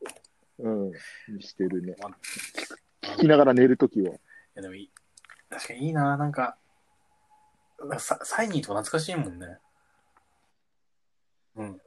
[0.57, 0.91] うん、
[1.35, 1.95] にしてるね。
[2.01, 2.09] ま
[3.01, 4.11] 聞きながら寝るときは。
[4.11, 4.17] い
[4.55, 4.91] やでもいい。
[5.49, 6.57] 確かにいいな、なんか、
[7.99, 9.57] ササイニーとか懐かしいもんね。
[11.55, 11.81] うん。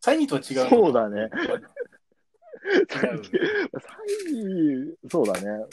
[0.00, 1.22] サイニーとは違うそうだね。
[1.22, 1.62] 違う。
[2.88, 3.18] 最
[4.24, 5.64] 近、そうだね。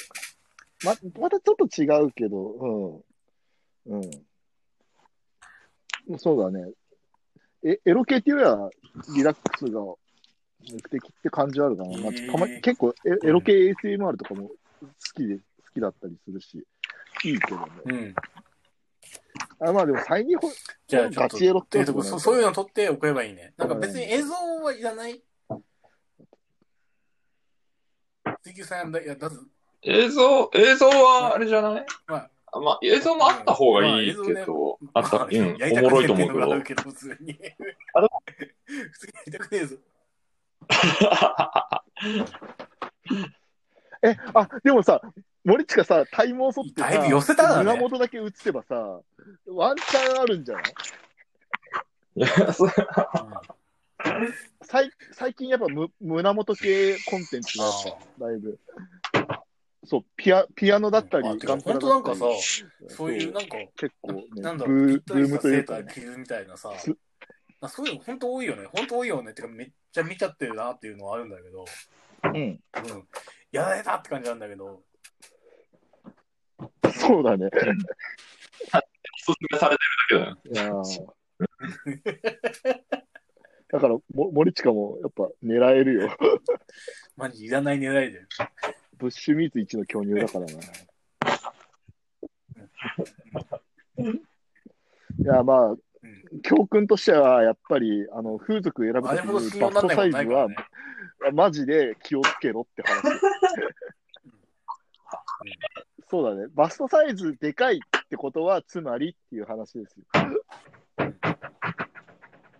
[0.85, 3.03] ま、またちょっと違うけど、
[3.87, 3.97] うん。
[3.97, 3.99] う
[6.15, 6.19] ん。
[6.19, 6.71] そうだね。
[7.63, 8.69] え、エロ系っていうよりは、
[9.15, 9.97] リラックスが目
[10.91, 11.97] 的って感じはあるかな。
[11.97, 14.55] まあ、たま結構エ、エロ系 ASMR とかも好
[15.15, 15.41] きで、好
[15.73, 16.63] きだったりするし、
[17.23, 17.65] いいけどね。
[17.85, 18.15] うん。
[19.67, 20.49] あまあでも、最近ほ、
[20.87, 23.53] じゃあ、ガチエロっていうとこそそういうの撮って送ればいいね。
[23.57, 25.23] なんか別に映像はいらない？
[28.43, 29.31] 水球さんだ、いや、だ
[29.87, 31.85] 映像、映像はあれじゃない？
[32.07, 36.51] まあ、あまあ、映像もあった方がいいけまあ映ど、あった、うん、おもろいと思うけど。
[36.51, 36.63] ある。
[36.63, 37.37] けど、普通に。
[37.93, 38.07] あれ？
[38.65, 39.75] 普通にやりたくねえぞ。
[44.03, 45.01] え、あ、でもさ、
[45.43, 47.63] 森近さ、体毛剃ってさ、だいぶ寄せたなね。
[47.65, 48.99] 胸元だけ映せばさ、
[49.47, 50.63] ワンチャンあるんじゃない？
[52.17, 52.69] いや、そ う
[54.63, 57.65] 最最近やっぱむ胸元系コンテンツが
[58.19, 58.57] だいぶ、
[59.85, 66.01] そう、ピアピアノだったり、ガンプラ本当なんかだったりさ、そういうなんか、結構ね、なんだろう、ブームというかねセーター。
[66.01, 66.91] 着るみたいなさす、
[67.61, 68.67] あそういうの本当多いよね。
[68.73, 69.33] 本当多いよね。
[69.33, 71.65] てかめっちゃ見ちゃってるなっていうのはあるんだけど、
[72.23, 72.59] うん、うん。
[73.51, 74.81] やられたって感じなんだけど、
[76.93, 77.47] そうだね。
[77.47, 80.81] おすすめされてるだけだよ。
[80.85, 81.15] いやー
[83.69, 86.17] だからも、森近もやっぱ狙えるよ。
[87.17, 88.21] マジいらない狙いで。
[88.97, 90.51] ブッシュミーツ1の巨乳だからな。
[95.17, 95.75] いや、まあ、
[96.43, 99.19] 教訓としては、やっぱり、あの、風俗選ぶとき
[99.55, 100.55] にバストサイズはね。、
[101.33, 103.19] マジで気をつけろって話。
[106.09, 106.47] そうだね。
[106.53, 110.05] バストサイズでかいってことは、つまりっていう話ですよ。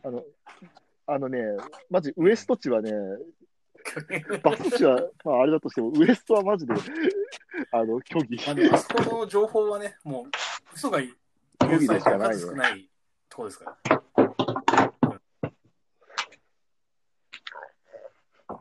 [0.03, 0.23] あの、
[1.07, 1.39] あのね、
[1.89, 2.91] マジウエスト値はね、
[4.43, 6.73] バスト値は、まああれだとしても、ウエストはマジで、
[7.71, 8.37] あの、虚偽。
[8.37, 10.25] まああそこの情報はね、もう、
[10.73, 10.99] 嘘が
[11.61, 12.89] 虚偽でしかない数よ少ない
[13.29, 14.01] ところですから。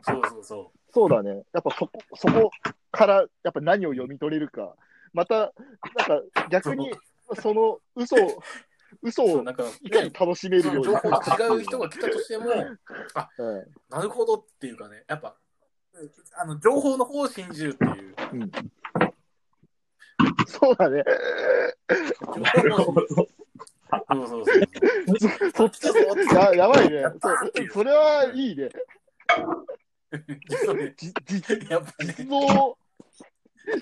[0.01, 1.43] そうそうそそうだね。
[1.51, 2.51] やっぱそこ、そこ
[2.91, 4.75] から、やっぱ何を読み取れるか。
[5.13, 6.91] また、なんか逆に、
[7.41, 8.41] その嘘を、
[9.01, 10.83] 嘘をなんか、いかに楽しめるように。
[10.83, 12.79] 情報が違う人が来たとしても、うん。
[13.89, 15.35] なるほどっていうかね、やっぱ、
[15.93, 18.15] うんあの、情報の方を信じるっていう。
[18.33, 18.51] うん。
[20.47, 21.03] そうだね。
[21.87, 23.27] そうそうそう。
[25.55, 26.25] そっちそう。
[26.33, 27.03] ややばいね。
[27.21, 28.69] そそれはいいね。
[30.97, 32.15] 実やっぱね。
[32.17, 32.77] 実像、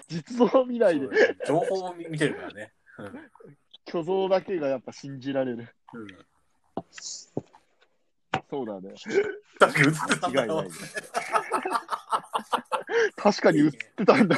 [0.07, 1.07] 実像見ないで、
[1.47, 2.73] 情報を見てるからね。
[2.97, 3.31] うん
[3.87, 5.67] 虚像だけがやっぱ信じられる。
[5.93, 6.07] うん
[8.49, 8.93] そうだね。
[9.57, 10.67] 確かに映ってたんだよ違いない。。
[13.15, 14.37] 確かに映ってたんだ。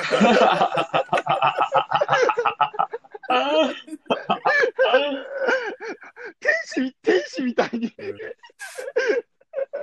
[6.40, 7.94] 天使、天使みたいに、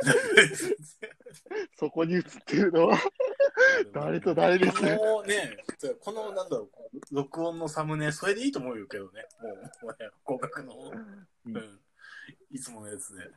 [1.78, 2.98] そこに映ってるのは、
[3.92, 4.80] 誰と誰です？
[4.80, 5.56] このね、
[6.00, 9.26] このなんだろう、録音のサムネ、それでいいと思うけどね。
[9.40, 9.54] もう、
[9.86, 10.74] もうね、合格の、
[11.46, 11.80] うん、
[12.50, 13.30] いつものやつで。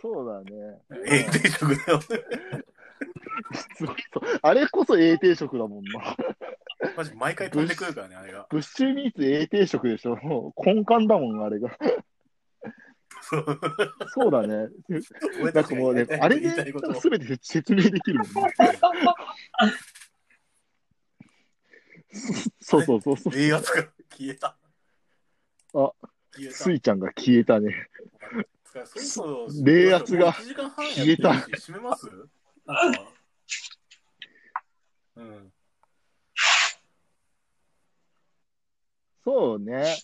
[0.00, 0.82] そうだね。
[1.06, 2.00] え定食だよ。
[4.42, 6.16] あれこそ A 定食だもんな。
[6.96, 8.46] マジ毎回飛んでくるからね、あれが。
[8.50, 10.16] ブッシュミーツ A 定食でしょ。
[10.16, 11.76] もう根幹だもん、あれが。
[13.22, 14.68] そうだね。
[15.52, 18.54] なんかもうねあれで言いたいことを全て説明できるもんね。
[22.60, 23.32] そうそうそうそう。
[23.34, 24.56] 冷圧が消えた。
[25.74, 25.92] あ、
[26.50, 26.72] ス。
[26.72, 27.88] イちゃんが消えたね。
[29.62, 32.08] 冷圧が1時間半やって消えた閉めます？
[35.16, 35.52] うん。
[39.24, 39.96] そうね。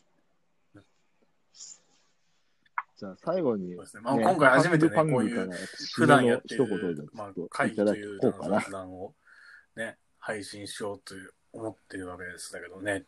[2.96, 4.02] じゃあ最後に、そうですね。
[4.02, 5.50] まあ、今回初めてね、こういう
[5.94, 6.66] 普段やってる、
[7.12, 8.18] まあ会議という
[8.70, 9.14] 談を
[9.76, 13.04] ね、配信しようという思ってるわけですだけどね。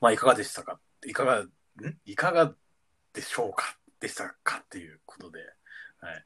[0.00, 0.80] まあ、いかがでしたか？
[1.06, 1.50] いかが、ん？
[2.06, 2.54] いかが
[3.12, 3.78] でしょうか？
[4.00, 4.62] でしたか？
[4.64, 5.40] っていうことで。
[6.00, 6.24] はい。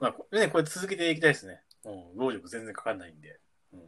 [0.00, 1.62] まあ、これね、これ続けていきたいですね。
[1.84, 3.40] もう、労力全然かかんないんで。
[3.72, 3.80] うん。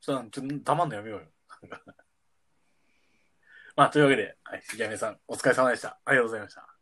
[0.00, 1.26] ちょっと、ちょっと黙んのやめようよ。
[3.76, 6.00] まあ、というわけで、はい、杉山さん、お疲れ様でした。
[6.04, 6.75] ありがとうございました。